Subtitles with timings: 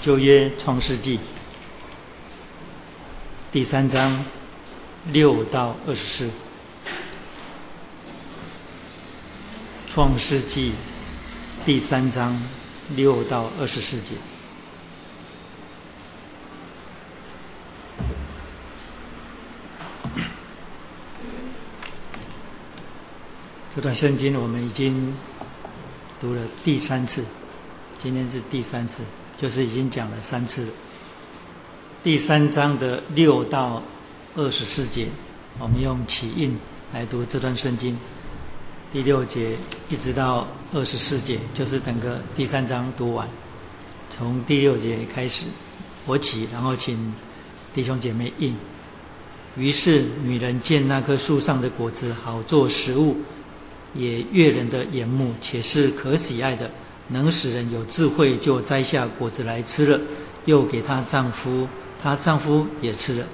[0.00, 1.18] 旧约创世纪
[3.50, 4.24] 第三章
[5.06, 6.30] 六到二十四。
[9.92, 10.74] 创世纪
[11.66, 12.40] 第三章
[12.94, 14.14] 六到二十四节。
[23.74, 25.14] 这段圣经我们已经
[26.20, 27.24] 读了第三次，
[28.00, 28.94] 今天是第三次，
[29.38, 30.66] 就是已经讲了三次。
[32.02, 33.82] 第三章的六到
[34.36, 35.08] 二十四节，
[35.58, 36.58] 我们用起印
[36.92, 37.96] 来读这段圣经。
[38.92, 39.56] 第六节
[39.88, 43.28] 一直到二十四节，就是整个第三章读完。
[44.10, 45.44] 从第六节开始，
[46.04, 47.14] 我起，然后请
[47.74, 48.56] 弟兄姐妹印。
[49.56, 53.16] 于是女人见那棵树上的果子好做食物。
[53.94, 56.70] 也悦人的眼目，且是可喜爱的，
[57.08, 60.00] 能使人有智慧，就摘下果子来吃了，
[60.44, 61.68] 又给她丈夫，
[62.02, 63.24] 她丈夫也吃了。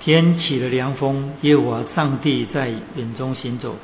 [0.00, 3.76] 天起了凉风，耶和华上帝在园中行走。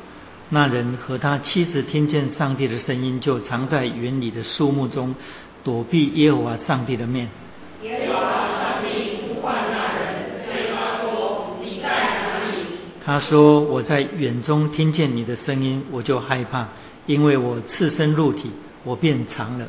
[0.48, 5.14] 那人和他妻子听见上帝的声音，就藏在园里的树木中，
[5.62, 7.28] 躲避耶和华上帝的面。
[7.84, 12.64] 耶和华上帝呼唤那人，对他说：“你在哪里？”
[13.04, 16.68] 他说：“我在远中听见你的声音，我就害怕，
[17.04, 18.50] 因为我赤身入体，
[18.84, 19.66] 我变长了。”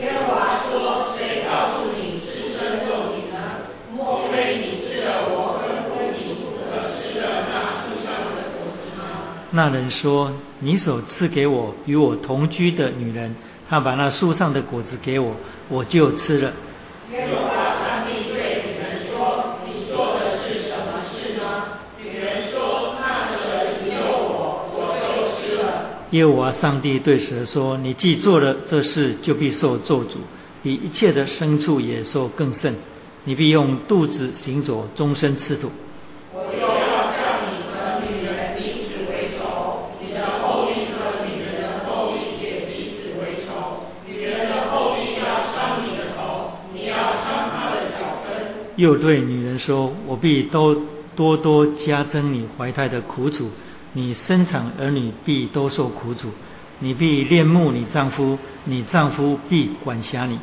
[0.00, 3.38] 耶和华说：“谁告诉你赤身露体呢？
[3.94, 6.34] 莫非你吃了我吩咐你
[7.00, 9.04] 吃的那树上的果子吗？”
[9.54, 13.36] 那人说：“你所赐给我与我同居的女人，
[13.70, 15.36] 她把那树上的果子给我，
[15.68, 16.52] 我就吃了。”
[17.14, 30.16] 耶和华上帝对女人说：“你做的是什么事呢？”女人说：“那蛇引诱我，我就吃了。”耶和华上帝对蛇说：“你既做了这事，就必受咒诅，
[30.64, 32.74] 比一切的牲畜野兽更甚。
[33.22, 35.70] 你必用肚子行走，终身吃土。”
[48.76, 50.74] 又对女人说：“我必都
[51.14, 53.50] 多多加增你怀胎的苦楚，
[53.92, 56.28] 你生产儿女必多受苦楚，
[56.80, 60.40] 你必恋慕你丈夫，你丈夫必管辖你。”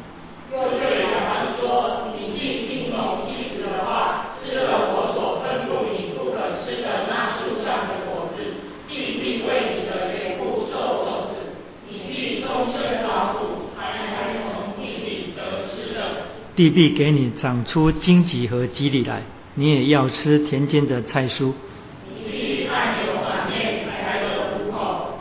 [0.53, 8.39] 又对亚当说：“你既听从妻子的话，吃了我所吩咐你不可吃的那树上的果子，
[8.87, 11.51] 地必为你的缘故受咒诅，
[11.89, 19.23] 你必终身劳苦，还能从地里得吃的。”地必给你长出荆棘和棘藜来，
[19.55, 21.51] 你也要吃田间的菜蔬。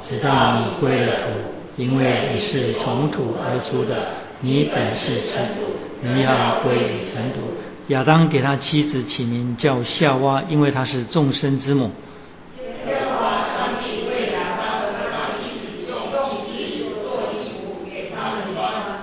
[0.07, 4.09] 直到你归了土，因为你是从土而出的，
[4.43, 5.61] 你本是尘土，
[6.03, 7.41] 你要归于尘土。
[7.89, 11.91] 亚当给他妻子起名叫夏娃，因为她是众生之母。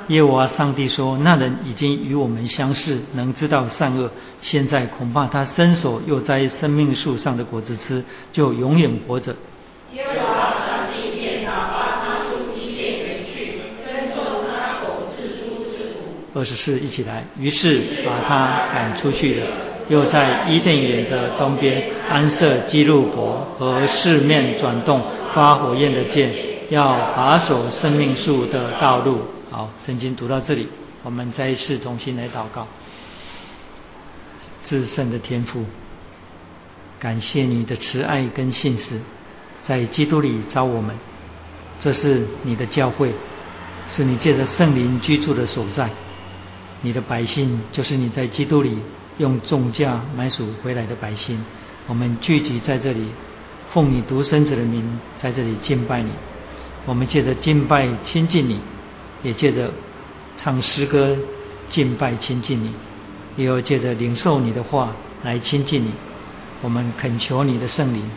[0.07, 4.09] 耶和华上帝说：“那人已经与我们相似，能知道善恶。
[4.41, 8.01] 现在恐怕他伸手又摘生命树上的果子吃，
[8.31, 9.35] 就永远活着。”
[9.93, 16.39] 耶和华上帝便打发他出基甸园去，耕种他所自出之土。
[16.39, 17.25] 二十四，一起来。
[17.37, 19.47] 于是把他赶出去了，
[19.89, 25.01] 又在伊甸园的东边安设基路伯和四面转动
[25.33, 26.31] 发火焰的剑，
[26.69, 29.19] 要把守生命树的道路。
[29.57, 30.67] 好，圣经读到这里，
[31.01, 32.67] 我们再一次重新来祷告。
[34.65, 35.65] 至圣的天父，
[36.99, 39.01] 感谢你的慈爱跟信实，
[39.63, 40.95] 在基督里招我们。
[41.79, 43.11] 这是你的教会，
[43.87, 45.89] 是你借着圣灵居住的所在。
[46.83, 48.77] 你的百姓就是你在基督里
[49.17, 51.43] 用重价买赎回来的百姓。
[51.87, 53.07] 我们聚集在这里，
[53.73, 56.11] 奉你独生子的名，在这里敬拜你。
[56.85, 58.59] 我们借着敬拜亲近你。
[59.23, 59.71] 也借着
[60.37, 61.17] 唱诗歌
[61.69, 62.71] 敬拜亲近你，
[63.35, 65.91] 也有借着领受你的话来亲近你。
[66.61, 68.09] 我们恳求你的圣灵，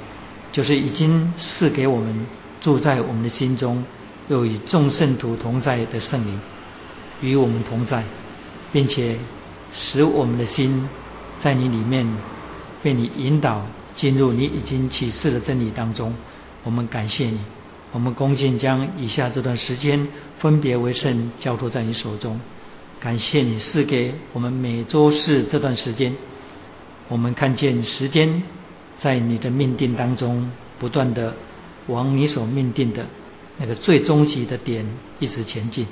[0.53, 2.27] 就是已经赐给我们
[2.61, 3.85] 住在我们的心中，
[4.29, 6.41] 又与众圣徒同在的圣灵，
[7.21, 8.05] 与我们同在，
[8.73, 9.19] 并且
[9.73, 10.89] 使我们的心
[11.41, 12.07] 在你里面
[12.83, 16.15] 被你引导进入你已经启示的真理当中。
[16.63, 17.41] 我们感谢你。
[17.93, 20.07] 我们恭敬将以下这段时间
[20.41, 22.41] 分别为圣交托在你手中，
[22.99, 26.17] 感谢你赐给我们每周四这段时间，
[27.09, 28.43] 我们看见时间
[28.99, 31.35] 在你的命定当中不断的
[31.87, 33.07] 往你所命定的
[33.59, 34.87] 那个最终极的点
[35.19, 35.87] 一直前进，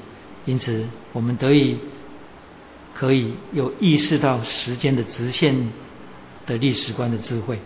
[0.46, 1.76] 因此我们得以
[2.94, 5.70] 可以有意识到时间的直线
[6.46, 7.58] 的历史观的智慧。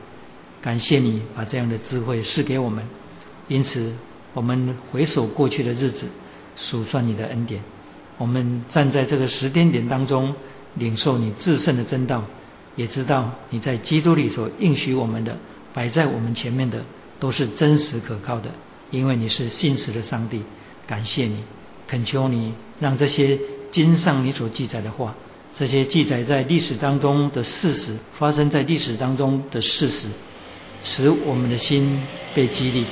[0.60, 2.84] 感谢你把这样的智慧赐给我们，
[3.48, 3.92] 因此
[4.34, 6.06] 我们回首过去的日子，
[6.56, 7.62] 数算你的恩典。
[8.18, 10.34] 我们站在这个时间点当中，
[10.74, 12.24] 领受你至圣的真道，
[12.76, 15.38] 也知道你在基督里所应许我们的，
[15.74, 16.84] 摆在我们前面的
[17.18, 18.50] 都是真实可靠的，
[18.90, 20.42] 因为你是信实的上帝。
[20.86, 21.38] 感谢你，
[21.88, 23.38] 恳求你让这些
[23.70, 25.14] 经上你所记载的话，
[25.56, 30.08] 这些记载在历史当中的事实，发生在历史当中的事实。
[30.84, 32.02] 使我们的心
[32.34, 32.84] 被激励，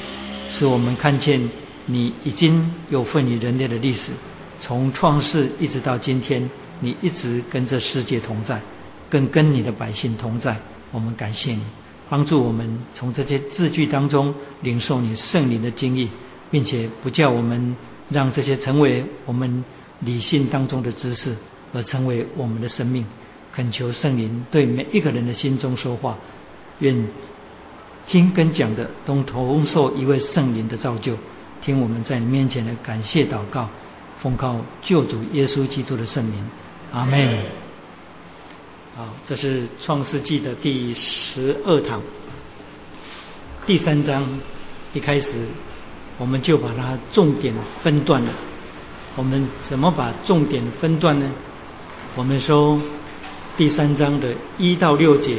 [0.51, 1.51] 使我们看见
[1.91, 4.13] 你已经有份于人类的历史，
[4.61, 6.49] 从创世一直到今天，
[6.81, 8.61] 你一直跟这世界同在，
[9.09, 10.57] 更跟你的百姓同在。
[10.93, 11.63] 我们感谢你，
[12.09, 16.09] 帮助我们从这些字句当中领受你圣灵的经历，
[16.51, 17.77] 并且不叫我们
[18.09, 19.65] 让这些成为我们
[20.01, 21.37] 理性当中的知识，
[21.73, 23.05] 而成为我们的生命。
[23.53, 26.17] 恳求圣灵对每一个人的心中说话，
[26.79, 27.07] 愿。
[28.07, 31.15] 听跟讲的都同受一位圣灵的造就，
[31.63, 33.69] 听我们在你面前的感谢祷告，
[34.21, 36.49] 奉靠救主耶稣基督的圣名，
[36.93, 37.39] 阿门。
[38.97, 42.01] 好，这是创世纪的第十二堂，
[43.67, 44.41] 第三章
[44.93, 45.31] 一开始
[46.19, 48.33] 我们就把它重点分段了。
[49.17, 51.31] 我们怎么把重点分段呢？
[52.17, 52.81] 我们说
[53.57, 55.39] 第三章的一到六节，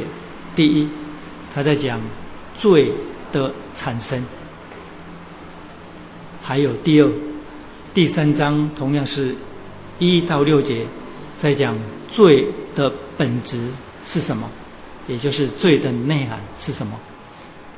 [0.56, 0.88] 第一，
[1.54, 2.00] 他在讲。
[2.60, 2.92] 罪
[3.32, 4.24] 的产生，
[6.42, 7.10] 还有第二、
[7.94, 9.36] 第三章同样是
[9.98, 10.86] 一到六节，
[11.40, 11.78] 在讲
[12.12, 13.58] 罪的本质
[14.04, 14.50] 是什么，
[15.08, 16.98] 也就是罪的内涵是什么。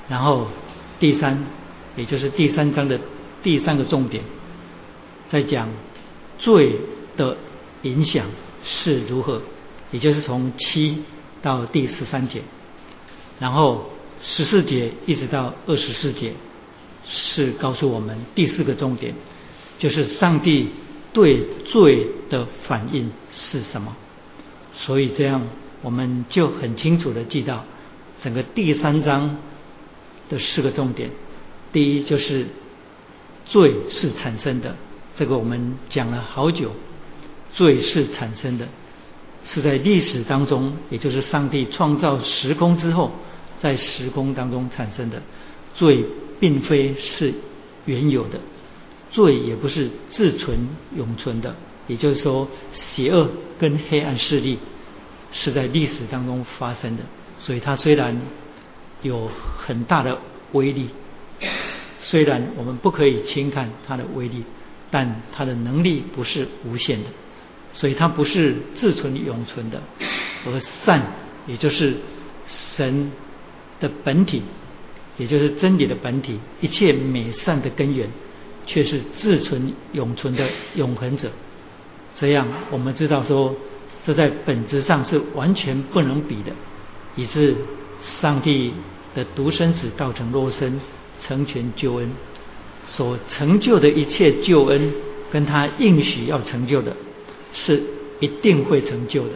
[0.09, 0.49] 然后
[0.99, 1.45] 第三，
[1.97, 2.99] 也就是第三章的
[3.43, 4.25] 第三个重点，
[5.29, 5.69] 在讲
[6.39, 6.81] 罪
[7.17, 7.37] 的
[7.83, 8.27] 影响
[8.65, 9.43] 是如何，
[9.93, 11.03] 也就是从七
[11.43, 12.43] 到第十三节，
[13.39, 13.91] 然后。
[14.27, 16.33] 十四节一直到二十四节，
[17.07, 19.15] 是告诉我们第四个重点，
[19.79, 20.69] 就是上帝
[21.13, 23.97] 对罪的反应是什么。
[24.75, 25.43] 所以这样，
[25.83, 27.65] 我们就很清楚的记到
[28.21, 29.39] 整个第三章
[30.29, 31.11] 的四个重点。
[31.73, 32.47] 第一就是
[33.45, 34.77] 罪是产生的，
[35.17, 36.73] 这个我们讲了好久。
[37.53, 38.67] 罪是产生的，
[39.45, 43.11] 是在历史当中，也就是上帝创造时空之后。
[43.61, 45.23] 在时空当中产生的
[45.75, 46.05] 罪，
[46.45, 47.33] 并非是
[47.87, 48.39] 原有的
[49.11, 51.57] 罪，也不是自存永存的。
[51.87, 54.59] 也就是说，邪恶跟黑暗势力
[55.33, 57.03] 是在历史当中发生的。
[57.39, 58.21] 所以，它虽然
[59.01, 60.19] 有很大的
[60.53, 60.91] 威力，
[62.01, 64.45] 虽然我们不可以轻看它的威力，
[64.91, 67.09] 但它的能力不是无限的。
[67.73, 69.81] 所以，它不是自存永存的。
[70.45, 71.01] 而善，
[71.47, 71.97] 也就是
[72.77, 73.11] 神。
[73.81, 74.41] 的本体，
[75.17, 78.09] 也就是真理的本体，一切美善的根源，
[78.67, 81.31] 却是自存永存的永恒者。
[82.17, 83.55] 这样，我们知道说，
[84.05, 86.53] 这在本质上是完全不能比的，
[87.17, 87.55] 以致
[88.21, 88.73] 上帝
[89.15, 90.81] 的独生子道成肉身，
[91.21, 92.11] 成全救恩，
[92.87, 94.93] 所成就的一切救恩，
[95.31, 96.95] 跟他应许要成就的，
[97.53, 97.83] 是
[98.21, 99.33] 一定会成就的，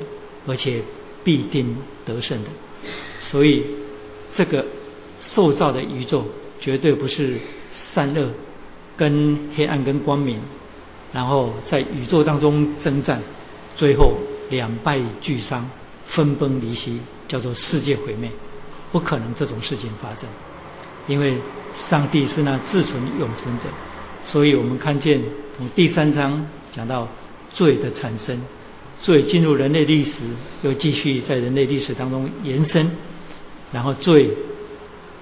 [0.47, 0.83] 而且
[1.23, 2.51] 必定得胜的。
[3.21, 3.65] 所以。
[4.35, 4.65] 这个
[5.21, 6.25] 塑造的宇宙
[6.61, 7.39] 绝对不是
[7.73, 8.31] 善恶
[8.97, 10.41] 跟黑暗跟光明，
[11.13, 13.21] 然后在宇宙当中征战，
[13.77, 14.15] 最后
[14.51, 15.69] 两败俱伤，
[16.07, 18.31] 分崩离析，叫做世界毁灭，
[18.93, 20.29] 不可能这种事情发生，
[21.07, 21.37] 因为
[21.75, 23.65] 上帝是那自存永存者，
[24.25, 25.21] 所以我们看见
[25.57, 27.09] 从第三章讲到
[27.51, 28.41] 罪的产生，
[29.01, 30.21] 罪进入人类历史，
[30.63, 32.91] 又继续在人类历史当中延伸。
[33.71, 34.31] 然后罪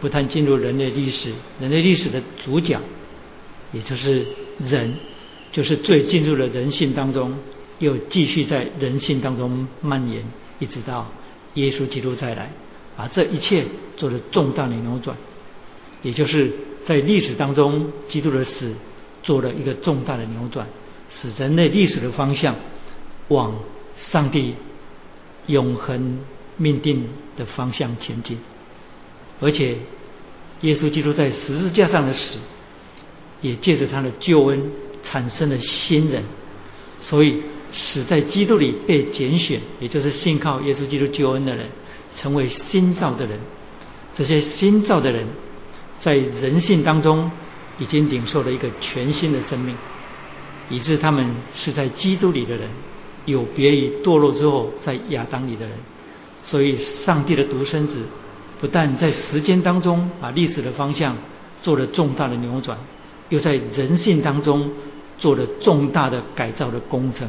[0.06, 2.78] 不但进入人类历史，人类历史的主角，
[3.72, 4.24] 也就是
[4.64, 4.94] 人，
[5.50, 7.36] 就是最进入了人性当中，
[7.80, 10.22] 又继续在人性当中蔓延，
[10.60, 11.10] 一直到
[11.54, 12.52] 耶稣基督再来，
[12.96, 13.64] 把这一切
[13.96, 15.16] 做了重大的扭转，
[16.04, 16.52] 也就是
[16.84, 18.72] 在历史当中，基督的死
[19.24, 20.64] 做了一个重大的扭转，
[21.10, 22.54] 使人类历史的方向
[23.26, 23.58] 往
[23.96, 24.54] 上帝
[25.48, 26.20] 永恒。
[26.58, 28.38] 命定的方向前进，
[29.42, 29.76] 而且
[30.62, 32.38] 耶稣基督在十字架上的死，
[33.40, 34.70] 也借着他的救恩
[35.02, 36.24] 产生了新人，
[37.02, 41.68] 所以死在基督里被拣选，也就是信靠耶稣基督救恩的人，
[42.16, 43.38] 成为新造的人。
[44.14, 45.26] 这些新造的人，
[46.00, 47.30] 在人性当中
[47.78, 49.76] 已经领受了一个全新的生命，
[50.70, 52.70] 以致他们是在基督里的人，
[53.26, 55.76] 有别于堕落之后在亚当里的人。
[56.44, 57.96] 所以，上帝的独生子
[58.58, 61.14] 不但在时间当中把历史的方向
[61.62, 62.78] 做了重大的扭转，
[63.28, 64.70] 又在人性当中
[65.18, 67.28] 做了重大的改造的工程，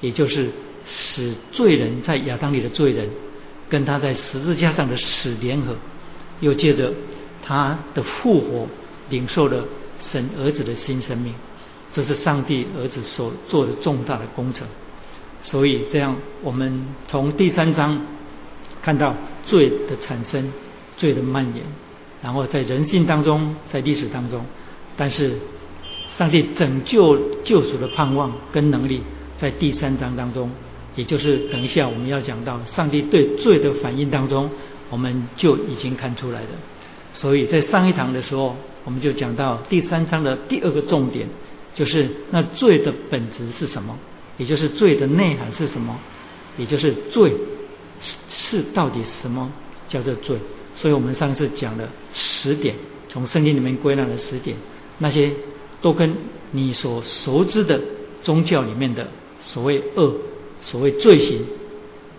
[0.00, 0.50] 也就是
[0.86, 3.08] 使罪人在亚当里的罪人
[3.68, 5.74] 跟他在十字架上的死联合，
[6.40, 6.92] 又借着
[7.42, 8.66] 他的复活
[9.08, 9.64] 领受了
[10.00, 11.34] 神儿子的新生命。
[11.94, 14.66] 这是上帝儿子所做的重大的工程。
[15.40, 18.17] 所以，这样我们从第三章。
[18.82, 20.52] 看到罪的产生，
[20.96, 21.64] 罪的蔓延，
[22.22, 24.44] 然后在人性当中，在历史当中，
[24.96, 25.38] 但是
[26.16, 29.02] 上帝拯救救赎的盼望跟能力，
[29.38, 30.50] 在第三章当中，
[30.96, 34.50] 也就是等一下我们要讲到上帝对罪的反应当中，
[34.90, 36.48] 我们就已经看出来了。
[37.14, 41.28] 所以在上一堂的时候，我们就讲到第三章的第二个重点，
[41.74, 43.98] 就是那罪的本质是什么，
[44.36, 45.98] 也就是罪的内涵是什么，
[46.56, 47.32] 也就是罪。
[48.28, 49.52] 是到底什么
[49.88, 50.38] 叫做罪？
[50.76, 52.76] 所以我们上次讲了十点，
[53.08, 54.56] 从圣经里面归纳了十点，
[54.98, 55.32] 那些
[55.80, 56.14] 都跟
[56.52, 57.80] 你所熟知的
[58.22, 59.08] 宗教里面的
[59.40, 60.14] 所谓恶、
[60.62, 61.44] 所谓罪行，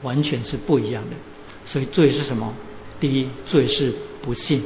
[0.01, 1.15] 完全是不一样的。
[1.65, 2.53] 所以罪是什么？
[2.99, 4.61] 第一，罪是不信，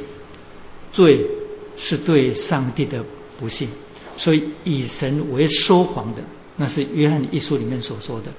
[0.92, 1.24] 罪
[1.76, 3.04] 是对上帝的
[3.38, 3.68] 不信。
[4.16, 6.22] 所以以神为说谎的，
[6.56, 8.32] 那是约翰一书里面所说的，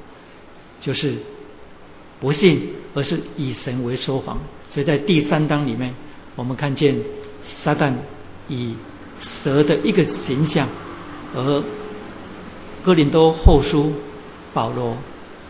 [0.82, 1.16] 就是。
[2.20, 4.40] 不信，而是以神为说谎。
[4.70, 5.94] 所以在第三章里面，
[6.36, 6.98] 我们看见
[7.44, 7.94] 撒旦
[8.48, 8.76] 以
[9.20, 10.68] 蛇的一个形象，
[11.34, 11.64] 而
[12.84, 13.94] 哥林多后书
[14.54, 14.98] 保罗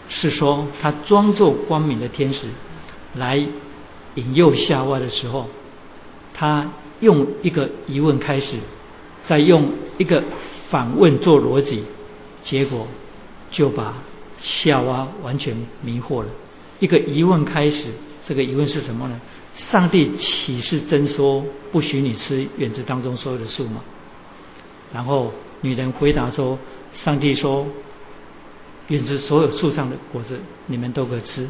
[0.10, 2.48] 是说他装作光明的天使
[3.16, 3.38] 来
[4.16, 5.48] 引诱夏娃的时候，
[6.34, 8.58] 他用一个疑问开始，
[9.28, 10.24] 再用一个
[10.70, 11.84] 反问做逻辑，
[12.44, 12.88] 结果
[13.52, 13.96] 就把
[14.38, 16.28] 夏娃完全迷惑了。
[16.80, 17.88] 一个疑问开始，
[18.28, 19.20] 这个疑问是什么呢？
[19.56, 23.82] 上帝岂是真说不许你吃园子当中所有的树吗？
[24.94, 26.60] 然后女人回答说
[26.94, 27.66] ：“上帝说，
[28.88, 31.50] 园子所有树上的果子你们都可吃，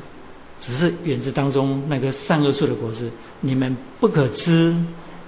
[0.61, 4.75] 只是园子当中那个善恶树的果子你们不可吃，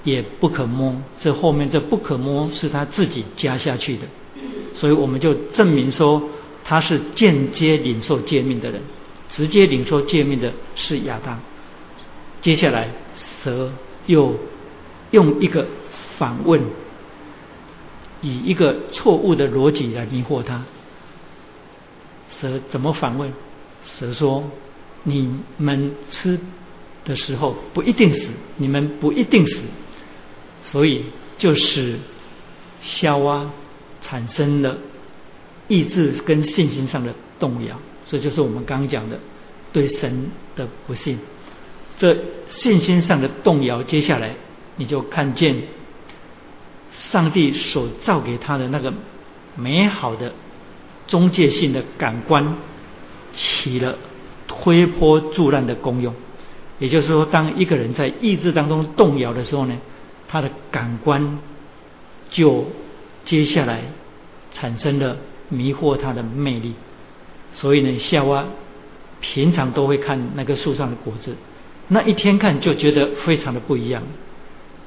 [0.03, 0.95] 也不可摸。
[1.19, 4.03] 这后面这不可摸是他自己加下去的，
[4.75, 6.21] 所以我们就证明说
[6.63, 8.79] 他是间接领受诫命的人。”
[9.29, 11.39] 直接领受诫命的是亚当。
[12.41, 12.89] 接下来，
[13.43, 13.71] 蛇
[14.05, 14.35] 又
[15.11, 15.67] 用一个
[16.17, 16.61] 反问，
[18.21, 20.63] 以一个错误的逻辑来迷惑他。
[22.29, 23.33] 蛇怎么反问？
[23.83, 24.43] 蛇说
[25.03, 26.39] ：“你们吃
[27.05, 29.61] 的时候不一定死，你们不一定死。”
[30.61, 31.05] 所以
[31.37, 31.97] 就使
[32.81, 33.49] 夏娃
[34.01, 34.77] 产生了
[35.67, 37.79] 意志跟信心上的动摇。
[38.07, 39.19] 这就是我们刚刚讲的
[39.71, 41.19] 对神的不信，
[41.99, 42.17] 这
[42.49, 43.83] 信心上的动摇。
[43.83, 44.31] 接下来
[44.77, 45.55] 你就看见
[46.91, 48.93] 上帝所造给他的那个
[49.55, 50.31] 美好的
[51.07, 52.55] 中介性的感官
[53.33, 53.97] 起了
[54.47, 56.13] 推波助澜的功用。
[56.79, 59.75] 也就是说，当一个人在意志当中动摇的时候呢，
[60.27, 61.39] 他的感官
[62.29, 62.65] 就
[63.25, 63.81] 接下来
[64.53, 65.17] 产生了
[65.49, 66.73] 迷惑他的魅力。
[67.59, 68.45] 所以呢，夏娃
[69.19, 71.35] 平常都会看那个树上的果子，
[71.87, 74.03] 那一天看就觉得非常的不一样，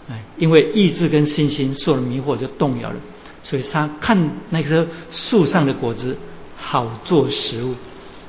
[0.09, 2.97] 哎，因为意志跟信心受了迷惑就动摇了，
[3.43, 4.17] 所以他看
[4.51, 6.17] 那棵树上的果子
[6.57, 7.73] 好做食物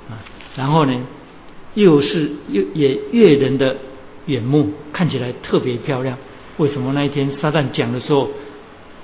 [0.10, 0.18] 啊，
[0.56, 1.00] 然后呢，
[1.76, 3.78] 又是又也悦人的
[4.26, 6.18] 眼目，看起来特别漂亮。
[6.58, 8.28] 为什么那一天撒旦讲的时候，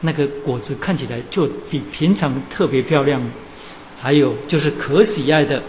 [0.02, 3.22] 那个果子看起来就比平常特别漂亮？
[4.00, 5.64] 还有就是可喜爱的，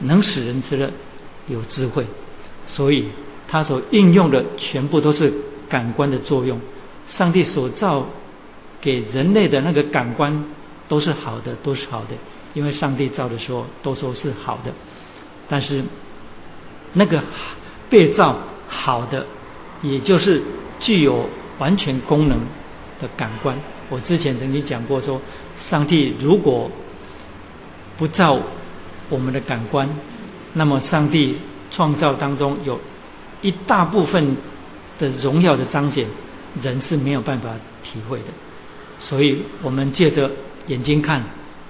[0.00, 0.90] 能使人知乐，
[1.46, 2.06] 有智慧，
[2.66, 3.10] 所以
[3.48, 5.32] 他所应用的全部都是
[5.68, 6.58] 感官的作用。
[7.08, 8.06] 上帝所造
[8.80, 10.44] 给人类的那个感官
[10.88, 12.14] 都是好的，都是好的，
[12.54, 14.72] 因为上帝造的时候都说是好的。
[15.48, 15.84] 但是
[16.94, 17.22] 那个
[17.88, 19.26] 被造好的，
[19.82, 20.42] 也就是
[20.80, 21.28] 具有
[21.58, 22.40] 完全功能
[23.00, 23.56] 的感官。
[23.88, 25.20] 我之前曾经讲过说，
[25.58, 26.68] 上帝如果
[27.98, 28.40] 不照
[29.08, 29.88] 我们的感官，
[30.54, 31.38] 那么上帝
[31.70, 32.78] 创造当中有
[33.42, 34.36] 一大部分
[34.98, 36.06] 的荣耀的彰显，
[36.62, 37.50] 人是没有办法
[37.82, 38.24] 体会的。
[38.98, 40.30] 所以我们借着
[40.68, 41.22] 眼睛看，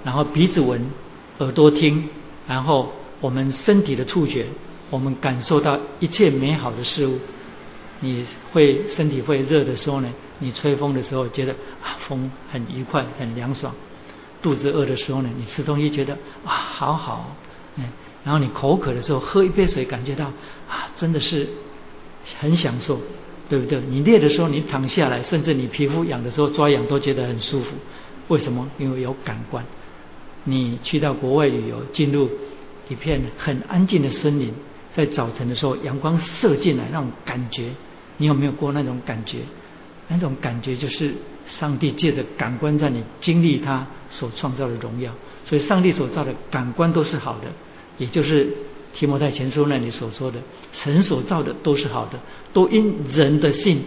[0.05, 0.81] 然后鼻子闻，
[1.39, 2.09] 耳朵听，
[2.47, 4.47] 然后我们身体的触觉，
[4.91, 7.19] 我们感受到一切美好的事物。
[8.01, 11.53] 你会身体会热的时候呢，你吹风的时候觉得
[11.83, 13.75] 啊风很愉快很凉爽。
[14.43, 16.15] 肚子饿的时候呢，你吃东西觉得
[16.45, 17.37] 啊好好，
[17.77, 17.85] 嗯，
[18.25, 20.27] 然后你口渴的时候喝一杯水，感觉到
[20.69, 21.49] 啊真的是
[22.39, 23.01] 很享受，
[23.49, 23.81] 对不对？
[23.89, 27.73] 你累的时候你躺下来，甚至你皮肤痒的时候抓痒都觉得很舒服。
[28.29, 28.69] 为什么？
[28.79, 29.65] 因为有感官。
[30.45, 32.29] 你去到国外旅游，进入
[32.89, 34.53] 一片很安静的森林，
[34.95, 37.71] 在早晨的时候，阳光射进来，那种感觉，
[38.19, 39.39] 你有没有过那种感觉？
[40.09, 41.15] 那种感觉就是
[41.47, 45.13] 上帝借着感官让你经历他所创造的荣耀。
[45.45, 47.47] 所以，上帝所造的感官都是好的，
[47.99, 48.53] 也就是
[48.95, 50.41] 提摩太前书那里所说的，
[50.73, 52.19] 神所造的都是好的，
[52.53, 53.83] 都因人的性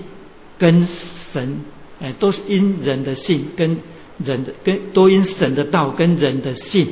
[0.57, 0.87] 跟
[1.33, 1.61] 神，
[1.99, 3.77] 哎，都是因人的性跟。
[4.21, 6.89] 人的跟都因神的道跟人的性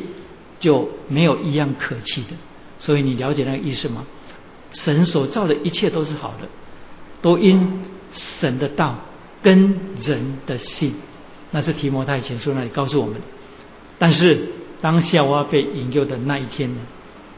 [0.61, 2.29] 就没有一样可弃的，
[2.79, 4.05] 所以你了解那个意思吗？
[4.71, 6.47] 神所造的一切都是好的，
[7.21, 7.81] 都因
[8.13, 8.97] 神的道
[9.47, 9.73] 跟
[10.03, 10.93] 人的信，
[11.51, 13.15] 那是提摩太前书那里告诉我们。
[13.97, 14.41] 但是
[14.81, 16.81] 当夏娃被引诱的那一天呢？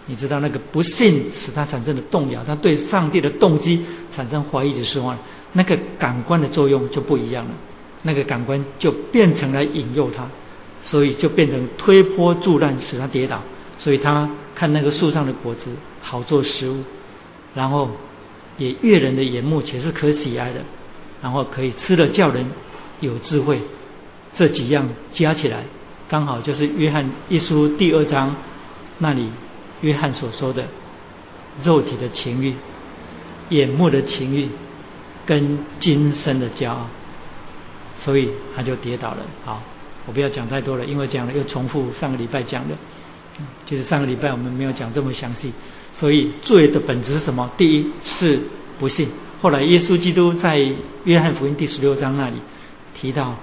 [0.08, 3.86] 你知道那个不信使他产生的动摇，他对上帝的动机
[4.16, 5.14] 产生怀疑的时候，
[5.54, 7.52] 那个感官的作用就不一样了。
[8.02, 10.28] 那个感官就变成了引诱他，
[10.82, 13.40] 所以就变成推波助澜，使他跌倒。
[13.78, 15.66] 所以他看那个树上的果子
[16.02, 16.80] 好做食物，
[17.54, 17.92] 然后
[18.58, 20.62] 也悦人的眼目，且是可喜爱的，
[21.22, 22.46] 然后可以吃了叫人
[23.00, 23.62] 有智慧。
[24.36, 25.64] 这几样加起来，
[26.08, 28.36] 刚好就是约翰一书第二章
[29.00, 29.30] 那里
[29.82, 30.66] 约翰所说的
[31.64, 32.54] 肉体的情欲、
[33.50, 34.50] 眼目的情欲
[35.26, 36.88] 跟今生的骄傲。
[37.98, 39.18] 所以他就跌倒了。
[39.44, 39.62] 好，
[40.06, 42.76] 我不要讲太多了，因为讲了又重复上个礼拜讲的。
[43.66, 45.52] 其实上个礼拜我们没有讲这么详细。
[45.94, 47.52] 所以罪的本质是什么？
[47.58, 48.40] 第一是
[48.80, 49.10] 不信。
[49.42, 50.58] 后来耶稣基督在
[51.06, 52.36] 约翰福音第十六章那里
[53.00, 53.38] 提到，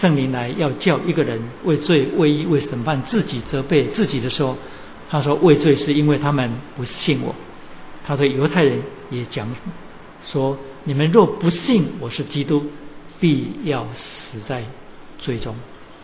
[0.00, 4.56] 圣灵来要叫一个人为罪、为义、为审判自己责备自己的时候，
[5.10, 7.34] 他说为罪是因为他们不信我。
[8.04, 9.46] 他对犹太人也讲
[10.22, 12.64] 说：你们若不信我是基督。
[13.20, 14.64] 必要死在
[15.20, 15.54] 罪中，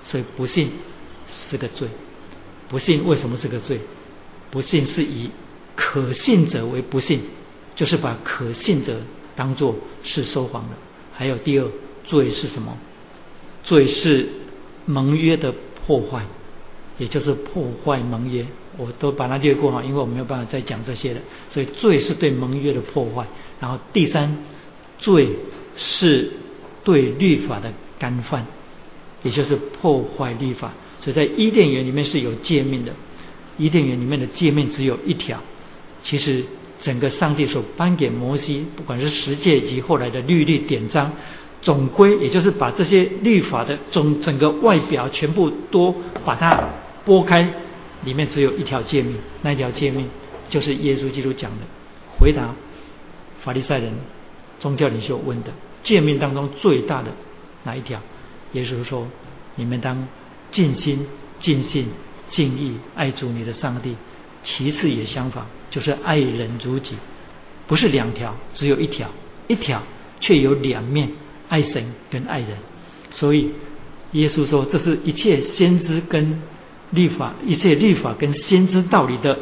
[0.05, 0.71] 所以不信
[1.27, 1.89] 是个罪。
[2.69, 3.81] 不信为什么是个罪？
[4.53, 5.29] 不信是以
[5.75, 7.23] 可信者为不信，
[7.75, 9.01] 就是把可信者
[9.39, 10.77] 当作是说谎的。
[11.15, 11.67] 还有第二
[12.05, 12.77] 罪是什么？
[13.63, 14.29] 罪是
[14.85, 15.55] 盟约的
[15.87, 16.27] 破坏，
[16.99, 18.45] 也就是破坏盟约。
[18.77, 21.21] 我都把它略过哈，因为我没有办法再讲这些了。
[21.51, 23.27] 所以罪是对盟约的破坏。
[23.61, 24.37] 然后第三
[24.99, 25.31] 罪
[25.77, 26.33] 是。
[26.85, 28.47] 对律法的干犯，
[29.23, 30.73] 也就是破坏律法。
[31.03, 32.93] 所以在伊甸园里面是有诫命的，
[33.59, 35.39] 伊甸园里面的诫命只有一条。
[36.03, 36.43] 其实
[36.81, 41.13] 整个上帝所颁给摩西，不管是十诫以及后来的律例典章，
[41.61, 46.57] 总归也就是把这些律法的总整个外表全部都把它
[47.05, 47.49] 拨开，
[48.05, 49.17] 里面只有一条诫命。
[49.43, 50.09] 那一条诫命
[50.49, 51.67] 就是耶稣基督讲的，
[52.19, 52.55] 回答
[53.43, 53.93] 法利赛人
[54.59, 55.51] 宗教领袖问的。
[55.83, 57.09] 诫命当中最大的
[57.65, 58.01] 哪一条？
[58.53, 59.07] 耶稣说，
[59.57, 60.07] 你们当
[60.51, 61.07] 尽心、
[61.41, 61.89] 尽性、
[62.29, 63.97] 尽意爱主你的上帝。
[64.51, 66.95] 其次也相反，就是爱人如己，
[67.67, 69.09] 不是两条，只有一条，
[69.47, 69.83] 一条
[70.21, 71.11] 却有两面，
[71.51, 72.57] 爱神跟爱人。
[73.11, 73.51] 所以
[74.13, 76.41] 耶稣说，这是一切先知跟
[76.93, 79.39] 律法，一切律法跟先知道理的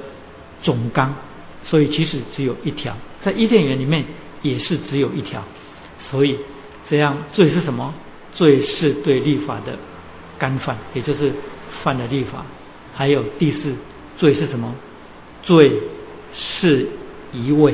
[0.62, 1.14] 总纲。
[1.62, 4.04] 所以其实只有一条，在伊甸园里面
[4.42, 5.44] 也是只有一条。
[6.00, 6.36] 所以，
[6.88, 7.94] 这样罪是什么？
[8.32, 9.78] 罪是对律法的
[10.36, 11.32] 干犯，也就是
[11.82, 12.44] 犯了律法。
[12.94, 13.74] 还有第四，
[14.18, 14.74] 罪是什么？
[15.46, 15.72] 罪
[16.34, 16.86] 是
[17.32, 17.72] 移位，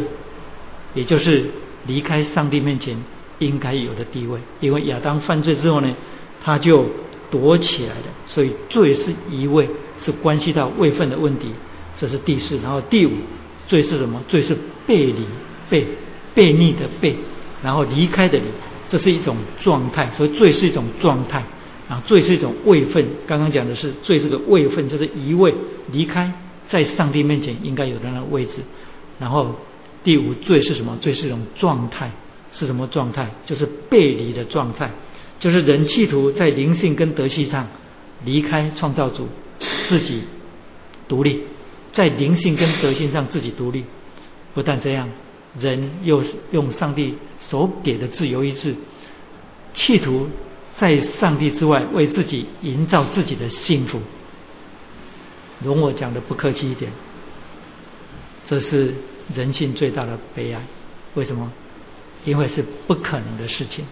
[0.95, 1.47] 也就是
[1.87, 2.97] 离开上帝面前
[3.39, 4.39] 应该有的地位。
[4.61, 5.93] 因为亚当犯罪之后呢，
[6.45, 6.85] 他就
[7.31, 8.05] 躲起来了。
[8.27, 9.69] 所以罪是移位，
[10.03, 11.49] 是关系到位分的问题。
[11.99, 12.59] 这是第四。
[12.59, 13.13] 然后第五，
[13.67, 14.23] 罪是什么？
[14.29, 14.55] 罪是
[14.87, 15.25] 背离、
[15.71, 15.87] 背、
[16.35, 17.17] 背逆的背。
[17.63, 18.45] 然后离开的离，
[18.91, 21.43] 这是一种状态，所以罪是一种状态，
[21.89, 23.07] 啊，罪是一种位分。
[23.27, 25.55] 刚刚讲的是罪是个位分，就是移位
[25.91, 26.31] 离开
[26.69, 28.63] 在上帝面前应该有的那个位置。
[29.19, 29.55] 然后
[30.03, 30.97] 第五罪是什么？
[31.01, 32.11] 罪是一种状态，
[32.53, 33.31] 是什么状态？
[33.47, 34.91] 就是背离的状态，
[35.39, 37.69] 就是人企图在灵性跟德性上
[38.25, 39.29] 离开创造主，
[39.83, 40.23] 自己
[41.09, 41.43] 独立，
[41.93, 43.85] 在灵性跟德性上自己独立。
[44.55, 45.09] 不但这样。
[45.61, 48.75] 人又用上帝所给的自由意志，
[49.75, 50.27] 企图
[50.79, 54.01] 在上帝之外为自己营造自己的幸福。
[55.63, 56.91] 容我讲的不客气一点，
[58.47, 58.95] 这是
[59.35, 60.61] 人性最大的悲哀。
[61.15, 61.51] 为什么？
[62.25, 63.85] 因为是不可能的事情。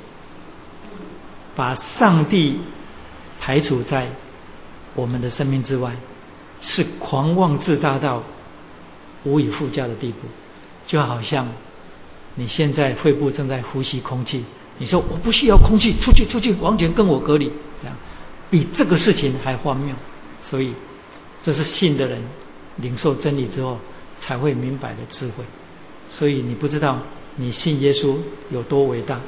[1.57, 2.59] 把上帝
[3.41, 4.09] 排除在
[4.95, 5.97] 我们的生命之外，
[6.61, 8.23] 是狂妄自大到
[9.25, 10.19] 无以复加的地步。
[10.87, 11.49] 就好像
[12.37, 14.45] 你现在肺部正在呼吸空气，
[14.79, 17.53] 你说我不需要空气，出去出去，完全跟我隔离，
[17.83, 17.97] 这样
[18.51, 19.95] 比这个事情还荒谬。
[20.43, 20.73] 所以，
[21.43, 22.23] 这是信的人
[22.77, 23.79] 领受真理之后
[24.21, 25.45] 才会明白的智慧。
[26.11, 26.99] 所以你不知道
[27.37, 28.17] 你信耶稣
[28.51, 29.21] 有多伟大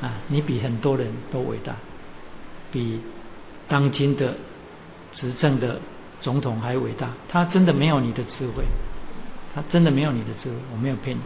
[0.00, 0.14] 啊！
[0.28, 1.74] 你比很多人都伟大，
[2.70, 3.00] 比
[3.68, 4.34] 当今的
[5.12, 5.80] 执政的
[6.20, 7.10] 总统还伟大。
[7.28, 8.64] 他真的没有你的智慧，
[9.54, 10.54] 他真的没有你的智慧。
[10.72, 11.16] 我没有骗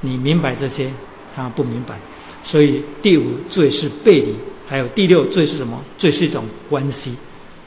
[0.00, 0.90] 你，你明白这些，
[1.34, 1.98] 他不明白。
[2.44, 4.34] 所以第五罪是背离，
[4.68, 5.82] 还有第六罪是什么？
[5.98, 7.16] 罪是一种关系。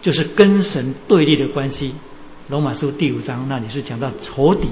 [0.04, 1.96] 就是跟神对立的关系。
[2.50, 4.68] 罗马书第五章那里是讲到仇敌，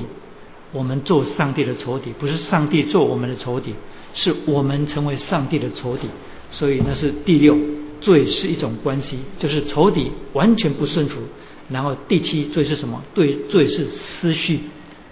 [0.73, 3.73] 我们做上帝的仇敌，不是上帝做我们的仇敌，
[4.13, 6.07] 是我们成为上帝的仇敌。
[6.51, 7.57] 所以那是第六
[8.01, 11.21] 罪是一种关系，就是仇敌完全不顺服。
[11.69, 13.01] 然后第七罪是什么？
[13.13, 14.59] 对罪是思绪，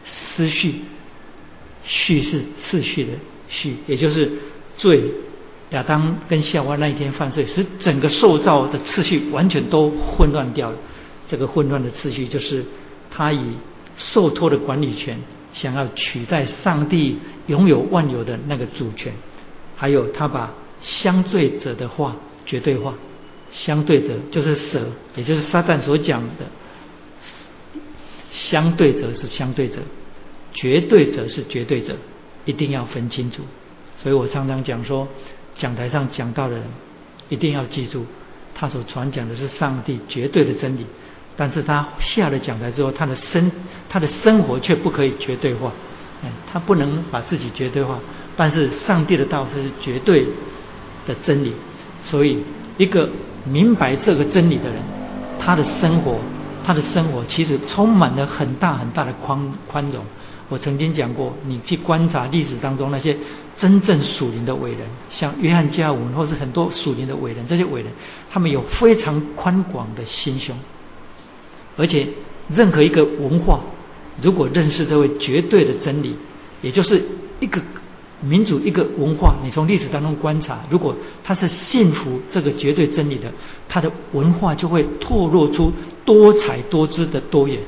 [0.04, 0.76] 思绪，
[1.84, 3.12] 序是次序的
[3.48, 4.30] 序，也就是
[4.76, 5.02] 罪。
[5.72, 10.78] 亚当跟夏娃那一天犯罪，使整个受造的次序完全都混乱掉了。
[11.28, 12.66] 这个混乱的次序，就是
[13.12, 13.40] 他以
[13.96, 15.16] 受托的管理权，
[15.54, 19.14] 想要取代上帝拥有万有的那个主权。
[19.76, 20.52] 还有，他把
[20.82, 22.16] 相对者的话
[22.48, 22.96] 绝对化，
[23.52, 26.46] 相对者就是蛇，也就是撒旦所讲的，
[28.32, 29.76] 相对者是相对者，
[30.52, 31.96] 绝对者是绝对者，
[32.46, 33.44] 一定要分清楚。
[33.98, 35.08] 所以我常常讲说。
[35.60, 36.64] 讲台上讲到的人，
[37.28, 38.06] 一定要记住，
[38.56, 40.88] 他所传讲的是上帝绝对的真理。
[41.36, 43.52] 但是他下了讲台之后，他的生
[43.88, 45.72] 他的生活却不可以绝对化，
[46.24, 48.00] 哎，他不能把自己绝对化。
[48.36, 50.26] 但是上帝的道是绝对
[51.06, 51.54] 的真理，
[52.02, 52.42] 所以
[52.78, 53.10] 一个
[53.46, 54.82] 明白这个真理的人，
[55.38, 56.20] 他的生活，
[56.64, 60.04] 他的生活其实充满了很大很大的宽宽容。
[60.50, 63.16] 我曾经讲过，你去观察历史当中那些
[63.58, 64.80] 真正属灵的伟人，
[65.12, 67.92] 像约翰加文，或是很多属灵的伟人，这些伟人，
[68.32, 70.58] 他们有非常宽广的心胸，
[71.78, 72.08] 而且
[72.50, 73.60] 任何一个文化，
[74.24, 76.16] 如果认识这位绝对的真理，
[76.64, 77.06] 也就是
[77.40, 77.62] 一个
[78.20, 83.32] 民族、一个文化，你从历史当中观察，如果他是信服这个绝对真理的，
[83.68, 85.72] 他的文化就会透露出
[86.06, 87.60] 多彩多姿的多元。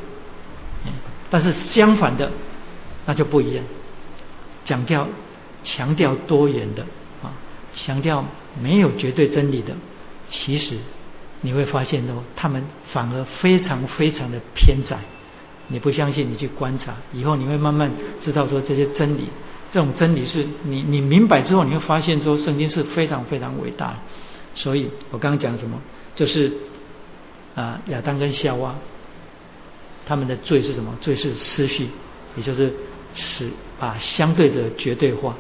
[1.30, 2.32] 但是相反的。
[3.06, 3.64] 那就不一样，
[4.64, 5.08] 讲调
[5.64, 6.84] 强调多元的
[7.24, 7.34] 啊，
[7.74, 8.26] 强调
[8.62, 9.76] 没有绝对真理的，
[10.30, 10.78] 其实
[11.42, 14.98] 你会发现哦，他们反而非常非常的偏窄。
[15.68, 19.30] 你不相信，你去观察，以后你会慢慢知道说这些真理，
[19.72, 23.96] 这种真理是你你明白之后，你会发现说圣经是非常非常伟大的。
[24.54, 25.82] 所以我刚刚讲什么，
[26.16, 26.52] 就是
[27.56, 28.76] 啊亚当跟夏娃
[30.06, 30.96] 他们的罪是什么？
[31.02, 31.88] 罪是失序，
[32.36, 32.74] 也就是。
[33.14, 35.36] 是把相对者绝对化，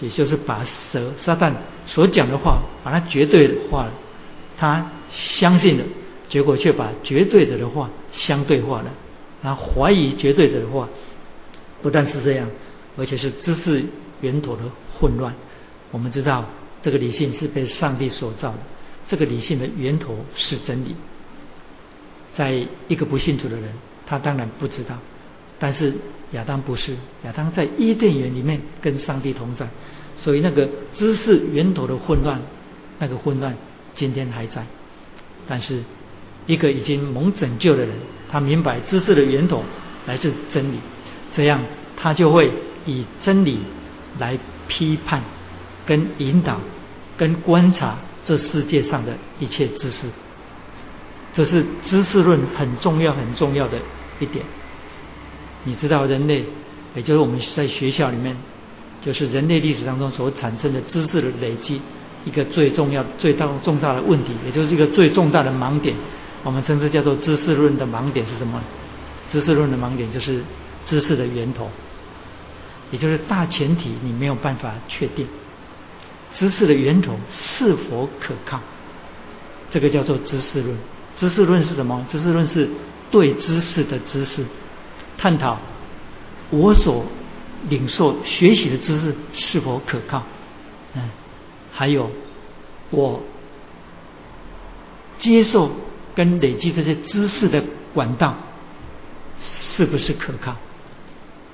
[0.00, 1.52] 也就是把蛇撒旦
[1.86, 3.92] 所讲的话，把它绝对化了。
[4.58, 5.84] 他相信了，
[6.28, 8.90] 结果却把绝对者的话相对化了。
[9.42, 10.88] 然后怀疑绝对者的话，
[11.82, 12.48] 不但是这样，
[12.96, 13.84] 而且是知识
[14.20, 14.62] 源头的
[14.94, 15.34] 混乱。
[15.90, 16.44] 我们知道，
[16.80, 18.58] 这个理性是被上帝所造的，
[19.08, 20.94] 这个理性的源头是真理。
[22.34, 23.72] 在一个不信主的人，
[24.06, 24.96] 他当然不知道，
[25.62, 25.94] 但是。
[26.32, 26.96] 亚当不是
[27.26, 29.68] 亚当，在伊甸园里面跟上帝同在，
[30.16, 32.40] 所以那个知识源头的混乱，
[32.98, 33.54] 那个混乱
[33.94, 34.64] 今天还在。
[35.46, 35.82] 但是
[36.46, 37.94] 一个已经蒙拯救的人，
[38.30, 39.62] 他明白知识的源头
[40.06, 40.78] 来自真理，
[41.34, 41.60] 这样
[41.98, 42.50] 他就会
[42.86, 43.58] 以真理
[44.18, 45.22] 来批判、
[45.84, 46.58] 跟引导、
[47.18, 50.06] 跟观察这世界上的一切知识。
[51.34, 53.76] 这是知识论很重要、很重要的
[54.18, 54.42] 一点。
[55.64, 56.44] 你知道人类，
[56.94, 58.36] 也就是我们在学校里面，
[59.00, 61.80] 就是人类历史当中所产生的知识的累积，
[62.24, 65.94] 一个最重要、最大重大的问题，也就是一个最重大的盲点。
[66.44, 68.60] 我们称之叫做知识论的盲点是什么？
[69.30, 70.42] 知识论的盲点就是
[70.84, 71.70] 知识的源头，
[72.90, 75.26] 也就是大前提你没有办法确定
[76.34, 78.60] 知识的源头是否可靠，
[79.70, 80.76] 这个叫做知识论。
[81.16, 82.04] 知识论是什么？
[82.10, 82.68] 知识论是
[83.10, 84.44] 对知识的知识。
[85.22, 85.56] 探讨
[86.50, 87.04] 我所
[87.68, 90.24] 领受学习的知识是否可靠，
[90.96, 91.10] 嗯，
[91.70, 92.10] 还有
[92.90, 93.22] 我
[95.20, 95.70] 接受
[96.16, 97.62] 跟累积这些知识的
[97.94, 98.36] 管道
[99.44, 100.56] 是不是可靠？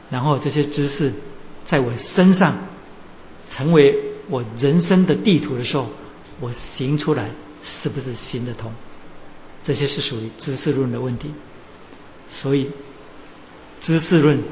[0.08, 1.12] 然后这些知识
[1.66, 2.56] 在我身上
[3.50, 3.94] 成为
[4.30, 5.88] 我人生的地图的时候，
[6.40, 7.28] 我行出来
[7.62, 8.72] 是不是行得通？
[9.62, 11.30] 这些是属于知识论的问题。
[12.30, 12.70] 所以，
[13.80, 14.42] 知识论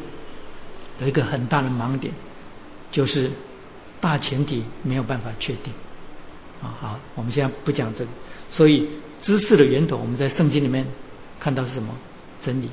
[1.00, 2.12] 有一个很大的盲点，
[2.90, 3.30] 就是
[4.00, 5.72] 大前提没有办法确定。
[6.62, 8.10] 啊，好，我们现在不讲这个。
[8.50, 8.88] 所以，
[9.22, 10.86] 知识的源头，我们在圣经里面
[11.38, 11.94] 看到是什么？
[12.42, 12.70] 真理，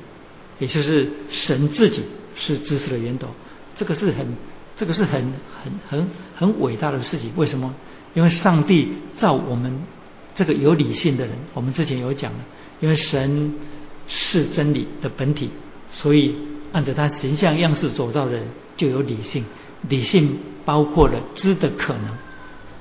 [0.58, 2.02] 也就是神自己
[2.36, 3.28] 是知识的源头。
[3.76, 4.34] 这个是很，
[4.76, 7.32] 这个是很很很很伟大的事情。
[7.36, 7.74] 为什么？
[8.14, 9.82] 因为上帝造我们
[10.34, 12.38] 这个有理性的人，我们之前有讲了，
[12.80, 13.52] 因为神。
[14.06, 15.48] 是真理的本体，
[15.94, 16.34] 所以
[16.72, 18.42] 按照他形象样式走到的人
[18.76, 19.44] 就有理性。
[19.88, 22.04] 理性包括了知的可能，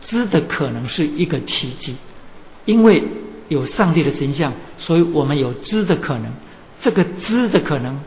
[0.01, 1.95] 知的可能是一个奇迹，
[2.65, 3.03] 因为
[3.49, 6.31] 有上帝的形象，所以我们有知的可能。
[6.79, 7.99] 这个知的可能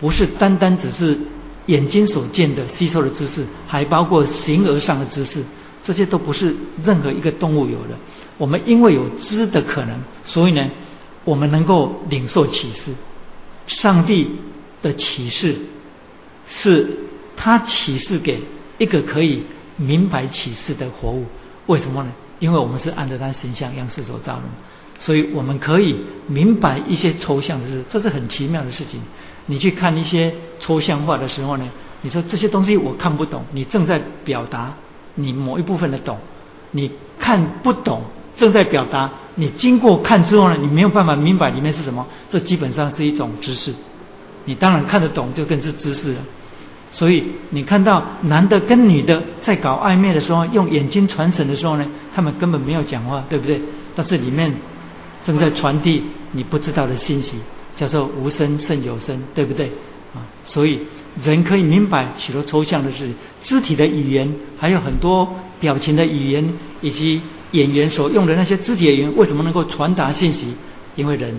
[0.00, 1.18] 不是单单只是
[1.66, 5.42] 眼睛所见的吸收的知识，还包括形而上的知识，
[5.82, 7.96] 这些都不是任何一个动物有的。
[8.38, 10.70] 我们因为有知的可能，所以呢。
[11.26, 12.92] 我们能够领受启示，
[13.66, 14.30] 上帝
[14.82, 15.56] 的启示
[16.48, 16.98] 是
[17.36, 18.40] 他启示给
[18.78, 19.42] 一个可以
[19.76, 21.24] 明白启示的活物。
[21.66, 22.12] 为什么呢？
[22.38, 24.42] 因为我们是按照他形象样式所造的，
[24.98, 25.96] 所以我们可以
[26.26, 29.00] 明白一些抽象的事，这是很奇妙的事情。
[29.46, 31.70] 你去看一些抽象画的时候呢，
[32.02, 34.74] 你说这些东西我看不懂，你正在表达
[35.14, 36.18] 你某一部分的懂，
[36.72, 38.02] 你看不懂。
[38.36, 43.74] 正在表达，你经过看之后呢，你没有办法明白里面是什么，这基本上是一种知识。
[44.44, 46.20] 你当然看得懂，就更是知识了。
[46.92, 53.60] 所以你看到男的跟女的在搞暧昧的时候，用眼睛传神的时候呢，他们根本没有讲话，对不对？
[53.96, 54.52] 但是里面
[55.24, 57.36] 正在传递你不知道的信息，
[57.74, 59.66] 叫做无声胜有声，对不对？
[60.14, 60.78] 啊，所以
[61.24, 63.10] 人可以明白许多抽象的事，
[63.42, 67.20] 肢体的语言，还有很多表情的语言，以及。
[67.54, 70.54] 演员所用的那些肢体语言为什么能够传达信息？
[70.96, 71.34] 因为人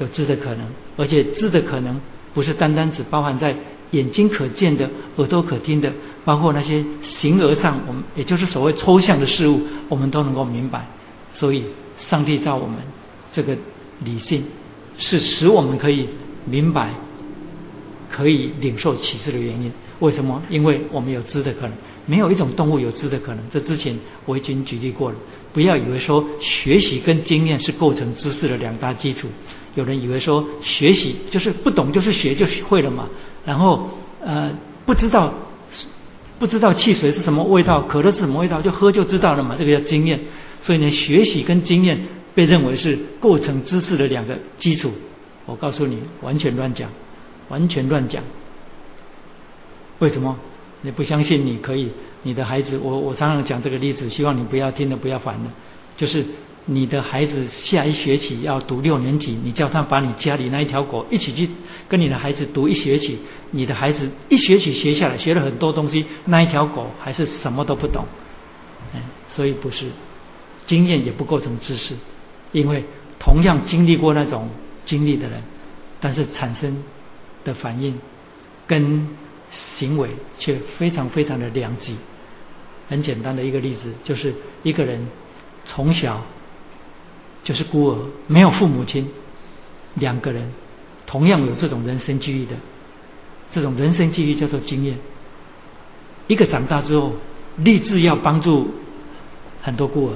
[0.00, 2.00] 有知的可能，而且知的可能
[2.34, 3.54] 不是单单只包含在
[3.92, 5.92] 眼睛可见的、耳朵可听的，
[6.24, 10.86] 包括那些形而上，我们也就是所谓抽象的事物，我们都能够明白。
[11.32, 11.64] 所以，
[11.98, 12.76] 上帝造我们
[13.30, 13.56] 这个
[14.04, 14.44] 理性，
[14.98, 16.08] 是使我们可以
[16.44, 16.90] 明白、
[18.10, 19.72] 可以领受启示的原因。
[20.00, 20.42] 为什么？
[20.50, 21.72] 因为我们有知的可能。
[22.06, 25.16] 没有一种动物有知的可能，这之前我已经举例过了。
[25.52, 29.28] 不要以为说学习跟经验是构成知识的两大基础。
[29.74, 33.08] 有人以为说学习就是不懂就是学就学会了嘛，
[33.44, 33.90] 然后
[34.24, 34.50] 呃
[34.86, 35.34] 不知道
[36.38, 40.20] 不知道汽水是什么味道，可乐是什么味道，就喝就知道了嘛，这个叫经验。
[40.62, 41.98] 所以呢，学习跟经验
[42.34, 44.92] 被认为是构成知识的两个基础。
[45.46, 46.90] 我告诉你，完全乱讲，
[47.48, 48.22] 完全乱讲。
[49.98, 50.36] 为什么？
[50.86, 51.90] 你不相信你可以，
[52.22, 55.50] 你的孩子，我我常常讲这个例子，希望你不要听了不要烦了。
[55.96, 56.24] 就是
[56.66, 61.50] 你的孩子下一学期要读六年级，你叫他把你家里那一条狗一起去
[61.88, 63.18] 跟你的孩子读一学期，
[63.50, 68.04] 你的孩子一学期学下来，学了很多东西，那一条狗还是什么都不懂。
[68.94, 69.86] 嗯，所以不是
[70.66, 71.96] 经验也不构成知识，
[72.52, 72.84] 因为
[73.18, 74.48] 同样经历过那种
[74.84, 75.42] 经历的人，
[76.00, 76.84] 但是产生
[77.42, 77.98] 的反应
[78.68, 79.08] 跟。
[79.76, 81.96] 行为却非常非常的良极。
[82.88, 85.08] 很简单的一个例子，就是一个人
[85.64, 86.22] 从小
[87.42, 89.08] 就是孤儿，没有父母亲，
[89.94, 90.52] 两个人
[91.06, 92.54] 同样有这种人生际遇的，
[93.52, 94.96] 这种人生际遇叫做经验。
[96.28, 97.12] 一个长大之后
[97.56, 98.72] 立志要帮助
[99.62, 100.12] 很多孤儿，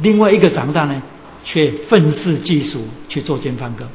[0.00, 1.02] 另外一个长大呢，
[1.44, 3.86] 却愤世嫉俗去作奸犯科。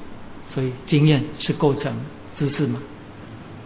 [0.49, 1.95] 所以经验是构成
[2.35, 2.81] 知识嘛？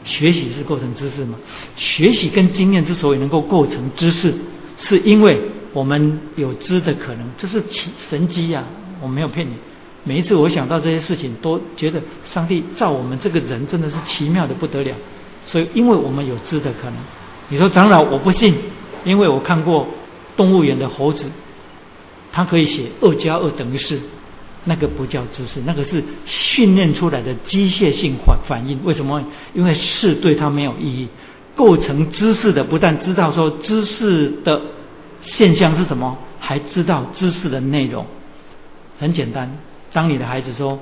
[0.03, 1.37] 学习是构成知识吗？
[1.75, 4.33] 学习跟经验之所以能够构成知识，
[4.77, 5.39] 是因为
[5.73, 8.63] 我们有知的可能，这是奇神机呀！
[9.01, 9.53] 我没有骗你。
[10.03, 14.93] 每一次我想到这些事情，都觉得上帝造我们这个人真的是奇妙的不得了。
[15.45, 16.95] 所以，因为我们有知的可能。
[17.49, 18.55] 你说长老，我不信，
[19.05, 19.87] 因为我看过
[20.35, 21.25] 动物园的猴子，
[22.31, 23.99] 它可以写二加二等于四。
[24.65, 28.79] 那个不叫知识，那个是训练出来的机械性反反应。
[28.83, 29.23] 为什么？
[29.53, 31.07] 因为是对它没有意义。
[31.55, 34.59] 构成知识的不但知道说知识的
[35.21, 38.05] 现象是什么，还知道知识的内容。
[38.99, 39.57] 很简单，
[39.91, 40.79] 当你的孩子说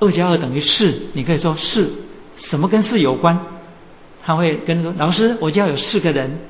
[0.00, 1.92] 二加二等于四，你可以说四
[2.36, 3.38] 什么跟四有关？
[4.24, 6.40] 他会跟说老师，我家有四个人，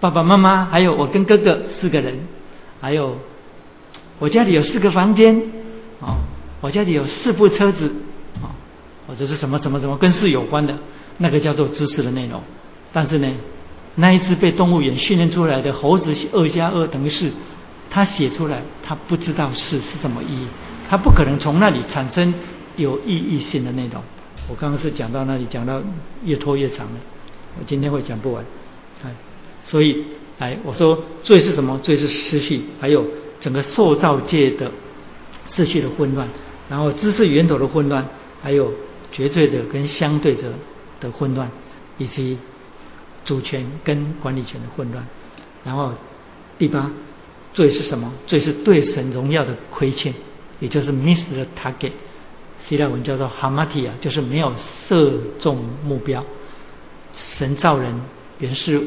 [0.00, 2.18] 爸爸妈妈还有我跟哥哥四个人，
[2.80, 3.18] 还有
[4.18, 5.40] 我家里有四个房间。
[6.00, 6.18] 啊，
[6.60, 7.92] 我家里有四部车子，
[8.42, 8.54] 啊，
[9.06, 10.76] 或者是什么什么什么跟事有关的，
[11.18, 12.40] 那个叫做知识的内容。
[12.92, 13.28] 但是呢，
[13.96, 17.30] 那一只被动物园训练出来的猴子二加二等于四，
[17.90, 20.46] 他写出来，他不知道是是什么意义，
[20.88, 22.32] 他不可能从那里产生
[22.76, 24.02] 有意义性的内容。
[24.48, 25.82] 我刚刚是讲到那里，讲到
[26.24, 27.00] 越拖越长了，
[27.58, 28.44] 我今天会讲不完。
[29.04, 29.10] 哎，
[29.64, 30.04] 所以，
[30.38, 31.78] 哎，我说罪是什么？
[31.80, 33.04] 罪是失去，还有
[33.40, 34.70] 整个塑造界的
[35.50, 36.28] 秩序的混乱，
[36.68, 38.06] 然后知识源头的混乱，
[38.42, 38.72] 还有
[39.10, 40.52] 绝对的跟相对者
[41.00, 41.50] 的混乱，
[41.96, 42.38] 以及
[43.24, 45.06] 主权跟管理权的混乱。
[45.64, 45.92] 然后
[46.58, 46.90] 第八，
[47.54, 48.12] 罪是什么？
[48.26, 50.14] 罪是对神荣耀的亏欠，
[50.60, 51.92] 也就是 miss 的 target。
[52.66, 54.52] 希腊文叫做 hamatia，就是没有
[54.86, 56.24] 射中目标。
[57.14, 57.94] 神造人
[58.38, 58.80] 原是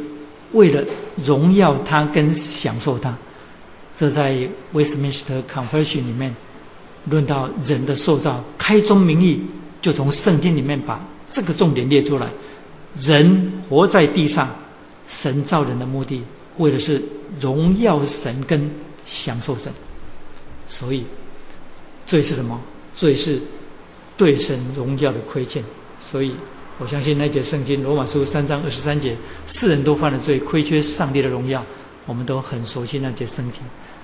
[0.51, 0.83] 为了
[1.25, 3.17] 荣耀他跟享受他。
[3.97, 4.35] 这在
[4.73, 6.35] Westminster Confession 里面
[7.05, 9.41] 论到人的塑造，开宗明义
[9.81, 10.99] 就从圣经里面把
[11.31, 12.27] 这个重点列出来。
[12.99, 14.49] 人活在地上，
[15.07, 16.23] 神造人的目的
[16.57, 17.01] 为的是
[17.39, 18.71] 荣耀神跟
[19.05, 19.71] 享受神。
[20.67, 21.05] 所以
[22.05, 22.59] 罪是什么？
[22.95, 23.41] 罪是。
[24.17, 25.63] 对神荣耀的亏欠，
[26.11, 26.35] 所以
[26.77, 29.15] 我相信那节圣经罗马书三章二十三节，
[29.47, 31.63] 世人都犯了罪，亏缺上帝的荣耀。
[32.05, 33.61] 我们都很熟悉那节圣经，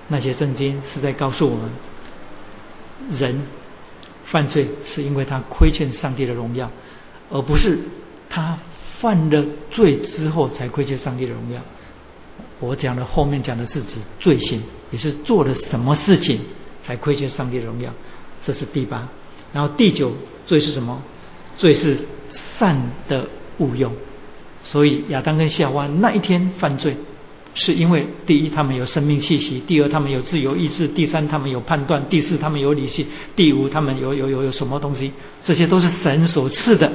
[0.08, 1.70] 那些圣经是在告诉我们，
[3.18, 3.42] 人
[4.26, 6.70] 犯罪是因为他亏欠上帝的荣耀，
[7.30, 7.78] 而不是
[8.28, 8.58] 他
[9.00, 11.60] 犯了罪之后才亏欠上帝的荣耀。
[12.60, 16.40] 我讲的后面讲的是指罪行，也是做了什么事情
[16.84, 17.92] 才亏欠上帝的荣耀。
[18.44, 19.08] 这是第八。
[19.52, 20.12] 然后第九
[20.46, 21.02] 罪是什么？
[21.56, 21.98] 罪是
[22.58, 23.26] 善的
[23.58, 23.92] 误用。
[24.64, 26.96] 所以亚当跟夏娃那一天犯罪，
[27.58, 35.12] 是因为第一他们有生命气息，第二他们有自由意志，第三他们有判断，第四他们有理性，第五他们有有有有什么东西？
[35.44, 36.90] 这些都是神所赐的，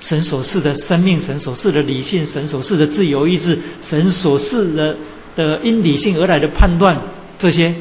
[0.00, 4.96] 神所赐的生命，神所赐的理性，神所赐的自由意志，神所赐的
[5.36, 7.00] 的因理性而来的判断，
[7.38, 7.74] 这些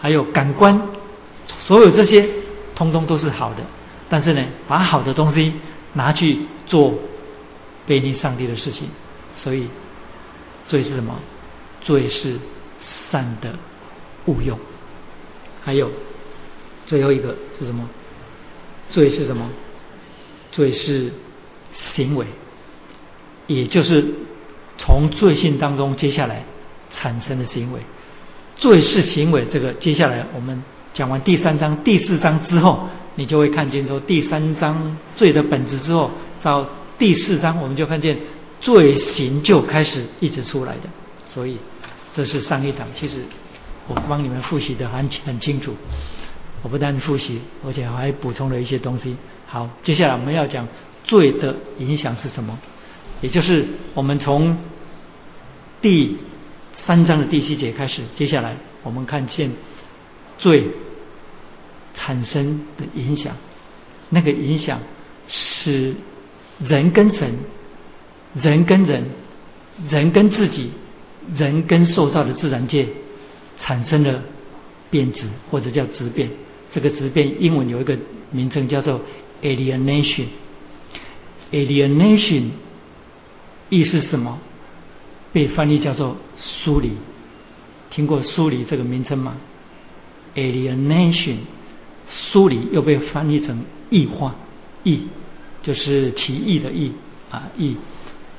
[0.00, 0.80] 还有感官，
[1.64, 2.28] 所有这些。
[2.76, 3.62] 通通都是好的，
[4.10, 5.50] 但是呢，把好的东西
[5.94, 6.92] 拿去做
[7.86, 8.86] 背逆上帝的事情，
[9.34, 9.66] 所以
[10.68, 11.14] 罪是什么？
[11.86, 12.36] 罪是
[13.10, 13.54] 善的
[14.26, 14.58] 误用。
[15.62, 15.90] 还有
[16.84, 17.88] 最后一个是什么？
[18.90, 19.48] 罪是什么？
[20.50, 21.12] 罪是
[21.74, 22.26] 行为，
[23.46, 24.04] 也就是
[24.76, 26.44] 从罪性当中接下来
[26.90, 27.80] 产生的行为。
[28.56, 30.62] 罪是行为，这个接下来我们。
[30.92, 36.10] 讲完第三章、第四章之后，你就会看见说第三章罪的本质之后，
[36.42, 36.66] 到
[36.98, 38.18] 第四章我们就看见
[38.62, 40.88] 罪行就开始一直出来的。
[41.26, 41.58] 所以
[42.16, 43.18] 这是上一堂，其实
[43.86, 45.76] 我帮你们复习的很很清楚。
[46.62, 49.14] 我不但复习，而且还补充了一些东西。
[49.46, 50.66] 好，接下来我们要讲
[51.04, 52.58] 罪的影响是什么，
[53.20, 54.56] 也就是我们从
[55.82, 56.16] 第
[56.86, 59.50] 三章的第七节开始，接下来我们看见
[60.38, 60.66] 罪。
[61.98, 63.34] 产生的影响，
[64.10, 64.80] 那个影响
[65.28, 65.94] 使
[66.58, 67.38] 人跟神、
[68.34, 69.02] 人跟人、
[69.88, 70.72] 人跟自己、
[71.34, 72.86] 人跟受造的自然界
[73.58, 74.22] 产生了
[74.90, 76.30] 变质，或者叫质变。
[76.70, 77.96] 这个质变英文有一个
[78.30, 79.00] 名称叫做
[79.42, 80.26] alienation。
[81.52, 82.50] alienation
[83.70, 84.38] 意思是什么？
[85.32, 86.92] 被翻译叫做疏离。
[87.90, 89.36] 听过疏离这个名称吗
[90.34, 91.36] ？alienation。
[92.08, 94.32] 疏离又被翻译成异化，
[94.84, 95.08] 异
[95.60, 96.92] 就是奇异的异
[97.32, 97.76] 啊，异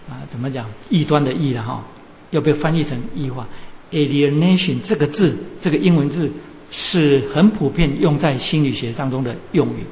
[0.10, 0.70] 啊怎么讲？
[0.90, 1.84] 异端的异了哈，
[2.32, 3.48] 又被翻译成异化。
[3.92, 6.32] alienation 这个字，这个英文字
[6.72, 9.86] 是很普遍用在心理学当中的用语，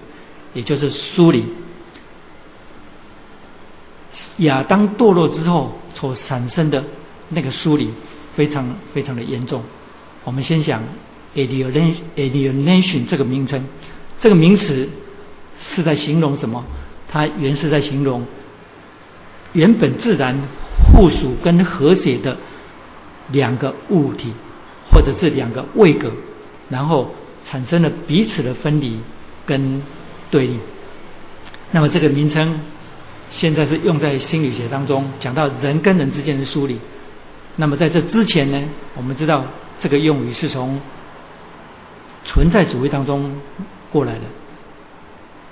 [0.53, 1.45] 也就是疏离。
[4.37, 6.83] 亚当堕落之后所产生的
[7.29, 7.89] 那个疏离，
[8.35, 9.63] 非常非常的严重。
[10.23, 10.81] 我们先想。
[11.35, 13.61] alienation 这个名称，
[14.21, 14.87] 这个名词
[15.59, 16.63] 是在形容什么？
[17.09, 18.25] 它原是在形容
[19.51, 20.33] 原本自然
[20.83, 22.37] 互属跟和谐的
[23.29, 24.33] 两个物体，
[24.91, 26.11] 或者是两个位格，
[26.69, 27.11] 然后
[27.45, 28.99] 产生了彼此的分离
[29.45, 29.81] 跟
[30.31, 30.59] 对立。
[31.71, 32.59] 那么这个名称
[33.31, 36.79] 现在是用在心理学当中，讲到人跟人之间的疏离。
[37.57, 38.61] 那么在这之前呢，
[38.95, 39.45] 我们知道
[39.79, 40.79] 这个用语是从
[42.23, 43.35] 存在主义当中
[43.91, 44.21] 过来的。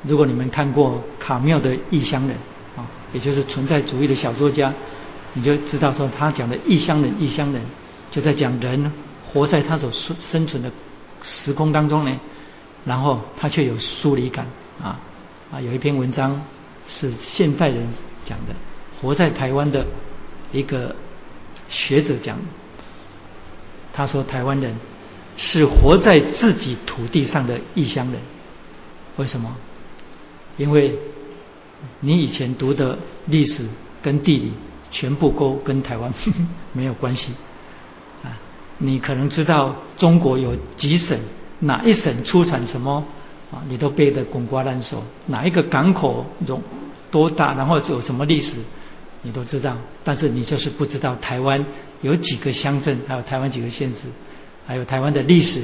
[0.03, 2.35] 如果你们看过卡缪的《异乡人》
[2.79, 4.73] 啊，也就是存在主义的小说家，
[5.33, 7.61] 你就知道说他讲的异乡人，异乡人
[8.11, 8.91] 就在讲人
[9.31, 10.71] 活在他所生生存的
[11.23, 12.19] 时空当中呢，
[12.85, 14.45] 然后他却有疏离感
[14.81, 14.99] 啊
[15.51, 15.59] 啊！
[15.61, 16.41] 有一篇文章
[16.87, 17.87] 是现代人
[18.25, 18.53] 讲的，
[19.01, 19.85] 活在台湾的
[20.51, 20.95] 一个
[21.69, 22.37] 学者讲，
[23.91, 24.75] 他说台湾人
[25.35, 28.21] 是活在自己土地上的异乡人。
[29.17, 29.55] 为什么？
[30.57, 30.95] 因为
[32.01, 33.65] 你以前读的历史
[34.03, 34.51] 跟地理
[34.93, 36.13] 全部都跟台湾
[36.71, 37.33] 没有关系
[38.23, 38.37] 啊！
[38.77, 41.19] 你可能知道中国有几省，
[41.59, 43.03] 哪一省出产什么
[43.51, 43.65] 啊？
[43.67, 45.03] 你都背得滚瓜烂熟。
[45.25, 46.61] 哪一个港口容
[47.09, 48.53] 多大，然后有什么历史，
[49.23, 49.75] 你都知道。
[50.03, 51.65] 但是你就是不知道台湾
[52.01, 54.07] 有几个乡镇，还有台湾几个县市，
[54.67, 55.63] 还有台湾的历史。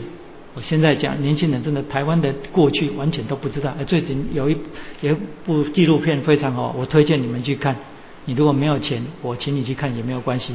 [0.56, 3.72] 我现在讲年轻人真的台湾的过去完全都不知道。
[3.86, 4.58] 最近有一
[5.02, 7.76] 有一部纪录片非常好，我推荐你们去看。
[8.30, 10.54] 你如果没有钱，我请你去看也没有关系。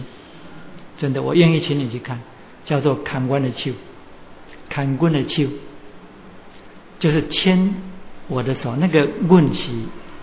[0.96, 2.20] 真的，我愿意请你去看，
[2.64, 3.72] 叫做《砍官的秋》，
[4.68, 5.48] 砍官的秋，
[7.00, 7.74] 就是牵
[8.28, 8.76] 我的手。
[8.76, 9.72] 那个“问起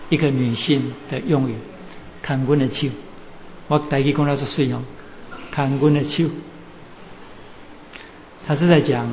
[0.08, 1.54] 一个女性的用语
[2.22, 2.88] ，“砍官的秋”，
[3.68, 4.82] 我代替讲到做使用
[5.52, 6.30] ，“砍官的秋”，
[8.48, 9.12] 他是在讲。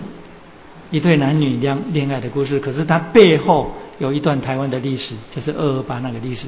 [0.91, 6.47] 一对男女恋恋爱的故事，可是他背后有一段台湾的历史，就是二二八那个历史。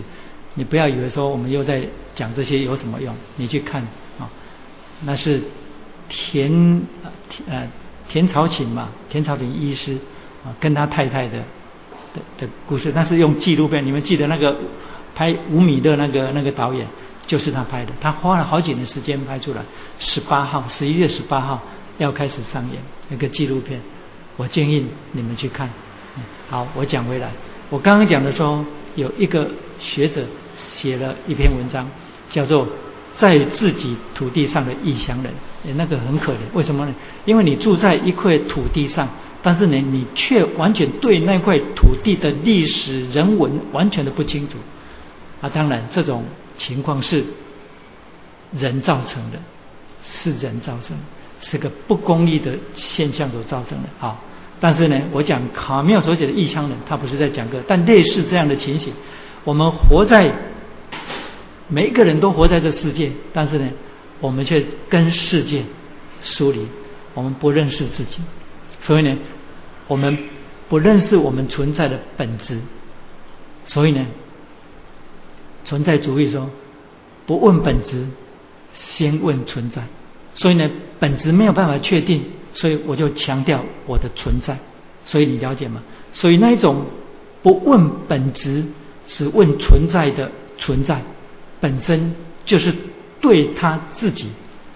[0.55, 1.81] 你不要以为说我们又在
[2.13, 3.15] 讲这些有什么用？
[3.37, 3.81] 你去看
[4.19, 4.29] 啊，
[5.05, 5.41] 那是
[6.09, 6.81] 田
[7.47, 7.67] 呃
[8.09, 9.97] 田朝琴嘛，田朝琴医师
[10.43, 11.39] 啊跟他太太的
[12.13, 13.85] 的的故事，那是用纪录片。
[13.85, 14.57] 你们记得那个
[15.15, 16.85] 拍五米的那个那个导演，
[17.25, 17.91] 就是他拍的。
[18.01, 19.61] 他花了好几年时间拍出来。
[19.99, 21.61] 十八号，十一月十八号
[21.97, 23.79] 要开始上演那个纪录片。
[24.35, 25.69] 我建议你们去看。
[26.49, 27.31] 好，我讲回来，
[27.69, 29.49] 我刚刚讲的说，有一个
[29.79, 30.25] 学者
[30.81, 31.87] 写了一篇文章，
[32.31, 32.65] 叫做
[33.17, 35.31] 《在自己土地上的异乡人》。
[35.75, 36.95] 那个很可怜，为什么呢？
[37.25, 39.07] 因为你住在一块土地上，
[39.43, 44.57] 但是呢，你却完全对那块土地的历史人文完全的不清楚。
[45.39, 46.23] 啊，当然这种
[46.57, 47.23] 情况是
[48.57, 49.37] 人造成的，
[50.03, 50.97] 是人造成。
[51.43, 54.15] 是个不公义的现象所造成的啊！
[54.59, 58.93] 但是呢，我讲卡缪所写的异乡人，他不是在讲个，但类似这样的情形，
[59.43, 60.31] 我们活在
[61.73, 63.69] 每一个人都活在这世界，但是呢，
[64.19, 65.63] 我们却跟世界
[66.21, 66.67] 疏离，
[67.13, 68.17] 我们不认识自己，
[68.81, 69.17] 所以呢，
[69.87, 70.17] 我们
[70.67, 72.59] 不认识我们存在的本质，
[73.63, 74.05] 所以呢，
[75.63, 76.49] 存在主义说
[77.25, 78.05] 不问本质，
[78.73, 79.81] 先问存在。
[80.33, 80.69] 所以呢，
[80.99, 84.57] 本质没有办法确定，所以我就强调我的存在。
[85.05, 85.81] 所以你了解吗？
[86.11, 86.85] 所以那一种
[87.41, 88.65] 不问本质，
[89.07, 91.01] 只问存在的存在，
[91.61, 92.73] 本身就是
[93.21, 94.27] 对他自己，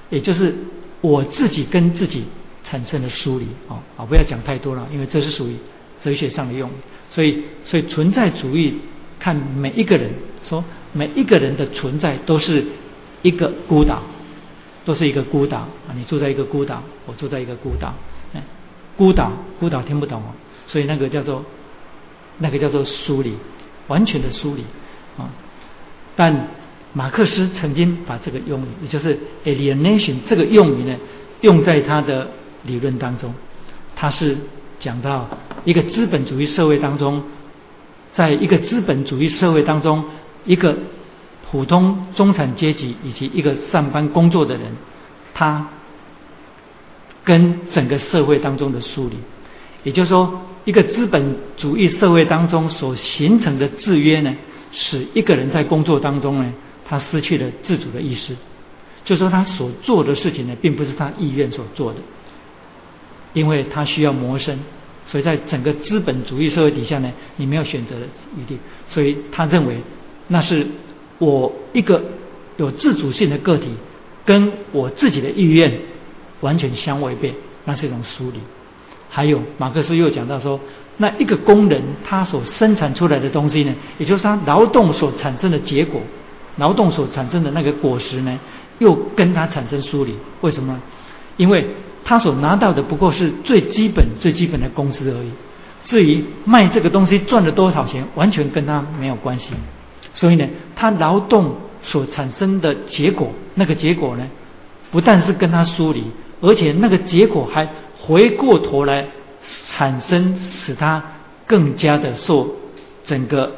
[0.10, 0.56] 也就是
[1.02, 2.24] 我自己跟自己
[2.64, 3.46] 产生的疏离。
[3.68, 5.58] 哦，啊，不要讲太多了，因为这是属于
[6.02, 6.70] 哲学上的用。
[7.10, 8.80] 所以，所以存在主义
[9.20, 10.12] 看每一个人，
[10.44, 10.64] 说
[10.94, 12.64] 每一个人的存在都是
[13.24, 14.02] 一个孤岛。
[14.86, 15.90] 都是一个孤岛啊！
[15.96, 17.92] 你住在一个孤岛，我住在一个孤岛。
[18.96, 20.28] 孤岛，孤岛听不懂哦。
[20.68, 21.44] 所以那个叫做，
[22.38, 23.34] 那个叫做疏离，
[23.88, 24.62] 完全的疏离
[25.18, 25.28] 啊。
[26.16, 26.50] 但
[26.96, 30.96] 马克思曾经把这个用语，也就是 alienation 这个用语呢，
[31.42, 32.32] 用在他的
[32.64, 33.32] 理论当中。
[33.96, 34.36] 他是
[34.80, 35.30] 讲到
[35.66, 37.22] 一个资本主义社会当中，
[38.14, 40.04] 在一个资本主义社会当中，
[40.46, 40.76] 一个。
[41.52, 44.64] 普通中产阶级以及一个上班工作的人，
[45.34, 45.70] 他
[47.24, 49.16] 跟整个社会当中的疏离，
[49.84, 54.36] 也就是说，一个资本主义社会当中所形成的制约呢，
[54.72, 56.52] 使一个人在工作当中呢，
[56.86, 58.36] 他失去了自主的意识，
[59.04, 62.00] 就说他所做的事情呢，并不是他意愿所做的，
[63.34, 64.58] 因为他需要谋生，
[65.06, 68.06] 所以在整个资本主义社会底下呢，你没有选择的
[68.38, 68.58] 余地，
[68.88, 69.78] 所以他认为
[70.28, 70.66] 那是。
[71.18, 72.04] 我一个
[72.58, 73.70] 有自主性的个体，
[74.26, 75.72] 跟我自己的意愿
[76.42, 77.34] 完全相违背，
[77.64, 78.40] 那是一种疏离。
[79.10, 80.60] 还有马克思又讲到说，
[80.98, 86.02] 那一个工人他所生产出来的东西呢，也就是他劳动所产生的结果，
[86.58, 88.40] 劳动所产生的那个果实呢，
[88.80, 90.16] 又跟他产生疏离。
[90.42, 90.80] 为什么？
[91.38, 91.68] 因为
[92.04, 95.32] 他所拿到的不过是最基本、最基本的工资而已。
[95.84, 99.54] 至于卖这个东西赚了多少钱，完全跟他没有关系。
[100.14, 104.28] 所以呢，他劳动所产生的结果，那个结果呢，
[104.92, 106.04] 不但是跟他疏离，
[106.42, 109.06] 而且那个结果还回过头来
[109.68, 111.04] 产生，使他
[111.46, 112.50] 更加的受
[113.04, 113.52] 整个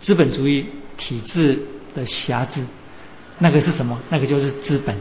[0.00, 0.66] 资本主义
[0.98, 1.58] 体制
[1.94, 2.60] 的瑕疵。
[3.38, 3.98] 那个是什么？
[4.10, 4.96] 那个就是资本，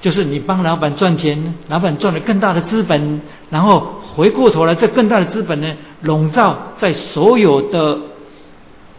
[0.00, 3.20] 就是你帮老板赚钱，老板赚了更大的资本，
[3.50, 7.98] 然后回过头来，这更大的资本呢，笼罩在所有的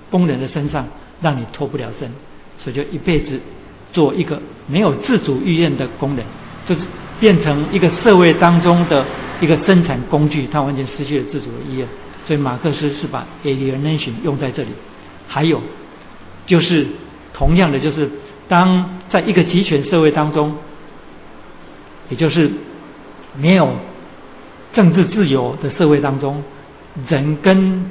[0.10, 0.88] 工人的身上。
[1.22, 2.12] 让你脱不了身，
[2.58, 3.40] 所以就一辈子
[3.94, 6.26] 做一个没有自主意愿的工人，
[6.66, 6.86] 就是
[7.18, 9.06] 变成一个社会当中的
[9.40, 11.88] 一个生产工具，他完全失去了自主的意愿。
[12.26, 14.70] 所以马克思是把 alienation 用在这里。
[15.30, 15.62] 还有
[16.46, 16.88] 就是
[17.44, 18.10] 同样的，就是
[18.48, 20.56] 当在一个集权社会当中，
[22.10, 22.50] 也就是
[23.38, 23.76] 没有
[24.72, 26.42] 政治自由的社会当中，
[27.10, 27.84] 人跟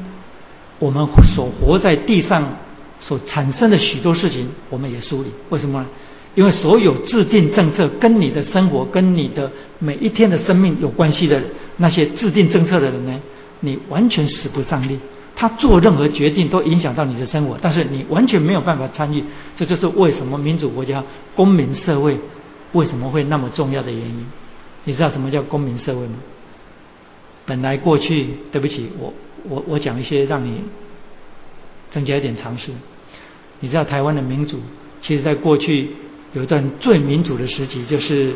[0.79, 2.57] 我们所活在地上
[2.99, 5.29] 所产生的许多事情，我们也梳理。
[5.51, 5.87] 为什么呢？
[6.35, 11.43] 因为所有制定政策跟你的生活、跟你的每一天的生命有关系的
[11.77, 13.21] 那些制定政策的人呢，
[13.61, 14.99] 你完全使不上力。
[15.35, 19.25] 他做任何决定都影响到你的生活，但是你完全没有办法参与。
[19.57, 21.03] 这就是为什么民主国家、
[21.35, 22.19] 公民社会
[22.73, 24.27] 为什么会那么重要的原因。
[24.85, 26.15] 你知道什么叫公民社会吗？
[27.45, 29.13] 本来过去，对不起，我
[29.49, 30.63] 我我讲一些让你
[31.91, 32.71] 增加一点常识。
[33.61, 34.61] 你知道台湾的民主，
[35.01, 35.91] 其实在过去
[36.35, 38.35] 有一段最民主的时期，就是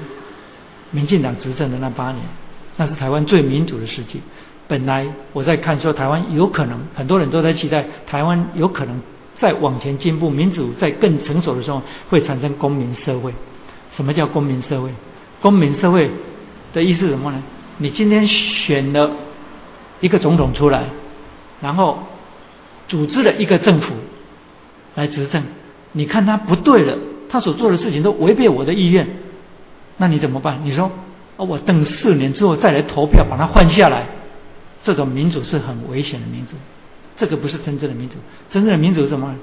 [0.90, 2.22] 民进党执政的那八年，
[2.76, 4.20] 那是台湾最民主的时期。
[4.68, 9.00] 本来我在看说，台湾有可能很多人都在期待台湾有可能
[9.36, 13.32] 再往前进步，民主在更成熟的时候会产生公民社会。
[13.92, 14.90] 什么叫公民社会？
[15.40, 16.10] 公民社会
[16.72, 17.42] 的意思是什么呢？
[17.78, 19.10] 你今天选了
[20.00, 20.84] 一个总统出来，
[21.60, 21.98] 然后
[22.88, 23.94] 组织了一个政府
[24.94, 25.42] 来执政，
[25.92, 26.96] 你看他不对了，
[27.28, 29.06] 他所做的事情都违背我的意愿，
[29.98, 30.60] 那你怎么办？
[30.64, 30.90] 你说，
[31.36, 34.06] 我等四年之后再来投票把他换下来，
[34.86, 36.54] 这种民主是很危险的民主，
[37.16, 38.14] 这个不是真正的民主。
[38.50, 39.34] 真正的民主是什么？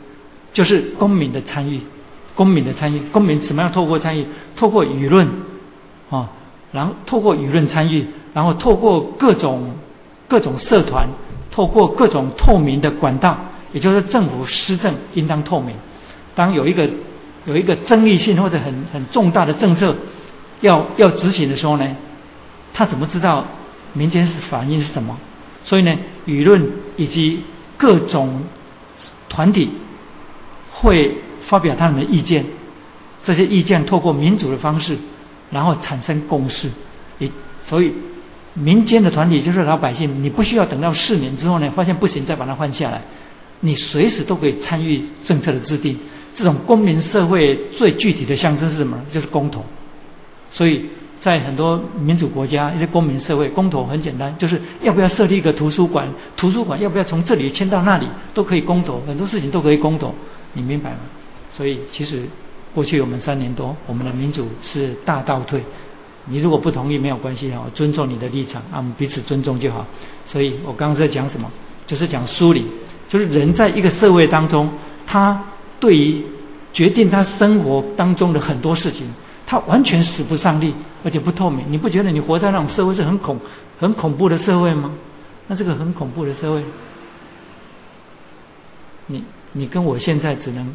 [0.54, 1.82] 就是公民的参与，
[2.34, 4.26] 公民的参与，公民怎么样透过参与，
[4.56, 5.28] 透过舆论
[6.10, 6.30] 啊，
[6.72, 8.08] 然后透过舆论参与。
[8.34, 9.76] 然后透过各种
[10.28, 11.08] 各种社团，
[11.52, 13.38] 透过各种透明的管道，
[13.74, 15.76] 也就是政府施政应当透明。
[16.34, 16.90] 当有一个
[17.46, 19.96] 有一个争议性或者很很重大的政策
[20.62, 21.96] 要要执行的时候呢，
[22.74, 23.46] 他怎么知道
[23.94, 25.16] 民间是反应是什么？
[25.66, 27.42] 所以呢，舆论以及
[27.78, 28.44] 各种
[29.30, 29.70] 团体
[30.72, 32.46] 会发表他们的意见，
[33.24, 34.98] 这些意见透过民主的方式，
[35.52, 36.70] 然后产生共识。
[37.20, 37.30] 也
[37.66, 37.94] 所以。
[38.56, 43.02] 民间的团体就是老百姓，你不需要等到四年之后呢，发现不行再把它换下来，
[43.62, 45.98] 你随时都可以参与政策的制定。
[46.36, 49.02] 这种公民社会最具体的象征是什么？
[49.12, 49.66] 就是公投。
[50.52, 50.86] 所以
[51.24, 56.06] 在很多民主国家，一些公民社会公投很简单，就是要不要设立一个图书馆，
[56.36, 60.14] 图书馆要不要从这里迁到那里，都可以公投，很多事情都可以公投，
[60.52, 60.98] 你明白吗？
[61.54, 62.24] 所以其实
[62.76, 65.64] 过去我们三年多，我们的民主是大倒退。
[66.26, 69.86] 你如果不同意没有关系啊，我尊重你的立场啊，我们彼此尊重就好。
[70.26, 71.50] 所以我刚刚在讲什么？
[71.88, 72.66] 就是讲梳理，
[73.08, 74.70] 就是人在一个社会当中，
[75.06, 75.42] 他
[75.80, 76.22] 对于
[76.74, 79.08] 决定他生活当中的很多事情，
[79.46, 80.74] 他完全使不上力，
[81.04, 81.66] 而且不透明。
[81.70, 83.40] 你不觉得你活在那种社会是很恐、
[83.80, 84.92] 很恐怖的社会吗？
[85.48, 86.64] 那这个很恐怖的社会，
[89.08, 90.74] 你你跟我现在只能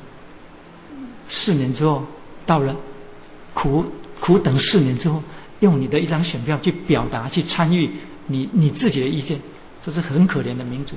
[1.28, 2.04] 四年之后
[2.46, 2.76] 到了
[3.54, 3.84] 苦
[4.20, 5.22] 苦等四年之后。
[5.60, 7.90] 用你的一张选票去表达、去参与
[8.28, 9.40] 你你自己的意见，
[9.82, 10.94] 这是很可怜的民主。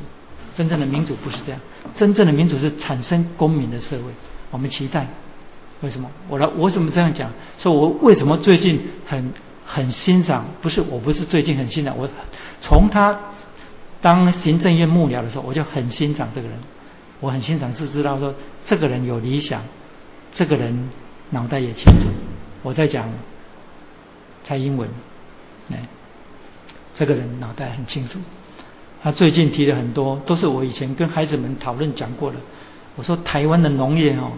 [0.55, 1.59] 真正的民主不是这样，
[1.95, 4.03] 真正的民主是产生公民的社会。
[4.51, 5.07] 我们期待，
[5.81, 6.09] 为什么？
[6.29, 7.31] 我来，我怎么这样讲？
[7.59, 9.33] 说我为什么最近很
[9.65, 10.45] 很欣赏？
[10.61, 12.09] 不是，我不是最近很欣赏，我
[12.61, 13.19] 从他
[14.01, 16.57] 当行政院幕僚的时候，我就很欣赏这个人。
[17.19, 18.33] 我很欣赏，是知道说
[18.65, 19.61] 这个人有理想，
[20.33, 20.89] 这个人
[21.29, 22.07] 脑袋也清楚。
[22.63, 23.09] 我在讲。
[24.43, 24.89] 蔡英文，
[25.71, 25.77] 哎，
[26.95, 28.17] 这个人脑袋很清楚。
[29.03, 32.37] 他最近提的很多，都是我以前跟孩子们讨论讲过的。
[32.95, 34.31] 我说台湾的农业哦，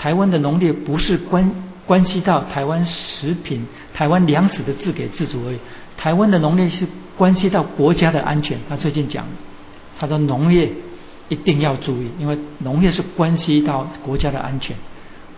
[0.00, 1.52] 台湾的农业不是关
[1.84, 5.58] 关系到台湾食品、台湾粮食的自给自足而已。
[5.98, 6.86] 台湾的农业是
[7.18, 8.56] 关系到国家的安全。
[8.66, 9.26] 他最近讲，
[9.98, 10.72] 他说农业
[11.28, 14.74] 一定要注意，因为农业是关系到国家的安全。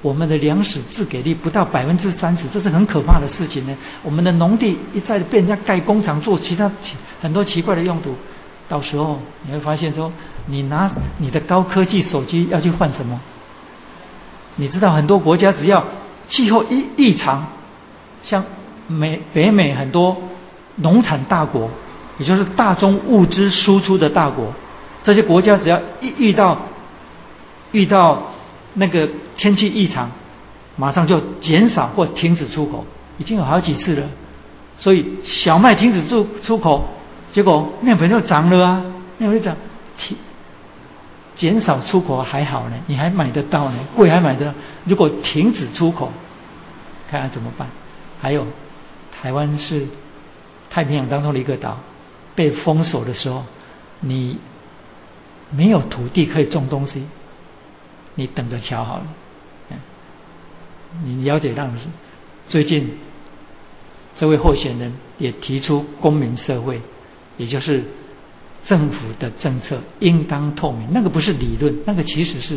[0.01, 3.77] 我们的粮食自给率不到百分之三十，这是很可怕的事情呢。
[4.05, 6.71] 我们的农地一再被人家盖工厂做其他
[7.21, 8.15] 很多奇怪的用途，
[8.69, 10.13] 到时候你会发现说，
[10.47, 10.89] 你拿
[11.19, 13.21] 你的高科技手机要去换什么？
[14.57, 15.85] 你知道很多国家只要
[16.29, 17.47] 气候异异常，
[18.23, 18.45] 像
[18.87, 20.17] 美北美很多
[20.77, 21.71] 农产大国，
[22.19, 24.53] 也就是大宗物资输出的大国，
[25.03, 26.59] 这些国家只要一遇到
[27.73, 28.23] 遇到。
[28.75, 30.11] 那个天气异常，
[30.77, 32.87] 马上就减少或停止出口，
[33.19, 34.03] 已经有好几次了。
[34.79, 36.83] 所以小麦停止出出口，
[37.33, 38.83] 结果面粉就涨了啊，
[39.19, 39.55] 面粉就涨，
[39.99, 40.17] 停
[41.35, 44.55] 减少出口还好呢，你还买得到呢，贵还买得到。
[44.85, 46.13] 如果停止出口，
[47.11, 47.69] 看看怎么办？
[48.21, 48.47] 还有，
[49.11, 49.87] 台湾是
[50.69, 51.79] 太平洋当中的一个岛，
[52.35, 53.45] 被封锁的时候，
[54.01, 54.39] 你
[55.51, 57.07] 没有土地可以种东西，
[58.15, 59.05] 你等着瞧好了。
[61.05, 61.79] 你了解到是
[62.49, 62.99] 最近
[64.19, 66.83] 这位候选人也提出公民社会，
[67.39, 67.83] 也就是。
[68.65, 72.57] 政府的政策应当透明，那个不是理论，那个其实是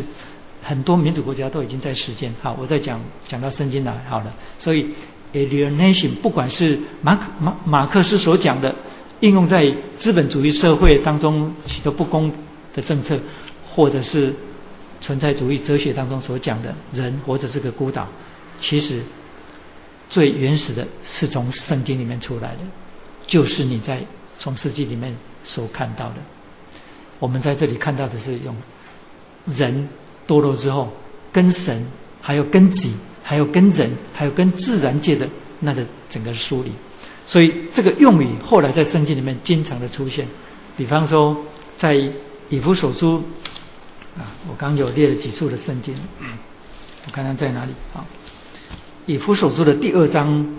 [0.62, 2.32] 很多民主国家都已经在实践。
[2.40, 4.32] 好，我在讲讲到圣经来好了。
[4.60, 4.90] 所以
[5.32, 8.74] ，alienation 不管是马马马克思所讲的
[9.20, 12.32] 应用在资本主义社会当中许多不公
[12.72, 13.18] 的政策，
[13.74, 14.32] 或者是
[15.00, 18.06] 存在主义哲学当中所讲的人或者是个孤岛，
[18.60, 19.02] 其实
[20.08, 22.60] 最原始的是从圣经里面出来的，
[23.26, 24.02] 就是你在
[24.38, 25.12] 从世纪里面。
[25.46, 26.16] 所看到的，
[27.18, 28.54] 我们在这里看到的是用
[29.46, 29.88] 人
[30.26, 30.92] 堕落之后，
[31.32, 31.86] 跟神，
[32.20, 32.92] 还有跟己，
[33.22, 35.28] 还有跟人，还有跟自然界的
[35.60, 36.72] 那个整个梳理。
[37.26, 40.26] 所以这个用语后来在圣经里面经常的出现。
[40.76, 41.36] 比方说，
[41.78, 41.94] 在
[42.48, 43.22] 以弗所书
[44.18, 45.94] 啊，我刚有列了几处的圣经，
[47.06, 48.04] 我看看在哪里啊？
[49.06, 50.54] 以弗所书的第二章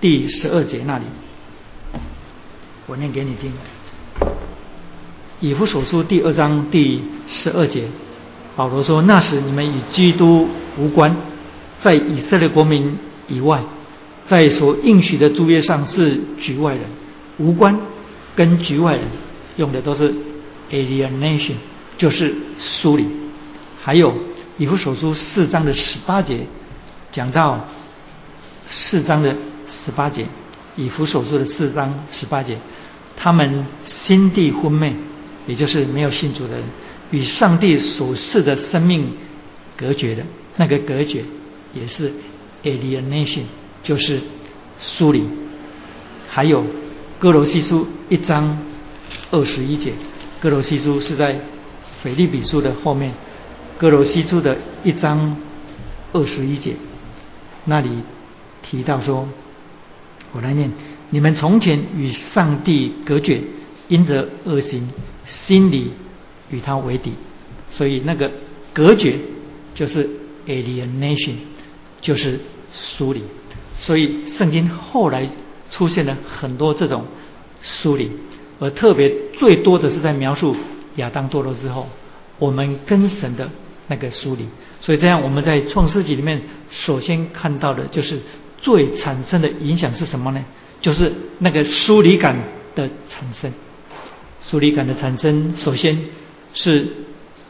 [0.00, 1.04] 第十二节那里，
[2.86, 3.52] 我念给你听。
[5.40, 7.84] 以弗所书第二章第十二节，
[8.56, 10.48] 保罗说：“那时你们与基督
[10.78, 11.14] 无关，
[11.82, 12.96] 在以色列国民
[13.28, 13.62] 以外，
[14.26, 16.84] 在所应许的诸约上是局外人，
[17.38, 17.78] 无关
[18.34, 19.04] 跟局外人
[19.56, 20.14] 用的都是
[20.70, 21.56] alienation，
[21.98, 23.06] 就是疏离。
[23.82, 24.14] 还有
[24.56, 26.46] 以弗所书四章的十八节，
[27.12, 27.68] 讲到
[28.68, 29.36] 四章的
[29.84, 30.26] 十八节，
[30.76, 32.58] 以弗所书的四章十八节，
[33.16, 34.94] 他们心地昏昧。”
[35.46, 36.64] 也就是没有信主的人，
[37.12, 39.12] 与上帝所赐的生命
[39.76, 40.24] 隔绝的
[40.56, 41.22] 那个隔绝，
[41.72, 42.12] 也是
[42.64, 43.42] alienation，
[43.84, 44.20] 就是
[44.80, 45.22] 疏离。
[46.28, 46.64] 还有
[47.20, 48.58] 哥罗西书一章
[49.30, 49.92] 二十一节，
[50.40, 51.38] 哥罗西书是在
[52.02, 53.14] 腓利比书的后面，
[53.78, 55.36] 哥罗西书的一章
[56.12, 56.74] 二十一节，
[57.66, 57.88] 那里
[58.62, 59.28] 提到说，
[60.32, 60.72] 我来念：
[61.10, 63.42] 你们从前与上帝隔绝，
[63.88, 64.88] 因着恶行。
[65.28, 65.90] 心里
[66.50, 67.12] 与他为敌，
[67.70, 68.30] 所以那个
[68.72, 69.18] 隔绝
[69.74, 70.08] 就是
[70.46, 71.32] alienation，
[72.00, 72.38] 就是
[72.70, 73.20] 疏离。
[73.80, 75.28] 所以圣经后来
[75.72, 77.06] 出现了很多这种
[77.60, 78.08] 疏离，
[78.60, 80.54] 而特别最多的是在描述
[80.94, 81.88] 亚当堕落之后，
[82.38, 83.50] 我们跟神的
[83.88, 84.46] 那个疏离。
[84.80, 86.40] 所以这样我们在创世纪里面
[86.70, 88.20] 首先看到的就是
[88.58, 90.44] 最产生的影响是什么呢？
[90.86, 92.36] 就是那个疏离感
[92.76, 93.52] 的产生。
[94.42, 95.98] 疏离感的产生，首先
[96.54, 96.88] 是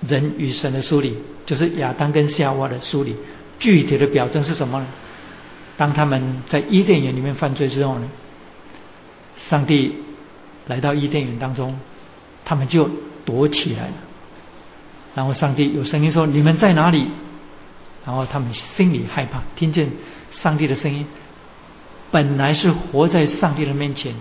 [0.09, 1.15] 人与神的疏离，
[1.45, 3.15] 就是亚当跟夏娃的疏离。
[3.59, 4.87] 具体的表征是什么呢？
[5.77, 8.09] 当他们在伊甸园里面犯罪之后呢，
[9.51, 9.97] 上帝
[10.67, 11.79] 来到伊甸园当中，
[12.47, 12.89] 他们就
[13.27, 13.95] 躲起来了。
[15.15, 17.07] 然后上帝有声音说：“你们在哪里？”
[18.07, 19.91] 然后他们心里害怕，听见
[20.31, 21.05] 上帝的声音，
[22.17, 24.15] 本来是活在上帝的面前。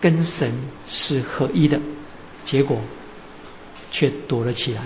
[0.00, 0.52] 跟神
[0.88, 1.78] 是合一的，
[2.44, 2.78] 结果
[3.90, 4.80] 却躲了起来，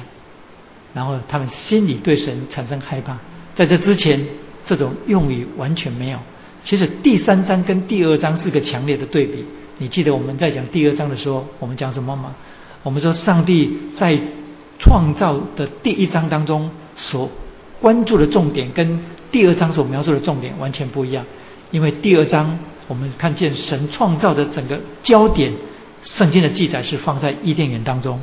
[0.95, 3.19] 然后他们心里对神产生害怕。
[3.55, 4.27] 在这之前，
[4.67, 6.19] 这种用语完全没有。
[6.65, 9.45] 其实第三章跟第二章是个强烈的对比。
[9.79, 12.35] 你记得我们在讲第二章的时候，我们讲什么吗？
[12.83, 14.19] 我们说上帝在
[14.81, 17.31] 创造的第一章当中所
[17.81, 18.99] 关注的重点，跟
[19.31, 21.25] 第二章所描述的重点完全不一样，
[21.75, 22.57] 因为第二章。
[22.87, 25.51] 我们看见神创造的整个焦点，
[26.03, 28.21] 圣经的记载是放在伊甸园当中，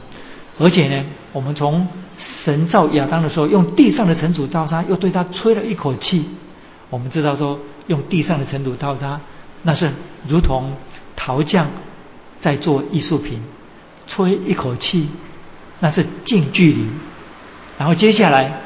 [0.60, 6.24] 而且呢，我们从神造亚当的时候，用地上的尘土造他，又对他吹了一口气。
[6.92, 9.20] 我们知道说，用地上的尘土造他，
[9.64, 9.92] 那是
[10.28, 10.74] 如同
[11.16, 11.68] 陶匠
[12.40, 13.42] 在做艺术品，
[14.06, 15.10] 吹一口气，
[15.80, 16.86] 那是近距离。
[17.80, 18.62] 然后接下来，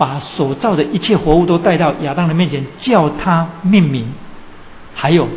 [0.00, 4.06] 把所造的一切活物都带到亚当的面前，叫他命名。
[4.94, 5.28] 还有，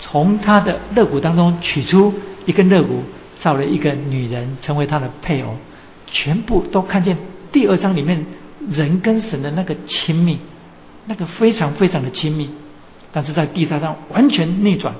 [0.00, 2.12] 从他的肋骨当中取出
[2.44, 3.04] 一根肋骨，
[3.38, 5.54] 造了一个女人成为他的配偶，
[6.08, 7.16] 全部都看见
[7.52, 8.26] 第二章里面
[8.68, 10.40] 人跟神的那个亲密，
[11.06, 12.50] 那个非常非常的亲密。
[13.12, 14.92] 但是在第三章完全逆转，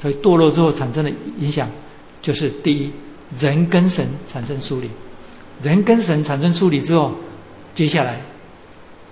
[0.00, 1.70] 所以堕落之后产生的影响
[2.20, 2.92] 就是第一，
[3.40, 4.90] 人跟神产生疏离，
[5.62, 7.12] 人跟神产生疏离之后，
[7.74, 8.20] 接下来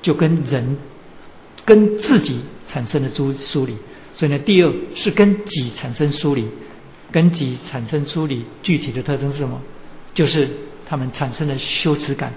[0.03, 0.76] 就跟人
[1.64, 3.74] 跟自己产生了疏疏离。
[4.14, 6.46] 所以呢，第二是跟己产生疏离，
[7.11, 9.59] 跟己产生疏离，具体的特征是什么？
[10.12, 10.50] 就是
[10.84, 12.34] 他们产生了羞耻感，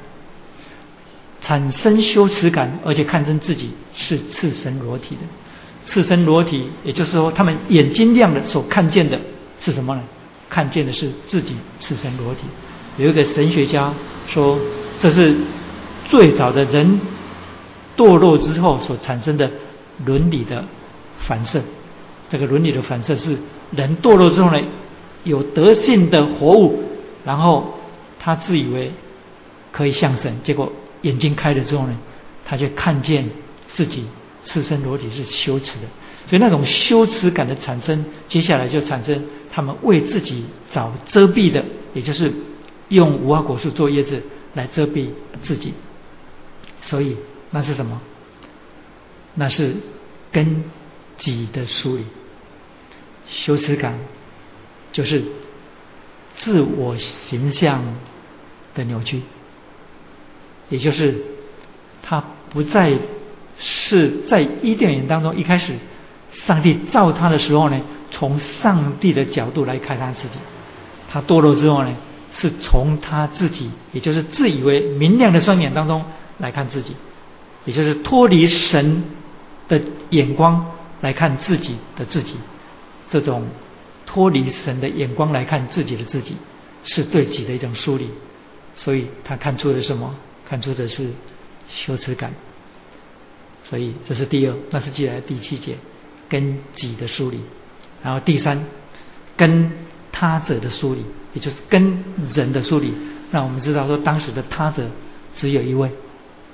[1.42, 5.22] 产生羞耻感，而且看成自己是赤身裸体的。
[5.86, 9.20] 赤身裸体，也就是说，他们眼睛亮的所看见的
[9.60, 10.02] 是什么呢？
[10.50, 12.42] 看见的是自己赤身裸体。
[12.98, 13.94] 有一个神学家
[14.28, 14.58] 说，
[15.00, 15.36] 这是
[16.08, 17.00] 最早的人
[17.96, 19.50] 堕落之后所产生的
[20.06, 20.64] 伦理的
[21.20, 21.62] 反射。
[22.30, 23.38] 这个伦理的反射是
[23.72, 24.62] 人堕落之后呢，
[25.24, 26.84] 有德性的活物，
[27.24, 27.74] 然后
[28.20, 28.92] 他自以为
[29.72, 30.72] 可以向神，结果
[31.02, 31.96] 眼睛开了之后呢，
[32.46, 33.30] 他就看见
[33.70, 34.06] 自己。
[34.48, 35.88] 赤身裸体是羞耻的，
[36.28, 39.20] 所以那种羞耻感的产生，接下来就产生
[39.52, 41.66] 他们为自己找遮蔽的，
[41.96, 42.32] 也就是
[42.90, 44.22] 用无花果树做叶子
[44.54, 45.08] 来遮蔽
[45.42, 45.74] 自己。
[46.82, 47.18] 所以
[47.56, 48.02] 那是什么？
[49.34, 49.78] 那是
[50.30, 50.66] 根
[51.18, 52.06] 己的梳理。
[53.28, 53.98] 羞耻感
[54.92, 55.24] 就是
[56.36, 57.82] 自我形象
[58.74, 59.22] 的扭曲，
[60.70, 61.16] 也就是
[62.04, 63.00] 他不再。
[63.58, 65.76] 是在伊甸园当中，一开始
[66.34, 67.82] 上帝造他的时候呢，
[68.12, 70.38] 从上帝的角度来看他自己。
[71.10, 71.96] 他堕落之后呢，
[72.34, 76.04] 是从他自己，也就是自以为明亮的双眼当中
[76.38, 76.98] 来看自己，
[77.66, 79.04] 也就是脱离神
[79.68, 80.66] 的眼光
[81.02, 82.36] 来看自己的自己。
[83.10, 83.48] 这种
[84.06, 86.36] 脱离神的眼光来看自己的自己，
[86.84, 88.10] 是对己的一种梳理。
[88.76, 90.16] 所以他看出的什么？
[90.48, 91.10] 看出的是
[91.70, 92.34] 羞耻感。
[93.64, 95.76] 所以这是第二，那是接下来第七节，
[96.30, 97.40] 跟己的梳理，
[98.04, 98.64] 然后第三，
[99.36, 99.72] 跟
[100.12, 101.04] 他者的梳理，
[101.34, 102.04] 也就是跟
[102.34, 102.94] 人的梳理。
[103.32, 104.88] 让我们知道说，当时的他者
[105.34, 105.90] 只有一位，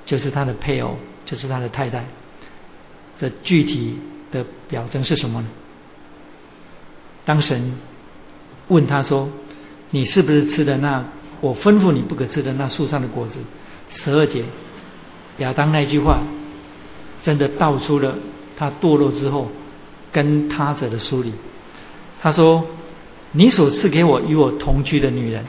[0.04, 2.04] 就是他的配偶，就是他的太太。
[3.18, 3.98] 的具体
[4.32, 5.48] 的表征是什么呢？
[7.24, 7.74] 当神
[8.68, 9.28] 问他说
[9.90, 11.04] ：“你是不是吃的那
[11.40, 13.38] 我吩咐你不可吃的那树上的果子？”
[13.90, 14.44] 十二节，
[15.38, 16.22] 亚当那句话。
[17.22, 18.16] 真的道出了
[18.56, 19.48] 他堕落之后
[20.10, 21.32] 跟他者的疏离。
[22.20, 22.66] 他说
[23.30, 25.44] ：“你所赐给我与我同居的女人，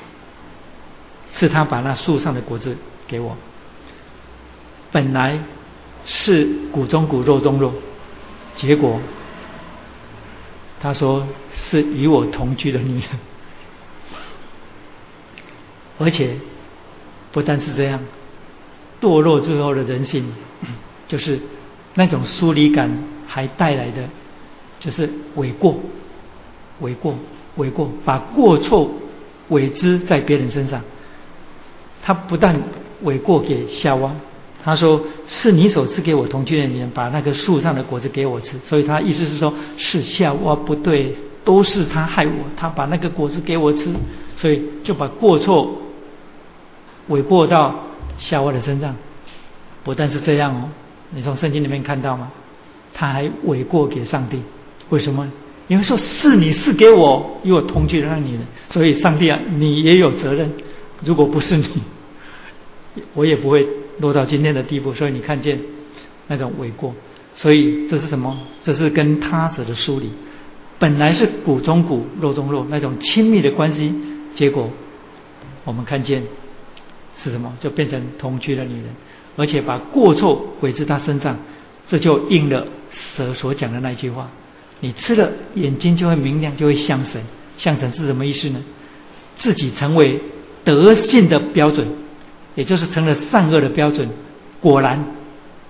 [1.34, 2.78] 是他把那树上的果子
[3.08, 3.36] 给我。
[4.94, 5.38] 本来
[6.06, 7.74] 是骨中骨肉中肉，
[8.56, 9.02] 结果
[10.80, 13.10] 他说是与我同居的女人，
[16.00, 16.38] 而且
[17.34, 18.00] 不但是这样，
[19.02, 20.32] 堕落之后的人性
[21.10, 21.38] 就是。”
[21.96, 22.90] 那种疏离感
[23.28, 24.10] 还带来的
[24.80, 25.80] 就是诿过、
[26.82, 27.14] 诿过、
[27.56, 28.90] 诿过，把过错
[29.48, 30.82] 诿之在别人身上。
[32.02, 32.60] 他不但
[33.04, 34.12] 诿过给夏娃，
[34.64, 43.92] 他说是你所赐给我同居的女人把那个树上的果子给我吃，所以他意思是说是夏娃不对，都是他害我，他把那个果子给我吃，
[44.38, 45.78] 所以就把过错
[47.10, 47.76] 诿过到
[48.18, 48.96] 夏娃的身上。
[49.84, 50.70] 不但是这样哦。
[51.16, 52.32] 你从圣经里面看到吗？
[52.94, 54.42] 他还诿过给上帝，
[54.90, 55.30] 为什么？
[55.68, 60.52] 因为说是你是给我与我同居的那女人，所以上帝啊，你也有责任。
[61.04, 61.66] 如果不是你，
[63.14, 63.68] 我也不会
[64.00, 64.94] 落到今天的地步。
[64.94, 65.60] 所以你看见
[66.28, 66.94] 那种诿过，
[67.36, 68.38] 所以这是什么？
[68.64, 70.10] 这是跟他者的疏离。
[70.80, 73.94] 本来是骨中骨、肉中肉那种亲密的关系，
[74.34, 74.70] 结果
[75.64, 76.24] 我们看见
[77.18, 77.56] 是什么？
[77.60, 78.86] 就变成同居的女人。
[79.36, 81.38] 而且把过错毁在他身上，
[81.88, 84.30] 这就应了蛇所讲的那句话：
[84.80, 87.22] 你吃了眼睛就会明亮，就会像神。
[87.58, 88.62] 像神是什么意思呢？
[89.38, 90.20] 自己成为
[90.64, 91.88] 德性的标准，
[92.56, 94.10] 也就是成了善恶的标准。
[94.62, 95.04] 果然，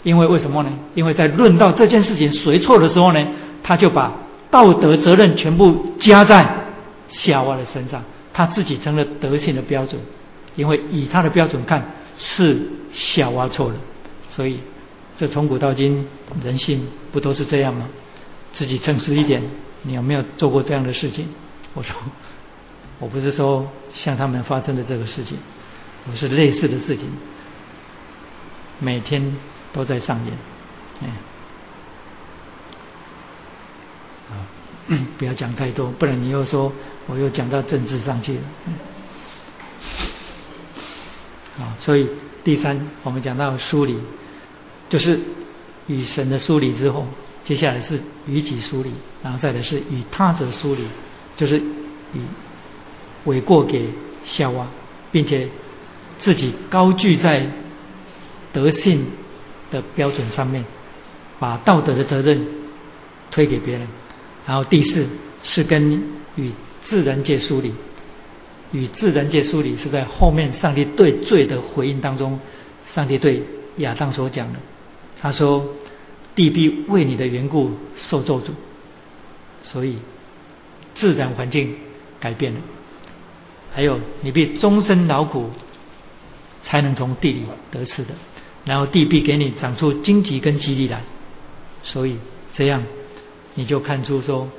[0.04, 0.70] 因为为什么呢？
[0.96, 3.26] 因为在论到这件事情谁错的时候呢，
[3.64, 4.14] 他就把
[4.50, 6.48] 道德责任全部加在
[7.08, 8.04] 夏娃的身上，
[8.34, 10.02] 他自己成了德性的标准。
[10.56, 11.84] 因为以他的标准看。
[12.16, 12.62] 是
[12.92, 13.76] 夏娃错了，
[14.30, 14.60] 所以
[15.18, 16.08] 这从古到今
[16.44, 17.88] 人性不都是这样吗？
[18.52, 19.42] 自己诚实一点，
[19.82, 21.28] 你有没有做过这样的事情？
[21.74, 21.96] 我说，
[23.00, 25.40] 我不是说像他们发生的这个事情，
[26.12, 27.06] 我是类似的事情，
[28.80, 29.36] 每天
[29.72, 30.34] 都在上演。
[31.02, 31.08] 哎，
[34.32, 34.46] 啊，
[35.18, 36.72] 不要讲太多，不然你又说
[37.08, 38.42] 我又讲到政治上去了。
[41.60, 42.10] 啊，所以
[42.44, 43.98] 第三，我们讲到梳理，
[44.90, 45.20] 就是
[45.88, 47.08] 与神的梳理之后，
[47.46, 48.92] 接下来是与己梳理，
[49.24, 50.86] 然后再来是与他者梳理，
[51.38, 51.60] 就是
[52.14, 52.20] 以
[53.26, 53.88] 诿过给
[54.26, 54.68] 夏娃，
[55.12, 55.48] 并且
[56.24, 57.46] 自己高居在
[58.54, 59.06] 德性
[59.72, 60.64] 的标准上面，
[61.38, 62.48] 把道德的责任
[63.30, 63.86] 推给别人。
[64.48, 65.06] 然后第四
[65.44, 66.02] 是跟
[66.38, 66.54] 与
[66.86, 67.74] 自然界梳理，
[68.72, 72.40] 与自然界疏离是在后面上帝对罪的回应当中，
[72.94, 73.44] 上帝对
[73.80, 74.60] 亚当所讲的。
[75.20, 75.76] 他说
[76.36, 78.52] ：“地必为你的缘故受咒诅。”
[79.62, 79.98] 所以
[80.96, 81.76] 自然环境
[82.22, 82.62] 改变了。
[83.74, 85.50] 还有，你必终身劳苦，
[86.64, 88.14] 才能从地里得吃的。
[88.66, 91.02] 然后地必给你长出荆棘跟棘藜来。
[91.84, 92.18] 所以
[92.54, 92.84] 这样，
[93.56, 94.50] 你就看出说，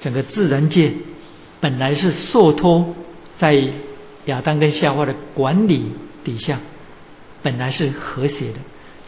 [0.00, 0.92] 整个自然界
[1.60, 2.94] 本来是受托
[3.38, 3.62] 在
[4.26, 5.92] 亚当跟夏娃的管理
[6.24, 6.60] 底下，
[7.42, 8.58] 本来是和谐的。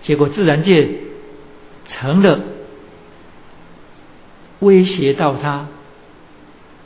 [0.03, 0.91] 结果自然界
[1.87, 2.41] 成了
[4.61, 5.69] 威胁到他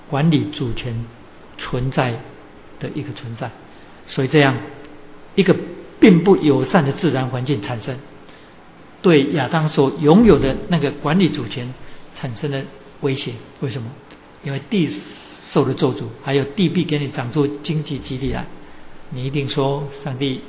[0.09, 1.05] 管理主权
[1.59, 2.21] 存在
[2.79, 3.51] 的一个存在，
[4.07, 4.57] 所以这样
[5.35, 5.57] 一个
[6.01, 7.99] 并不友善的自然环境产生。
[9.01, 11.73] 对亚当所拥有的那个管理主权
[12.17, 12.63] 产生了
[13.01, 13.89] 威胁，为什么？
[14.43, 14.91] 因为地
[15.51, 18.45] 受了咒诅，还有地必给你长出经济基地来。
[19.11, 20.41] 你一定说，上帝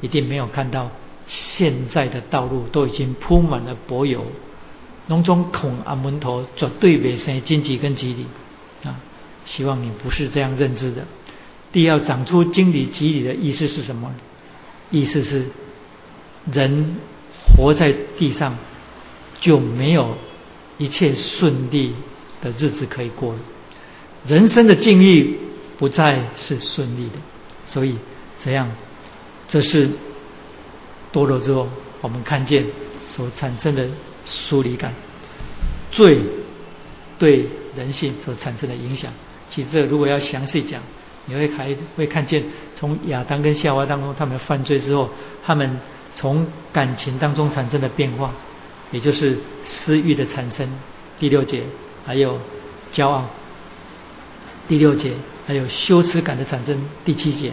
[0.00, 0.90] 一定没有看到
[1.26, 4.24] 现在的道路都已经铺满了柏油，
[5.06, 8.26] 农庄孔阿门头绝对没生经济跟基地
[8.88, 9.00] 啊！
[9.46, 11.04] 希望你不是这样认知的。
[11.74, 14.10] 地要长出经济基地的意思是什么？
[14.90, 15.44] 意思是
[16.50, 16.94] 人。
[17.56, 18.56] 活在地上
[19.40, 20.16] 就没有
[20.78, 21.92] 一切顺利
[22.40, 23.38] 的日子可以过了，
[24.26, 25.36] 人生的境遇
[25.78, 27.16] 不再是顺利的，
[27.66, 27.96] 所以
[28.42, 28.70] 这样，
[29.48, 29.90] 这是
[31.12, 31.68] 堕落之后
[32.00, 32.64] 我们看见
[33.08, 33.86] 所产生的
[34.24, 34.94] 疏离感，
[35.90, 36.22] 罪
[37.18, 37.46] 对
[37.76, 39.12] 人性所产生的影响。
[39.50, 40.82] 其实这如果要详细讲，
[41.26, 42.44] 你会还会看见
[42.76, 45.10] 从亚当跟夏娃当中他们犯罪之后，
[45.44, 45.78] 他们。
[46.16, 48.32] 从感情当中产生的变化，
[48.92, 50.68] 也就是私欲的产生，
[51.18, 51.62] 第六节；
[52.06, 52.38] 还有
[52.92, 53.24] 骄傲，
[54.68, 55.10] 第六节；
[55.44, 57.50] 还有羞耻感的产生，第七节；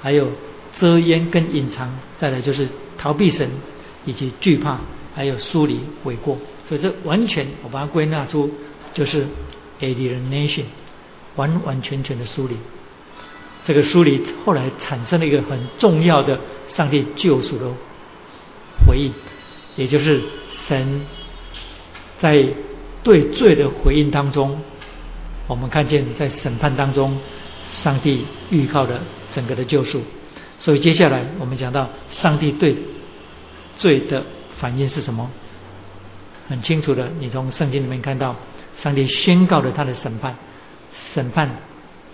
[0.00, 0.32] 还有
[0.74, 2.66] 遮掩跟隐藏，再来就是
[2.96, 3.46] 逃避神，
[4.06, 4.80] 以及惧怕，
[5.14, 6.38] 还有疏离、悔过。
[6.66, 8.50] 所以这完全我把它归纳出
[8.94, 9.26] 就是
[9.80, 10.64] alienation，
[11.36, 12.56] 完完全全的疏离。
[13.64, 16.38] 这个书里后来产生了一个很重要的
[16.68, 17.66] 上帝救赎的。
[18.86, 19.12] 回应，
[19.76, 21.02] 也就是神
[22.18, 22.46] 在
[23.02, 24.60] 对罪的回应当中，
[25.46, 27.18] 我们看见在审判当中，
[27.68, 29.00] 上帝预告的
[29.34, 30.00] 整个的救赎。
[30.60, 32.76] 所以接下来我们讲到上帝对
[33.76, 34.24] 罪的
[34.58, 35.30] 反应是什么？
[36.48, 38.34] 很清楚的，你从圣经里面看到，
[38.78, 40.34] 上帝宣告了他的审判，
[41.12, 41.50] 审判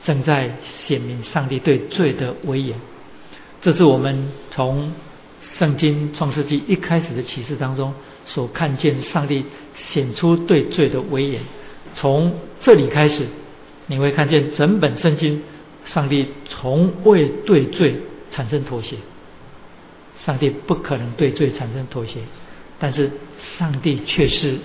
[0.04, 2.78] 正在显明上帝对罪的威严。
[3.60, 4.92] 这是我们从。
[5.46, 7.92] 圣经创世纪一开始的启示当中，
[8.24, 9.44] 所看见上帝
[9.74, 11.42] 显出对罪的威严。
[11.94, 13.26] 从这里开始，
[13.86, 15.42] 你会看见整本圣经，
[15.84, 17.94] 上帝从未对罪
[18.30, 18.96] 产生妥协。
[20.16, 22.20] 上帝不可能对罪产生妥协，
[22.78, 23.10] 但是
[23.58, 24.56] 上帝却是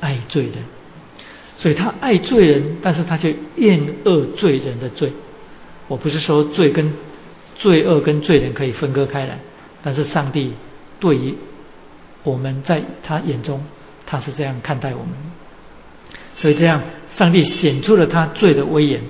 [0.00, 0.56] 爱罪的，
[1.56, 5.12] 所以他爱罪人，但是他却厌恶罪人的罪。
[5.88, 6.92] 我不是说罪跟
[7.54, 9.38] 罪恶跟罪人可以分割开来。
[9.82, 10.52] 但是上帝
[10.98, 11.34] 对于
[12.24, 13.62] 我们在他眼中，
[14.04, 15.10] 他是这样看待我们，
[16.34, 19.00] 所以这样，上帝显出了他罪的威严，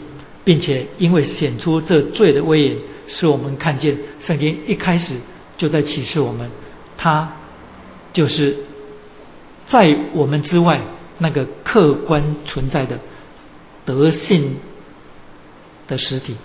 [0.45, 2.77] 并且因为显出这罪的威严，
[3.09, 5.17] 使我们看见圣经一开始
[5.57, 6.51] 就在启示我们，
[6.99, 7.33] 他
[8.13, 8.55] 就是
[9.67, 10.81] 在我们之外
[11.19, 12.99] 那个客观存在的
[13.85, 14.57] 德性
[15.89, 16.37] 的实体，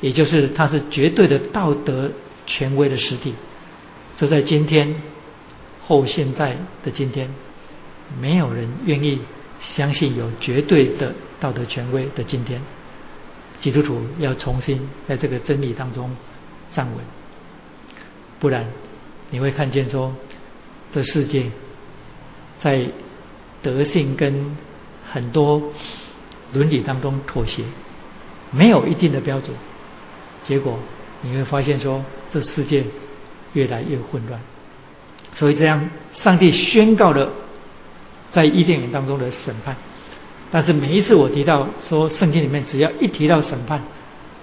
[0.00, 2.10] 也就是它是绝对的道德
[2.46, 3.34] 权威的实体。
[4.16, 4.94] 这在今天
[5.86, 7.30] 后现代的今天，
[8.20, 9.20] 没有人愿意
[9.60, 12.60] 相信有绝对的道德权威的今天，
[13.60, 16.10] 基督徒要重新在这个真理当中
[16.72, 16.96] 站稳，
[18.40, 18.66] 不然
[19.30, 20.14] 你会看见说，
[20.92, 21.50] 这世界
[22.60, 22.88] 在
[23.66, 24.56] 德性跟
[25.12, 25.62] 很多
[26.52, 27.64] 伦理当中妥协，
[28.50, 29.50] 没有一定的标准，
[30.44, 30.78] 结果
[31.20, 32.84] 你会发现说，这世界。
[33.52, 34.38] 越来越混乱，
[35.34, 37.32] 所以这样，上帝宣告了
[38.32, 39.74] 在伊甸园当中的审判。
[40.50, 43.82] 但是每一次我提到说圣经里面，只要一提到审判，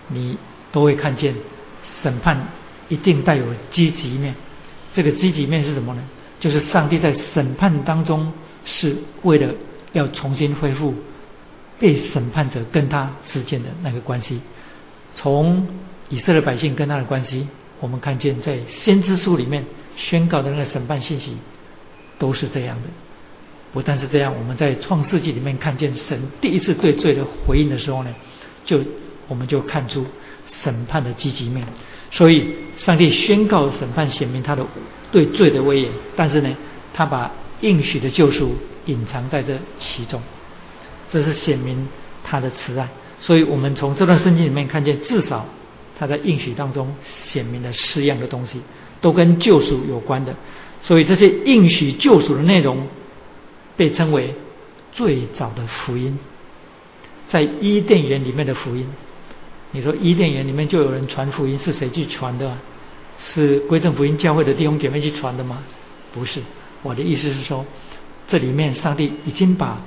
[0.08, 0.36] 你
[0.72, 1.36] 都会看见
[2.02, 2.48] 审判
[2.90, 4.34] 一定带有积极面。
[4.94, 6.02] 这个积极面是什么呢？
[6.40, 8.34] 就是上帝在审判当中
[8.66, 9.54] 是为了
[9.92, 10.94] 要重新恢复
[11.80, 14.42] 被审判者跟他之间的那个关系，
[15.16, 15.68] 从
[16.10, 17.48] 以色列百姓跟他的关系。
[17.80, 19.66] 我们看见在先知书里面
[19.98, 21.38] 宣告的那个审判信息
[22.18, 22.88] 都是这样的。
[23.74, 28.16] 不但是这样，我们在创世纪里面看见神第一次对罪的回应的时候呢，
[28.64, 28.80] 就
[29.28, 30.06] 我们就看出
[30.46, 31.68] 审判的积极面。
[32.12, 34.66] 所以，上帝宣告审判，显明他的
[35.12, 35.92] 对罪的威严。
[36.16, 36.56] 但是呢，
[36.94, 37.32] 他把
[37.64, 38.56] 应许的救赎
[38.86, 40.22] 隐藏在这其中，
[41.10, 41.88] 这是显明
[42.24, 42.88] 他的慈爱。
[43.20, 45.46] 所以我们从这段圣经里面看见，至少
[45.98, 48.62] 他在应许当中显明了四样的东西，
[49.00, 50.36] 都跟救赎有关的。
[50.82, 52.86] 所以这些应许救赎的内容，
[53.78, 54.36] 被称为
[54.92, 56.20] 最早的福音，
[57.30, 58.86] 在伊甸园里面的福音。
[59.72, 62.58] 你说伊甸园里面就有人传福音，是谁去传的？
[63.20, 65.64] 是归正福音教会的弟兄姐妹去传的吗？
[66.14, 66.42] 不是，
[66.84, 67.66] 我的意思是说，
[68.28, 69.82] 这里面上帝已经把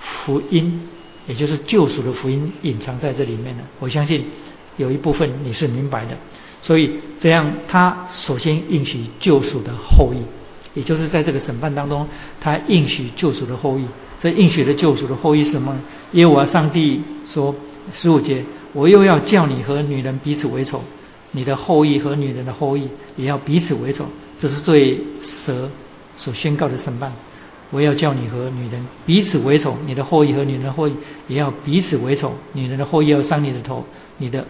[0.00, 0.88] 福音，
[1.26, 3.62] 也就是救赎的福音隐藏在这里面了。
[3.78, 4.24] 我相信
[4.76, 6.16] 有一部分你是明白的，
[6.60, 6.90] 所以
[7.20, 10.22] 这样他首先应许救赎的后裔，
[10.78, 12.06] 也就是在这个审判当中，
[12.40, 13.84] 他应许救赎的后裔。
[14.20, 15.74] 这应许的救赎的后裔是什么？
[16.12, 17.54] 耶和华上帝说
[17.94, 18.44] 十五节。
[18.72, 20.84] 我又要叫你和女人彼此为仇，
[21.32, 22.86] 你的后裔和女人的后裔
[23.16, 24.04] 也要彼此为仇。
[24.38, 25.68] 这是对蛇
[26.16, 27.12] 所宣告的审判。
[27.70, 30.94] 我要叫你和女人彼此为仇，你的后裔和女人的后裔
[31.28, 32.34] 也要彼此为仇。
[32.52, 33.84] 女人的后裔要伤你的头，
[34.18, 34.46] 你的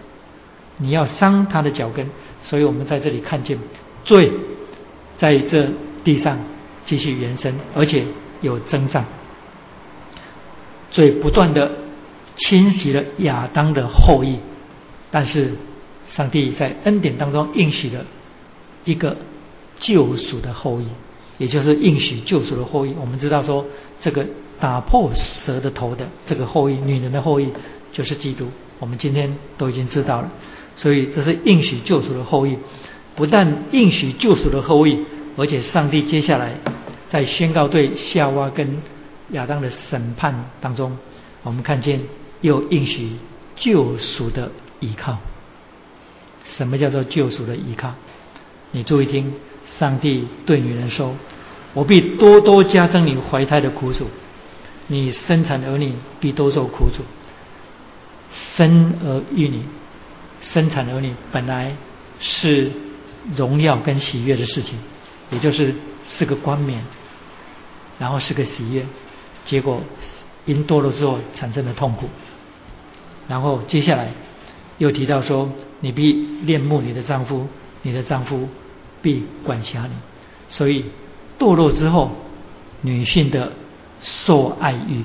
[0.79, 2.09] 你要伤他的脚跟。
[2.43, 3.59] 所以我们在这里看见
[4.05, 4.33] 罪
[5.19, 5.69] 在这
[6.03, 6.39] 地上
[6.87, 8.05] 继续延伸，而且
[8.41, 9.05] 有增长，
[10.91, 11.71] 罪不断的。
[12.37, 14.39] 侵袭了亚当的后裔，
[15.11, 15.57] 但是
[16.09, 18.07] 上帝在恩典当中应许了
[18.85, 19.15] 一个
[19.79, 20.87] 救赎的后裔，
[21.41, 22.95] 也就是应许救赎的后裔。
[23.01, 23.66] 我们知道说，
[24.01, 24.24] 这个
[24.61, 27.49] 打破蛇的头的这个后裔，女人的后裔
[27.91, 28.47] 就是基督。
[28.78, 30.30] 我们今天都已经知道了，
[30.76, 32.57] 所以这是应许救赎的后裔。
[33.16, 35.05] 不但应许救赎的后裔，
[35.36, 36.55] 而且上帝接下来
[37.09, 38.78] 在宣告对夏娃跟
[39.30, 40.97] 亚当的审判当中，
[41.43, 42.01] 我们看见。
[42.43, 43.11] 又应许
[43.55, 45.18] 救赎的依靠。
[46.57, 47.93] 什么叫做救赎的依靠？
[48.70, 49.34] 你注意听，
[49.81, 51.16] 上帝对女人说
[51.72, 54.07] ：“我必多多加增你怀胎的苦楚，
[54.89, 57.03] 你生产儿女必多受苦楚。
[58.57, 59.62] 生儿育女，
[60.43, 61.74] 生产儿女本来
[62.18, 62.70] 是
[63.35, 64.78] 荣耀跟喜悦的事情，
[65.31, 65.74] 也就是
[66.05, 66.83] 是个冠冕，
[67.99, 68.85] 然后是个喜悦，
[69.47, 69.83] 结果
[70.45, 72.07] 因多了之后产生了痛苦。”
[73.26, 74.11] 然后接下来
[74.76, 75.51] 又提到说
[75.81, 76.12] ：“你必
[76.43, 77.49] 恋慕你的丈夫，
[77.81, 78.47] 你的丈夫
[79.03, 79.93] 必管辖你。”
[80.49, 80.85] 所以
[81.39, 82.11] 堕落之后，
[82.83, 83.53] 女性的
[84.01, 85.05] 受爱欲，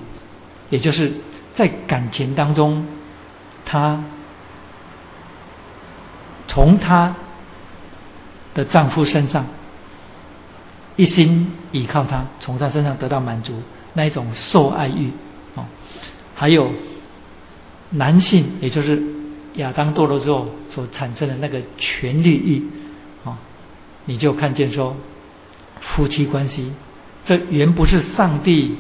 [0.70, 1.14] 也就是
[1.56, 2.86] 在感情当中，
[3.66, 4.04] 她
[6.48, 7.16] 从她
[8.54, 9.46] 的丈夫身上
[10.96, 13.62] 一心依靠他，从他身上得到满足，
[13.94, 15.12] 那一种受爱欲
[15.56, 15.66] 哦，
[16.36, 16.72] 还有。
[17.92, 19.02] 男性，也就是
[19.54, 22.68] 亚当堕落之后所产生的那个权力欲，
[24.06, 24.96] 你就看见说，
[25.82, 26.72] 夫妻关系，
[27.26, 28.76] 这原不是上帝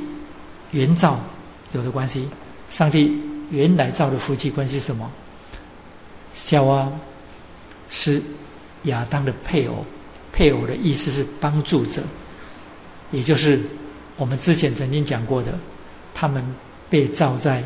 [0.72, 1.20] 原造
[1.74, 2.30] 有的关系。
[2.70, 3.22] 上帝
[3.52, 5.12] 原来造的夫妻关系是什么？
[6.36, 6.92] 夏娃
[7.90, 8.22] 是
[8.84, 9.86] 亚当的配偶，
[10.32, 12.04] 配偶的意思是帮助者，
[13.12, 13.62] 也就是
[14.18, 15.58] 我们之前曾经讲过的，
[16.14, 16.56] 他们
[16.90, 17.64] 被造在。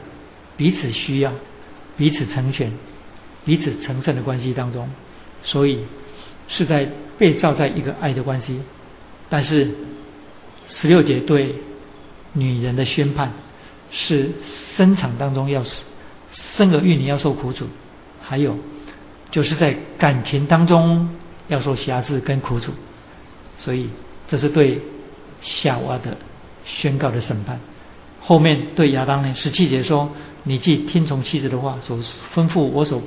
[0.57, 1.32] 彼此需要，
[1.95, 2.70] 彼此成全，
[3.45, 4.89] 彼此成圣的关系当中，
[5.41, 5.86] 所以
[6.50, 6.86] 是在
[7.18, 8.60] 被罩在一个爱的关系。
[9.30, 9.74] 但是
[10.68, 11.56] 十六节对
[12.34, 13.32] 女人的宣判
[13.91, 14.30] 是
[14.76, 15.64] 生产当中要
[16.58, 17.66] 生儿育女要受苦楚，
[18.22, 18.58] 还有
[19.32, 21.10] 就是在感情当中
[21.47, 22.74] 要受瑕疵跟苦楚，
[23.58, 23.89] 所以
[24.28, 24.82] 这是对
[25.41, 26.18] 夏娃的
[26.66, 27.58] 宣告的审判。
[28.20, 30.12] 后面对亚当呢，十七节说。
[30.43, 32.00] 你既听从妻子的话，所
[32.34, 33.04] 吩咐我所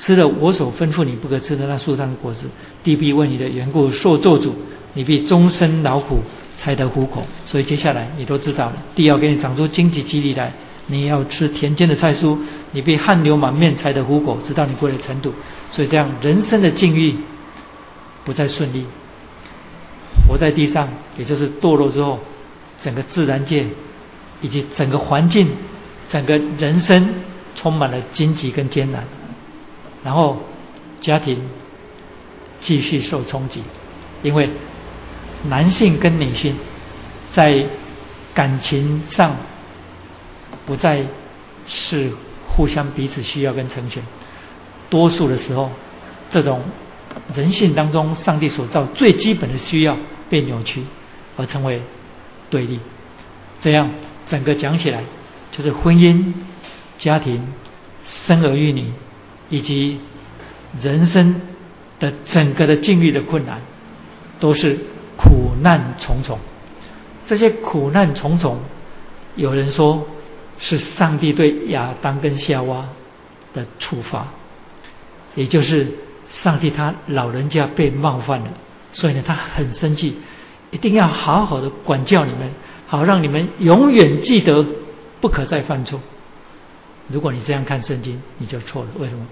[0.00, 2.46] 吃了我所吩咐你不可吃的那树上的果子，
[2.82, 4.50] 地必为你的缘故受咒诅，
[4.94, 6.20] 你必终身劳苦
[6.58, 7.24] 才得糊口。
[7.46, 10.52] 所以接下来你都知道了，地要给你长出荆棘棘藜来，
[10.86, 12.36] 你要吃田间的菜蔬，
[12.72, 15.32] 你必汗流满面才得糊口，直到你过了尘土。
[15.70, 17.14] 所以这样人生的境遇
[18.24, 18.84] 不再顺利，
[20.26, 22.18] 活在地上，也就是堕落之后，
[22.82, 23.66] 整个自然界
[24.40, 25.48] 以及整个环境。
[26.08, 27.08] 整个人生
[27.54, 29.04] 充满了荆棘跟艰难，
[30.04, 30.38] 然后
[31.00, 31.42] 家庭
[32.60, 33.62] 继续受冲击，
[34.22, 34.50] 因为
[35.48, 36.56] 男性跟女性
[37.32, 37.66] 在
[38.34, 39.36] 感情上
[40.66, 41.04] 不再
[41.66, 42.10] 是
[42.48, 44.02] 互相彼此需要跟成全，
[44.88, 45.70] 多数的时候，
[46.28, 46.62] 这种
[47.34, 49.96] 人性当中上帝所造最基本的需要
[50.28, 50.82] 被扭曲
[51.36, 51.82] 而成为
[52.48, 52.80] 对立，
[53.60, 53.90] 这样
[54.28, 55.02] 整个讲起来。
[55.52, 56.32] 就是婚姻、
[56.96, 57.52] 家庭、
[58.04, 58.92] 生儿育女，
[59.50, 60.00] 以及
[60.80, 61.40] 人生
[61.98, 63.60] 的整个的境遇的困难，
[64.38, 64.78] 都是
[65.16, 66.38] 苦难重重。
[67.26, 68.60] 这些苦难重重，
[69.36, 70.06] 有人说
[70.58, 72.88] 是上帝对亚当跟夏娃
[73.52, 74.28] 的处罚，
[75.34, 75.88] 也就是
[76.28, 78.50] 上帝他老人家被冒犯了，
[78.92, 80.16] 所以呢他很生气，
[80.70, 82.50] 一定要好好的管教你们，
[82.86, 84.64] 好让你们永远记得
[85.20, 86.00] 不可再犯错。
[87.08, 88.90] 如果你这样看圣经，你就错了。
[88.98, 89.26] 为什么？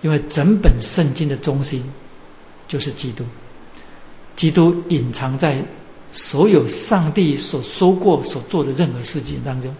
[0.00, 1.84] 因为整本圣经的中心
[2.66, 3.24] 就是基督，
[4.36, 5.64] 基督隐藏在
[6.12, 9.74] 所有上帝所说过、所做的任何事情当中。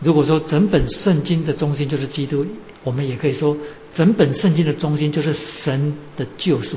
[0.00, 2.46] 如果说整本圣经的中心就是基督，
[2.82, 3.56] 我们也可以说
[3.94, 6.76] 整本圣经的中心就是神的救赎。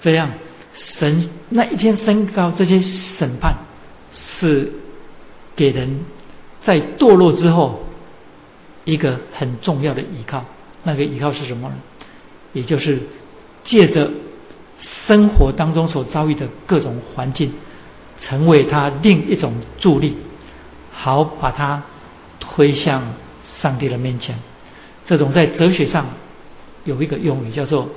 [0.00, 0.32] 这样，
[0.74, 3.54] 神那一天升高这些审判，
[4.12, 4.72] 是
[5.56, 6.00] 给人
[6.62, 7.84] 在堕落之后。
[8.86, 10.42] 一个很重要的依靠，
[10.82, 11.74] 那个依靠是什么呢？
[12.52, 13.00] 也就是
[13.64, 14.10] 借着
[14.80, 17.52] 生活当中所遭遇的各种环境，
[18.18, 20.16] 成为他另一种助力，
[20.92, 21.82] 好把他
[22.38, 23.14] 推向
[23.44, 24.38] 上帝的面前。
[25.06, 26.06] 这种在哲学上
[26.84, 27.88] 有一个用语叫做，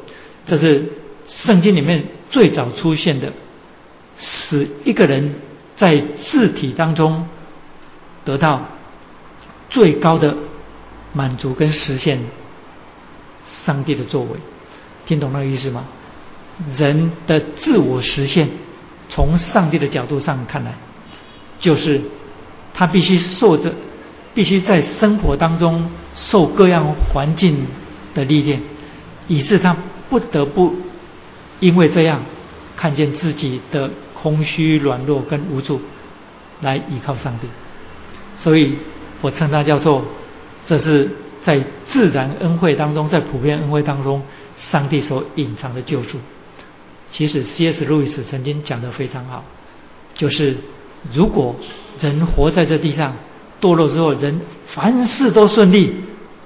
[0.46, 0.92] 这是
[1.28, 3.32] 圣经里面最早出现的，
[4.18, 5.36] 使一个人
[5.76, 7.28] 在字体当中
[8.26, 8.62] 得到
[9.70, 10.36] 最高的。
[11.16, 12.18] 满足跟实现
[13.66, 14.30] 上帝的作为，
[15.05, 15.86] 听懂那个意思吗？
[16.78, 18.49] 人的自我实现，
[19.09, 20.76] 从上帝的角度上看来，
[21.59, 22.01] 就是
[22.74, 23.74] 他必须受着，
[24.34, 27.66] 必须在生活当中受各样环境
[28.14, 28.61] 的历练，
[29.28, 29.76] 以致他
[30.09, 30.76] 不得不
[31.59, 32.22] 因为这样
[32.76, 35.82] 看见自己的空虚、软弱跟无助，
[36.61, 37.47] 来依靠上帝。
[38.38, 38.78] 所以
[39.22, 40.03] 我称他叫做。
[40.66, 41.09] 这是
[41.44, 44.24] 在自然恩惠当中，在普遍恩惠当中，
[44.58, 46.18] 上帝所隐藏的救赎。
[47.12, 47.86] 其实 C.S.
[47.86, 49.44] 路易斯曾经讲的非常好，
[50.16, 50.56] 就是
[51.14, 51.56] 如果
[52.00, 53.16] 人活在这地上
[53.62, 55.94] 堕落之后，人凡事都顺利，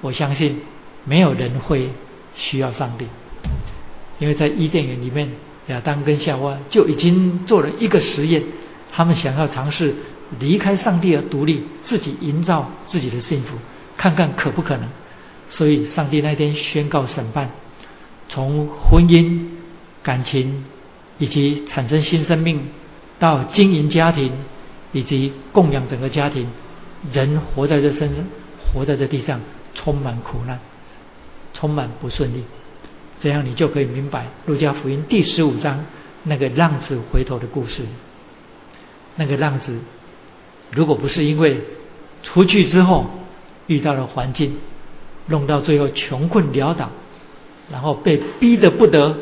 [0.00, 0.60] 我相信
[1.04, 1.88] 没有人会
[2.34, 3.06] 需要上帝，
[4.18, 5.30] 因为在伊甸园里面，
[5.68, 8.42] 亚当跟夏娃就已经做了一个实验，
[8.92, 9.94] 他们想要尝试
[10.38, 13.56] 离开上帝而独立，自己营造自己的幸福。
[13.98, 14.88] 看看可不可能？
[15.50, 17.50] 所以上帝那天宣告审判，
[18.28, 19.46] 从婚姻、
[20.02, 20.64] 感情
[21.18, 22.68] 以及产生新生命，
[23.18, 24.32] 到经营家庭
[24.92, 26.48] 以及供养整个家庭，
[27.12, 28.24] 人活在这身上，
[28.72, 29.40] 活在这地上，
[29.74, 30.60] 充满苦难，
[31.52, 32.44] 充满不顺利。
[33.20, 35.84] 这样你就可以明白《路加福音》第十五章
[36.22, 37.82] 那个浪子回头的故事。
[39.16, 39.76] 那个浪子，
[40.70, 41.60] 如果不是因为
[42.22, 43.10] 出去之后，
[43.68, 44.56] 遇到了环境，
[45.26, 46.90] 弄到最后穷困潦倒，
[47.70, 49.16] 然后被逼得不得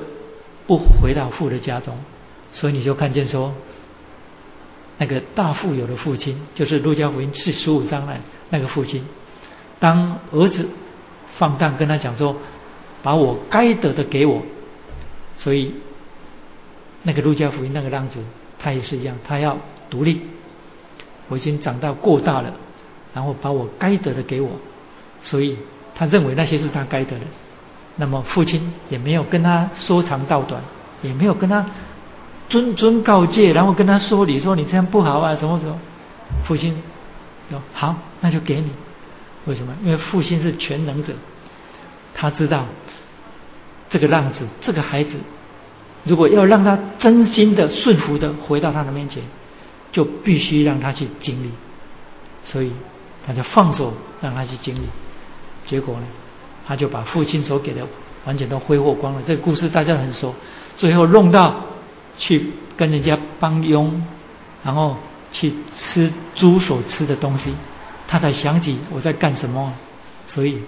[0.66, 1.98] 不回到父的家中，
[2.52, 3.52] 所以你就看见说，
[4.98, 8.20] 那个大富有的父亲，就是路加福音四十五章来
[8.50, 9.04] 那个父亲，
[9.78, 10.68] 当儿子
[11.36, 12.36] 放荡跟他讲说，
[13.02, 14.42] 把我该得的给我，
[15.36, 15.74] 所以
[17.02, 18.20] 那个路加福音那个浪子，
[18.58, 19.58] 他也是一样，他要
[19.90, 20.20] 独立，
[21.28, 22.54] 我已经长到过大了。
[23.16, 24.50] 然后把我该得的给我，
[25.22, 25.56] 所以
[25.94, 27.24] 他认为那些是他该得的。
[27.96, 30.62] 那么父亲也没有跟他说长道短，
[31.00, 31.64] 也没有跟他
[32.50, 35.78] 谆谆告诫，然后跟他说理，说你这样不好啊，什么什么。
[36.44, 36.76] 父亲
[37.48, 38.70] 说好，那就给你。
[39.46, 39.74] 为什么？
[39.82, 41.14] 因为父亲是全能者，
[42.12, 42.66] 他知道
[43.88, 45.12] 这个浪子，这个孩子，
[46.04, 49.22] 如果要让他真心的顺服的回到他的面前，
[49.90, 51.50] 就必须让他去经历。
[52.44, 52.70] 所以。
[53.26, 54.86] 他就放手让他去经历，
[55.64, 56.06] 结果呢，
[56.66, 57.86] 他就把父亲所给的
[58.24, 59.22] 完全都挥霍光了。
[59.26, 60.34] 这个故事大家很熟。
[60.76, 61.56] 最后弄到
[62.18, 64.02] 去跟人家帮佣，
[64.62, 64.96] 然后
[65.32, 67.54] 去吃猪所吃的东西，
[68.06, 69.72] 他才想起我在干什么。
[70.26, 70.60] 所以，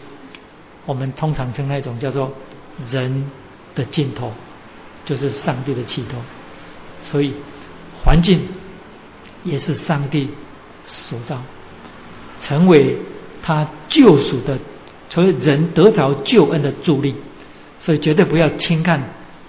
[0.86, 2.32] 我们通常称那种叫做
[2.90, 3.30] 人
[3.74, 4.32] 的尽头，
[5.04, 6.16] 就是上帝的起头。
[7.02, 7.34] 所以，
[8.04, 8.46] 环境
[9.44, 10.30] 也是上帝
[10.86, 11.40] 所造。
[12.40, 12.96] 成为
[13.42, 14.58] 他救赎的，
[15.08, 17.14] 成为人得着救恩的助力，
[17.80, 19.02] 所以绝对不要轻看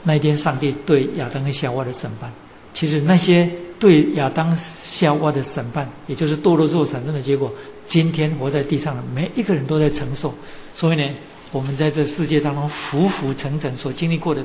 [0.03, 2.31] 那一天上帝对亚当跟夏娃的审判。
[2.73, 3.49] 其实那些
[3.79, 7.51] 对亚当夏娃的审判，也就是堕落之后产生的结果，
[7.85, 10.33] 今天活在地上的每一个人都在承受。
[10.73, 11.09] 所以呢，
[11.51, 14.43] 我们在这世界当中浮浮沉沉所经历过的，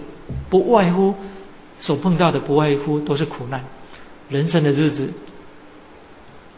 [0.49, 1.15] 不外乎
[1.79, 3.65] 所碰到的，不外乎都是苦难。
[4.29, 5.11] 人生的日子。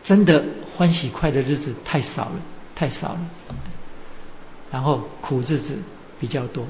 [0.07, 0.43] 真的
[0.77, 2.33] 欢喜快的日子太少了，
[2.75, 3.21] 太少了。
[4.73, 5.77] 然后苦日子
[6.19, 6.65] 比较多。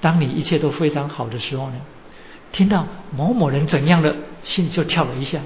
[0.00, 1.74] 当你一切都非常好的时候呢，
[2.52, 4.14] 听到某某人怎样的，
[4.44, 5.40] 心就跳了一下，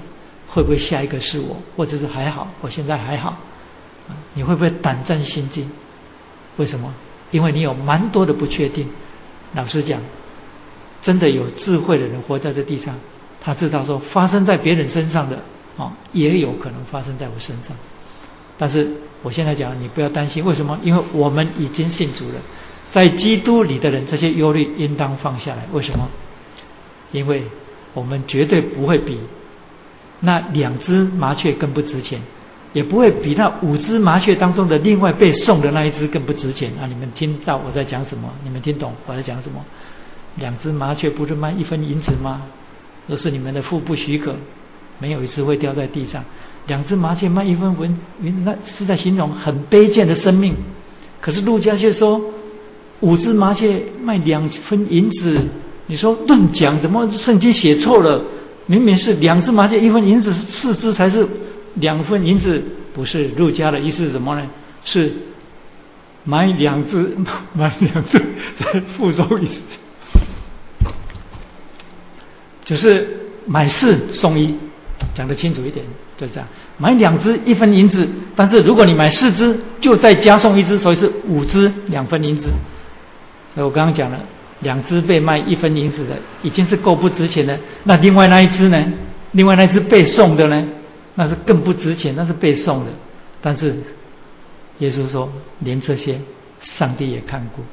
[0.49, 1.57] 会不会下一个是我？
[1.75, 3.37] 或者是还好，我现在还好，
[4.35, 5.69] 你会不会胆战心惊？
[6.57, 6.93] 为什么？
[7.31, 8.87] 因为你有蛮多的不确定。
[9.55, 9.99] 老实讲，
[11.01, 12.99] 真的有智慧的人活在这地上，
[13.41, 15.39] 他知道说发生在别人身上的
[15.77, 17.75] 啊，也有可能发生在我身上。
[18.57, 18.91] 但是
[19.23, 20.79] 我现在讲，你不要担心，为什么？
[20.83, 22.35] 因为我们已经信主了，
[22.91, 25.67] 在基督里的人，这些忧虑应当放下来。
[25.71, 26.07] 为什么？
[27.11, 27.43] 因为
[27.93, 29.19] 我们绝对不会比
[30.19, 32.21] 那两只麻雀更不值钱。
[32.73, 36.87] 也不会比那五只麻雀当中的另外被送的那一只更不值钱啊！
[36.87, 38.29] 你们听到我在讲什么？
[38.45, 39.61] 你们听懂我在讲什么？
[40.37, 42.43] 两只麻雀不是卖一分银子吗？
[43.07, 44.37] 若是你们的腹部许可，
[45.01, 46.23] 没有一只会掉在地上。
[46.67, 47.75] 两只麻雀卖一分
[48.21, 50.55] 银，那是在形容很卑贱的生命。
[51.19, 52.21] 可是陆家却说
[53.01, 55.41] 五只麻雀卖两分银子，
[55.87, 58.23] 你说论讲怎么圣经写错了？
[58.67, 61.27] 明明是两只麻雀一分银子，是四只才是。
[61.75, 62.61] 两分银子
[62.93, 64.45] 不是陆家的意思是什么呢？
[64.83, 65.09] 是
[66.25, 67.15] 买两只，
[67.55, 68.21] 买两只
[68.59, 69.55] 再付收一只，
[72.65, 73.07] 就是
[73.47, 74.53] 买四送一，
[75.13, 75.85] 讲得清楚一点，
[76.17, 76.47] 就这样。
[76.77, 82.49] 买两只一分银子，但是如果你买四只，就再加送一只，所以是五只两分银子。
[83.53, 84.19] 所以我刚刚讲了，
[84.61, 88.85] 两只被卖一分银子的已经是够不值钱的，那另外那一只呢？
[89.33, 90.67] 另外那只被送的呢？
[91.15, 92.91] 那是更不值钱，那是被送的。
[93.41, 93.75] 但是
[94.79, 96.19] 耶稣说，连这些
[96.61, 97.63] 上帝也看过，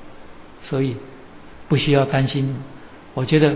[0.62, 0.96] 所以
[1.68, 2.56] 不需要担心。
[3.14, 3.54] 我觉得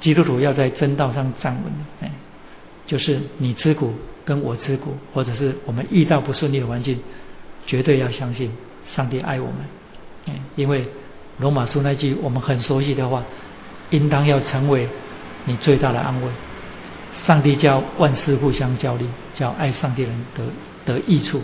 [0.00, 1.72] 基督徒要在真道上站稳，
[2.02, 2.10] 哎，
[2.86, 3.92] 就是你吃苦
[4.24, 6.98] 跟我吃苦，或者是我们遇到不顺利的环境，
[7.66, 8.50] 绝对要相信
[8.86, 9.56] 上帝爱我们。
[10.26, 10.86] 嗯，因为
[11.38, 13.24] 罗马书那句我们很熟悉的话，
[13.90, 14.88] 应当要成为
[15.44, 16.28] 你最大的安慰。
[17.14, 20.44] 上帝叫万事互相交力，叫爱上帝人得
[20.84, 21.40] 得益处。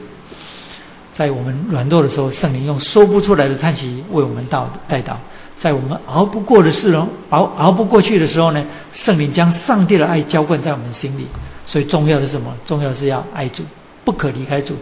[1.15, 5.17] 在我们软弱的时候，圣灵用说不出来的叹息为我们道带导；
[5.61, 11.29] 在我们熬不过的事哦，熬熬不过去的时候呢，圣灵将上帝的爱浇灌在我们心里。
[11.67, 12.53] 所以重要的是什么？
[12.67, 13.63] 重要是要爱主，
[14.05, 14.75] 不可离开主。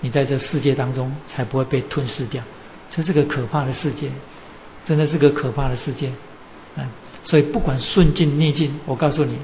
[0.00, 2.42] 你在这世界当中才不会被吞噬掉。
[2.90, 4.10] 这是个可怕的世界，
[4.84, 6.10] 真的是个可怕的世界。
[6.76, 6.84] 嗯，
[7.22, 9.38] 所以不管顺境逆境，我告诉你。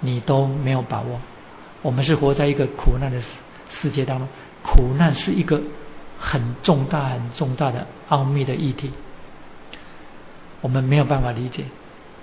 [0.00, 1.20] 你都没有把握。
[1.82, 3.26] 我们是活在一个苦难的世
[3.68, 4.28] 世界当中，
[4.62, 5.60] 苦难是一个
[6.20, 8.92] 很重大、很重大的奥秘的议题，
[10.60, 11.64] 我们没有办法理解。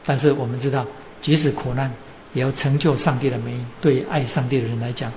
[0.06, 0.86] 但是我们知道，
[1.22, 1.92] 即使苦难，
[2.34, 3.60] 也要成就上帝的美意。
[3.82, 5.12] 对爱上帝的人来讲，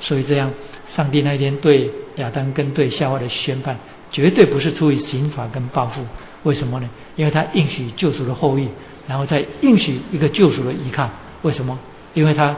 [0.00, 0.50] 所以这样，
[0.88, 3.76] 上帝那一天对亚当跟对夏娃的宣判，
[4.10, 6.02] 绝对不是出于刑罚跟报复。
[6.44, 6.88] 为什么呢？
[7.16, 8.66] 因为他应许救赎的后裔，
[9.06, 11.10] 然后再应许一个救赎的依靠。
[11.42, 11.78] 为什么？
[12.14, 12.56] 因为他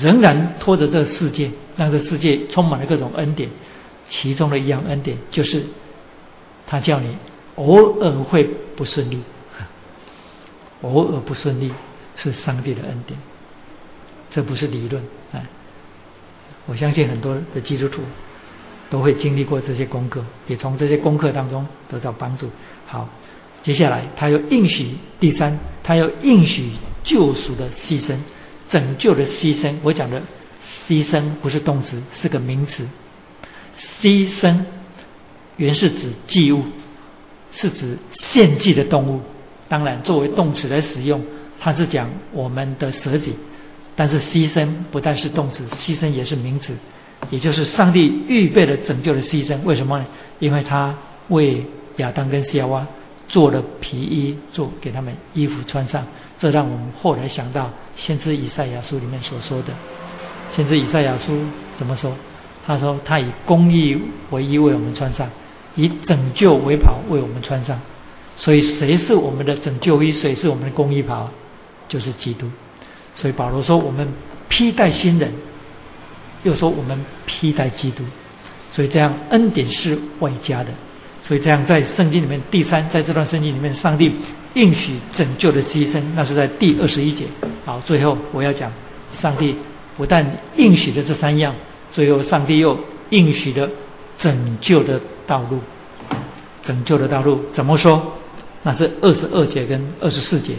[0.00, 3.48] 仍然拖着这个世界，让这世界充满了各种恩典。
[4.06, 5.64] 其中的一样恩典，就是
[6.66, 7.16] 他叫你
[7.54, 8.44] 偶尔会
[8.76, 9.18] 不顺利，
[10.84, 11.72] 偶尔不顺利
[12.16, 13.18] 是上帝的恩典，
[14.30, 15.02] 这不是理论。
[15.32, 15.44] 哎，
[16.66, 18.02] 我相信很多的基督徒
[18.90, 22.50] 都会经历过这些功课，也从这些功课当中得到帮助。
[22.86, 23.08] 好，
[23.62, 26.70] 接下来他又应许第三，他要应许
[27.02, 28.16] 救赎的牺牲。
[28.70, 30.22] 拯救的牺牲，我讲的
[30.88, 32.86] 牺牲不是动词，是个名词。
[34.00, 34.60] 牺牲
[35.56, 36.64] 原是指祭物，
[37.52, 39.20] 是指献祭的动物。
[39.74, 41.20] 当然，作为动词来使用，
[41.58, 43.34] 它是讲我们的舍己。
[43.96, 46.72] 但是牺牲不但是动词，牺牲也是名词，
[47.28, 49.58] 也就是上帝预备了拯救的牺牲。
[49.64, 50.06] 为什么呢？
[50.38, 50.94] 因为他
[51.30, 52.86] 为亚当跟夏娃
[53.26, 56.06] 做了皮衣，做给他们衣服穿上。
[56.38, 59.72] 这让我们后来想到先知以赛亚书里面所说的，
[60.52, 61.32] 先知以赛亚书
[61.76, 62.12] 怎么说？
[62.64, 65.28] 他说他以公义为衣为我们穿上，
[65.74, 67.80] 以拯救为袍为我们穿上。
[68.36, 70.12] 所以谁是我们的拯救衣？
[70.12, 71.28] 谁是我们的公义袍？
[71.88, 72.50] 就是基督。
[73.14, 74.08] 所以保罗说我们
[74.48, 75.32] 披戴新人，
[76.42, 78.02] 又说我们披戴基督。
[78.72, 80.70] 所以这样恩典是外加的。
[81.22, 84.12] 所以这样在圣经里面第三，在这段圣经里面，上帝。
[84.54, 87.24] 应许拯救的牺牲，那是在第二十一节。
[87.64, 88.70] 好，最后我要讲，
[89.20, 89.56] 上帝
[89.96, 90.24] 不但
[90.56, 91.56] 应许的这三样，
[91.92, 92.78] 最后上帝又
[93.10, 93.68] 应许的
[94.16, 95.58] 拯救的道路。
[96.62, 98.16] 拯救的道路怎么说？
[98.64, 100.54] 那是二十二节跟二十四节。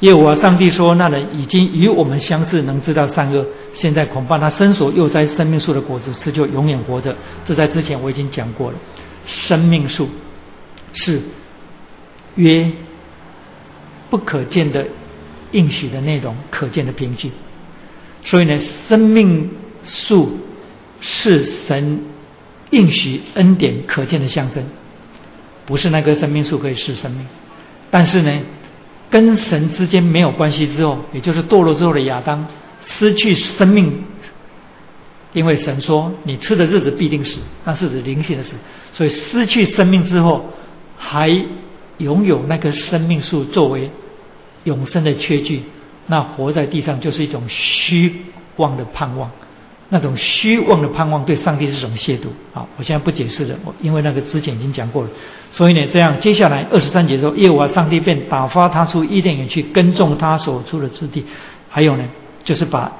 [0.00, 3.46] 耶和华上帝说：“那人已经与我们相似，能知道善恶。
[3.72, 7.16] 现在恐怕他伸手又摘生命树的果子吃，就永远活着。”
[7.46, 8.76] 这在之前我已经讲过了。
[9.24, 10.08] 生命树
[10.92, 11.22] 是
[12.34, 12.70] 约
[14.10, 14.84] 不可见的
[15.52, 17.30] 应许的内容，可见的凭据。
[18.24, 18.58] 所以呢，
[18.88, 19.48] 生命
[19.84, 20.38] 树
[21.00, 22.00] 是神
[22.70, 24.64] 应许恩典可见的象征，
[25.64, 27.24] 不是那棵生命树可以是生命。
[27.94, 28.40] 但是呢，
[29.08, 32.44] 跟神之间没有关系之后，也就是堕落之后的亚当
[32.82, 34.02] 失去生命。
[35.32, 38.50] 因为神说：“你吃的日子必定死，那是指灵性的死。
[38.92, 40.44] 所以失去生命之后，
[40.96, 41.28] 还
[41.98, 43.88] 拥有那棵生命树作为
[44.64, 45.62] 永生的缺据，
[46.08, 48.12] 那活在地上就是一种虚
[48.56, 49.30] 妄的盼望。
[49.94, 52.26] 那种虚妄的盼望对上帝是什么亵渎。
[52.52, 55.08] 好，我现在不解释了，我因为那个之前已经讲过了。
[55.52, 61.24] 所以呢，这样接下来二十三节说，耶和华上帝便打发他出伊甸园去耕种他所出的之地。
[61.68, 62.04] 还有呢，
[62.42, 62.90] 就是把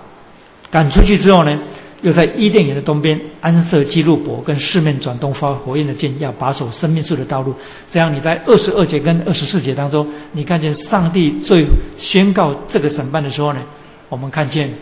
[0.71, 1.59] 赶出去之后呢。”
[2.05, 7.55] 又在伊甸园的东边安设基路伯，跟四面转动发火焰的剑，要把守生命树的道路。
[7.91, 11.67] 这样你在二十二节跟二十四节当中，你看见上帝最
[11.97, 13.61] 宣告这个审判的时候呢，
[14.11, 14.75] 我们看见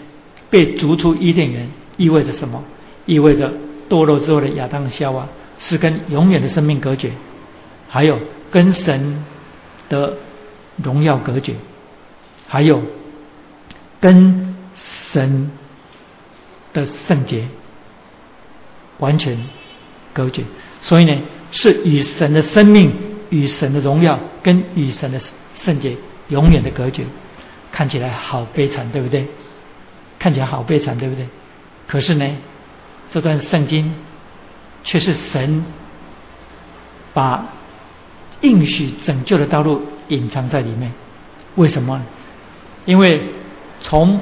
[0.51, 2.62] 被逐出伊甸园意味着什么？
[3.06, 3.52] 意味着
[3.89, 5.28] 堕落之后的亚当夏娃
[5.59, 7.12] 是跟永远的生命隔绝，
[7.89, 8.19] 还有
[8.51, 9.24] 跟神
[9.89, 10.14] 的
[10.82, 11.55] 荣耀隔绝，
[12.48, 12.82] 还有
[14.01, 14.55] 跟
[15.12, 15.51] 神。
[16.74, 17.48] 的圣洁
[18.98, 19.39] 完全
[20.14, 20.43] 隔绝，
[20.81, 21.20] 所以呢，
[21.51, 22.90] 是与神的生命、
[23.28, 25.20] 与神的荣耀跟与神的
[25.55, 25.94] 圣洁
[26.28, 27.05] 永远的隔绝，
[27.70, 29.27] 看起来好悲惨，对不对？
[30.19, 31.27] 看起来好悲惨，对不对？
[31.86, 32.26] 可是呢，
[33.10, 33.94] 这段圣经
[34.82, 35.64] 却是神
[37.12, 37.44] 把
[38.40, 40.92] 应许拯救的道路隐藏在里面。
[41.56, 42.00] 为什么？
[42.84, 43.20] 因为
[43.80, 44.20] 从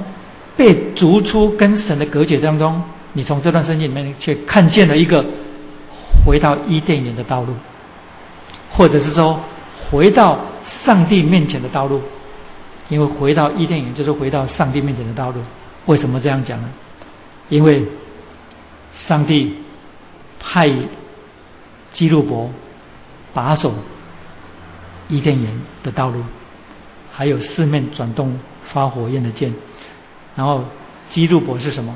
[0.56, 2.82] 被逐出跟神的隔绝当中，
[3.12, 5.24] 你从这段圣经里面却看见了一个
[6.26, 7.54] 回到伊甸园的道路，
[8.72, 9.40] 或者是说
[9.90, 10.38] 回到
[10.84, 12.02] 上帝面前的道路。
[12.88, 15.40] 因为回到伊甸园就是回到上帝面前的道路。
[15.86, 16.68] 为什么这样讲呢？
[17.51, 17.85] 因为
[18.94, 19.55] 上帝
[20.39, 20.72] 派
[21.93, 22.51] 基路伯
[23.35, 23.74] 把守
[25.09, 26.22] 伊甸园的道路，
[27.12, 28.39] 还有四面转动
[28.72, 29.52] 发火焰的剑。
[30.36, 30.64] 然后，
[31.10, 31.94] 基路伯是什么？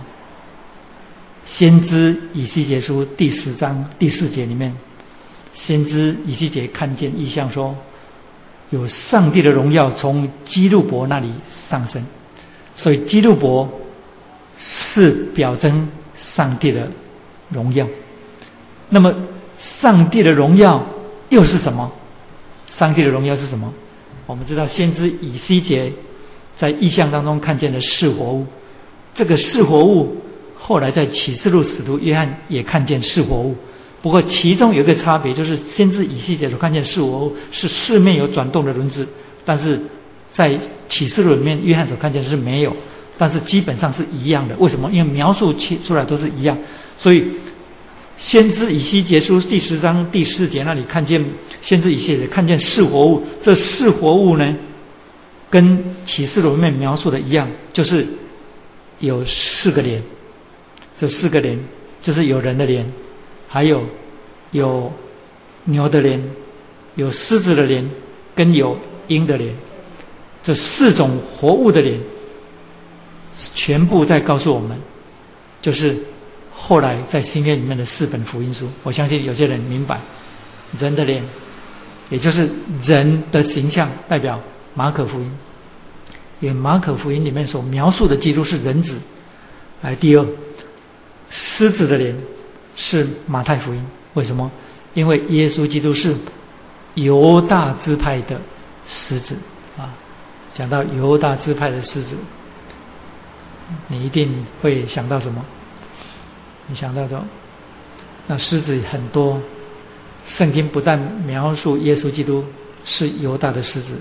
[1.46, 4.74] 先知以西结书第十章第四节里面，
[5.52, 7.76] 先知以西结看见异象，说
[8.70, 11.32] 有上帝的荣耀从基路伯那里
[11.68, 12.04] 上升，
[12.74, 13.70] 所以基路伯
[14.58, 16.88] 是表征上帝的
[17.50, 17.86] 荣耀。
[18.88, 19.14] 那么，
[19.58, 20.86] 上帝的荣耀
[21.28, 21.92] 又是什么？
[22.76, 23.72] 上帝的荣耀是什么？
[24.26, 25.92] 我们知道，先知以西结。
[26.56, 28.46] 在意象当中看见的是活物，
[29.12, 30.18] 这个是活物
[30.56, 33.56] 后来在启示录使徒约翰也看见是活物，
[34.02, 39.08] 不过其中有一个差别，就是先知以西结所看见是活物是四面有转动的轮子，
[39.44, 39.80] 但是
[40.32, 40.56] 在
[40.86, 42.76] 启示录里面约翰所看见是没有，
[43.18, 44.56] 但是基本上是一样的。
[44.56, 44.90] 为什么？
[44.90, 46.58] 因为描述出出来都是一样，
[46.96, 47.24] 所以
[48.18, 51.24] 先知以西结书第十章第四节那里看见
[51.62, 54.56] 先知以西结看见四活物，这四活物呢？
[55.50, 58.06] 跟启示录里面描述的一样，就是
[58.98, 60.02] 有四个脸，
[60.98, 61.60] 这四个脸
[62.02, 62.92] 就是有人的脸，
[63.46, 63.84] 还有
[64.50, 64.92] 有
[65.64, 66.20] 牛的脸，
[66.96, 67.88] 有狮子的脸，
[68.34, 68.76] 跟有
[69.06, 69.54] 鹰的脸，
[70.42, 72.00] 这四种活物的脸，
[73.54, 74.78] 全部在告诉我们，
[75.60, 75.98] 就是
[76.52, 78.68] 后来在新约里面的四本福音书。
[78.82, 80.00] 我相信有些人明白，
[80.78, 81.22] 人的脸，
[82.10, 82.50] 也就是
[82.82, 84.40] 人的形象，代表。
[84.76, 85.30] 马可福音，
[86.40, 88.96] 因为马可福音里面所描述的基督是人子。
[89.82, 90.26] 来，第二，
[91.30, 92.16] 狮子的脸
[92.74, 93.86] 是马太福音。
[94.14, 94.50] 为什么？
[94.94, 96.16] 因为耶稣基督是
[96.94, 98.40] 犹大支派的
[98.88, 99.36] 狮子
[99.78, 99.94] 啊。
[100.54, 102.16] 讲到犹大支派的狮子，
[103.88, 105.44] 你一定会想到什么？
[106.66, 107.22] 你想到的，
[108.26, 109.40] 那狮子很多。
[110.26, 112.44] 圣经不但描述耶稣基督
[112.84, 114.00] 是犹大的狮子。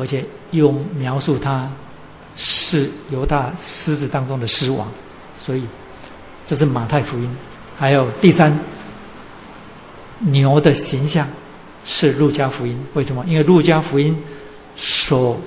[0.00, 1.68] 而且又描述他
[2.36, 4.86] 是犹大狮子当中的狮王，
[5.34, 5.66] 所以
[6.46, 7.28] 这是马太福音。
[7.76, 8.60] 还有第三，
[10.20, 11.26] 牛的形象
[11.84, 12.78] 是路加福音。
[12.94, 13.24] 为什么？
[13.26, 14.16] 因为路加福音
[14.76, 15.40] 所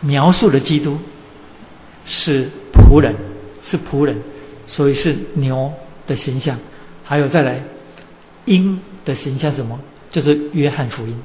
[0.00, 0.96] 描述的基督
[2.06, 2.48] 是
[2.84, 3.14] 仆人，
[3.62, 4.16] 是仆人，
[4.66, 5.72] 所以是牛
[6.06, 6.58] 的形象。
[7.02, 7.62] 还有再来
[8.44, 9.78] 鹰的形象，什么？
[10.10, 11.16] 就是约翰福音。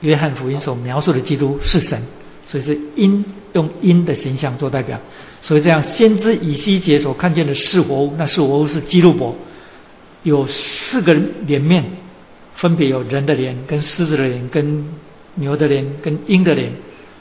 [0.00, 2.02] 约翰福音所描述的基督是神，
[2.46, 5.00] 所以是鹰用鹰的形象做代表。
[5.40, 9.34] 所以这样，先知以西结所看见的是活物，那是活物是基路伯，
[10.22, 11.14] 有四个
[11.46, 11.84] 脸面
[12.56, 14.86] 分别有人的脸、跟狮子的脸、跟
[15.36, 16.72] 牛的脸、跟鹰的脸，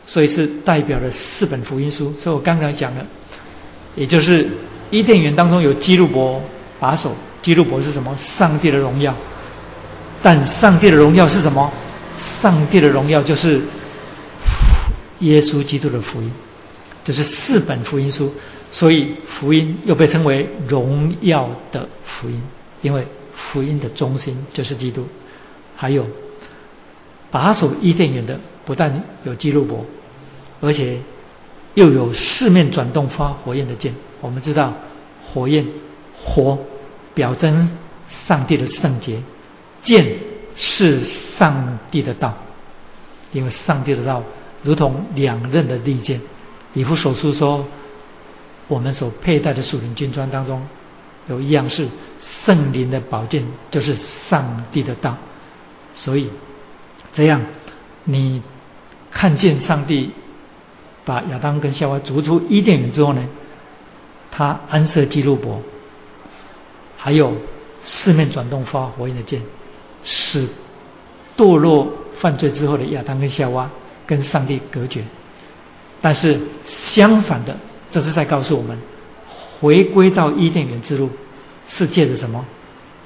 [0.05, 2.13] 所以是代表了四本福音书。
[2.19, 3.05] 所以我刚才讲了，
[3.95, 4.49] 也就是
[4.89, 6.41] 伊甸园当中有基路伯
[6.79, 8.15] 把守，基路伯是什么？
[8.37, 9.15] 上帝的荣耀。
[10.23, 11.71] 但上帝的荣耀是什么？
[12.41, 13.61] 上帝的荣耀就是
[15.19, 16.31] 耶稣基督的福音，
[17.03, 18.31] 这是四本福音书，
[18.71, 22.41] 所以福音又被称为荣耀的福音，
[22.83, 25.07] 因为福音的中心就是基督。
[25.75, 26.05] 还有
[27.31, 29.85] 把守伊甸园的，不但有基路伯，
[30.61, 30.99] 而且
[31.73, 33.93] 又有四面转动发火焰的剑。
[34.21, 34.73] 我们知道
[35.33, 35.65] 火焰
[36.23, 36.57] 火
[37.13, 37.77] 表征
[38.27, 39.21] 上帝的圣洁。
[39.83, 40.19] 剑
[40.55, 41.01] 是
[41.37, 42.37] 上帝的道，
[43.31, 44.21] 因为上帝的道
[44.61, 46.21] 如同两刃的利剑。
[46.73, 47.65] 以弗所书说，
[48.67, 50.61] 我们所佩戴的属灵军装当中，
[51.27, 51.87] 有一样是
[52.45, 53.95] 圣灵的宝剑，就是
[54.29, 55.17] 上帝的道。
[55.95, 56.29] 所以
[57.13, 57.41] 这样，
[58.03, 58.41] 你
[59.11, 60.11] 看见上帝
[61.05, 63.23] 把亚当跟夏娃逐出伊甸园之后呢，
[64.31, 65.61] 他安设基路伯，
[66.97, 67.33] 还有
[67.83, 69.41] 四面转动发火焰的剑。
[70.03, 70.47] 使
[71.37, 73.69] 堕落犯罪之后的亚当跟夏娃
[74.07, 75.03] 跟上帝隔绝，
[76.01, 77.55] 但是相反的，
[77.91, 78.79] 这是在告诉我们，
[79.59, 81.09] 回归到伊甸园之路
[81.67, 82.43] 是借着什么？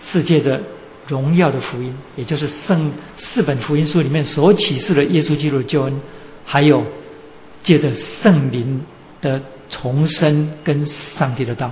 [0.06, 0.62] 是借着
[1.07, 6.02] 荣耀的福音，也就是圣四本福音书里面所启示的耶稣基督的救恩，
[6.45, 6.86] 还有
[7.64, 8.82] 借着圣灵
[9.22, 11.72] 的重生跟上帝的道，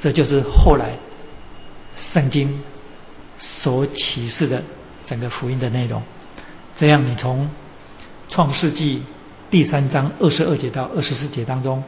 [0.00, 0.98] 这就是后来
[1.94, 2.60] 圣经。
[3.38, 4.62] 所启示的
[5.06, 6.00] 整个福音的内容，
[6.78, 7.50] 这样你从
[8.28, 9.02] 创世纪
[9.50, 11.82] 第三章二十二节到二十四节当中，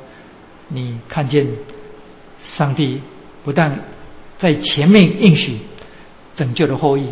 [0.68, 1.46] 你看见
[2.56, 3.00] 上帝
[3.44, 3.78] 不但
[4.38, 5.60] 在前面应许
[6.36, 7.08] 拯救的后裔，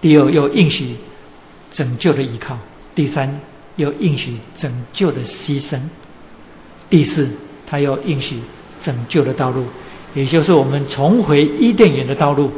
[0.00, 0.96] 第二又应许
[1.72, 2.58] 拯救的依靠，
[2.94, 3.40] 第三
[3.76, 5.80] 又应许拯救的牺牲，
[6.90, 7.28] 第四
[7.66, 8.40] 他又应许
[8.82, 9.66] 拯救的道路，
[10.14, 12.50] 也就是我们重回伊甸园的道路，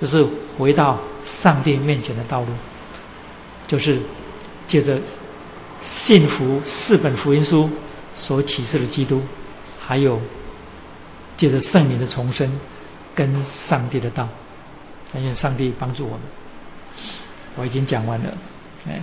[0.00, 0.26] 就是。
[0.58, 0.98] 回到
[1.40, 2.48] 上帝面前的道路，
[3.68, 4.00] 就是
[4.66, 4.98] 借着
[5.82, 7.70] 信服四本福音书
[8.12, 9.22] 所启示的基督，
[9.78, 10.20] 还有
[11.36, 12.58] 借着圣灵的重生
[13.14, 13.32] 跟
[13.68, 14.28] 上帝的道，
[15.12, 16.20] 但愿上帝帮助我们。
[17.56, 18.36] 我已经讲完了，
[18.86, 19.00] 哎，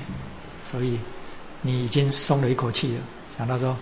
[0.71, 0.99] 所以
[1.61, 3.01] 你已经松了一口气了，
[3.37, 3.75] 想到说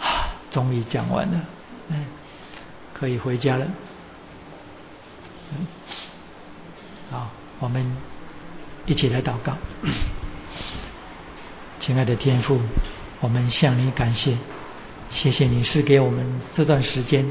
[0.00, 1.40] 啊，终于讲完了，
[1.90, 2.04] 哎，
[2.92, 3.66] 可以回家了。
[7.10, 7.30] 好，
[7.60, 7.96] 我们
[8.86, 9.56] 一起来祷告。
[11.80, 12.60] 亲爱的天父，
[13.20, 14.36] 我们向你感谢，
[15.10, 17.24] 谢谢你是给我们这段时间，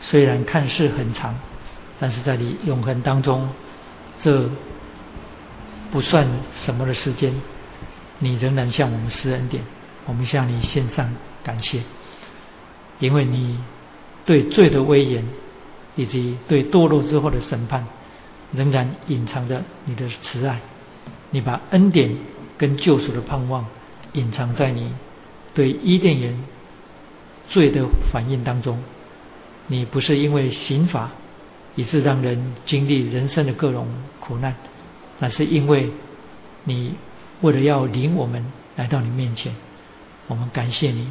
[0.00, 1.34] 虽然看似很长，
[1.98, 3.48] 但是在你永恒当中，
[4.22, 4.48] 这
[5.90, 6.26] 不算
[6.64, 7.34] 什么的时间，
[8.18, 9.62] 你仍然向我们施恩典，
[10.06, 11.82] 我们向你献上感谢，
[12.98, 13.58] 因为你
[14.24, 15.24] 对罪的威严，
[15.96, 17.86] 以及对堕落之后的审判。
[18.52, 20.60] 仍然隐藏着你的慈爱，
[21.32, 22.16] 你把恩典
[22.56, 23.66] 跟救赎的盼望
[24.12, 24.92] 隐藏在你
[25.52, 26.38] 对伊甸园
[27.48, 28.80] 罪的反应当中。
[29.66, 31.10] 你不是因为刑罚
[31.76, 33.88] 以致让人经历人生的各种
[34.20, 34.54] 苦难，
[35.18, 35.90] 那是因为
[36.64, 36.94] 你
[37.40, 38.44] 为了要领我们
[38.76, 39.54] 来到你面前。
[40.26, 41.08] 我们感谢你，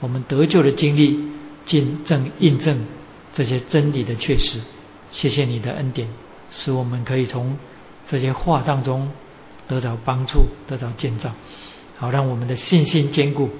[0.00, 1.18] 我们得救的经历
[1.64, 2.86] 见证印证
[3.34, 4.60] 这些真理的确实。
[5.12, 6.08] 谢谢你的恩典。
[6.52, 7.56] 使我们可以从
[8.06, 9.10] 这些话当中
[9.66, 11.32] 得到帮助，得到建造，
[11.98, 13.50] 好让我们的信心坚固，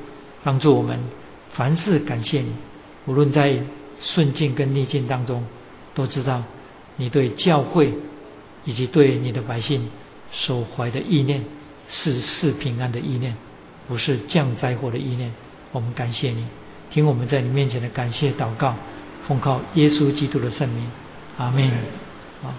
[0.44, 1.00] 帮助我们
[1.50, 2.52] 凡事感谢你。
[3.06, 3.58] 无论在
[3.98, 5.44] 顺境跟逆境当中，
[5.96, 6.44] 都知道
[6.96, 7.92] 你对教会
[8.64, 9.88] 以及对你的百姓
[10.30, 11.42] 所怀的意念
[11.88, 13.34] 是是平安的意念，
[13.88, 15.32] 不是降灾祸的意念。
[15.72, 16.46] 我们感谢你，
[16.90, 18.74] 听我们在你面前的感谢祷告，
[19.26, 20.90] 奉靠耶稣基督的圣名，
[21.38, 21.64] 阿门。
[22.44, 22.54] 啊。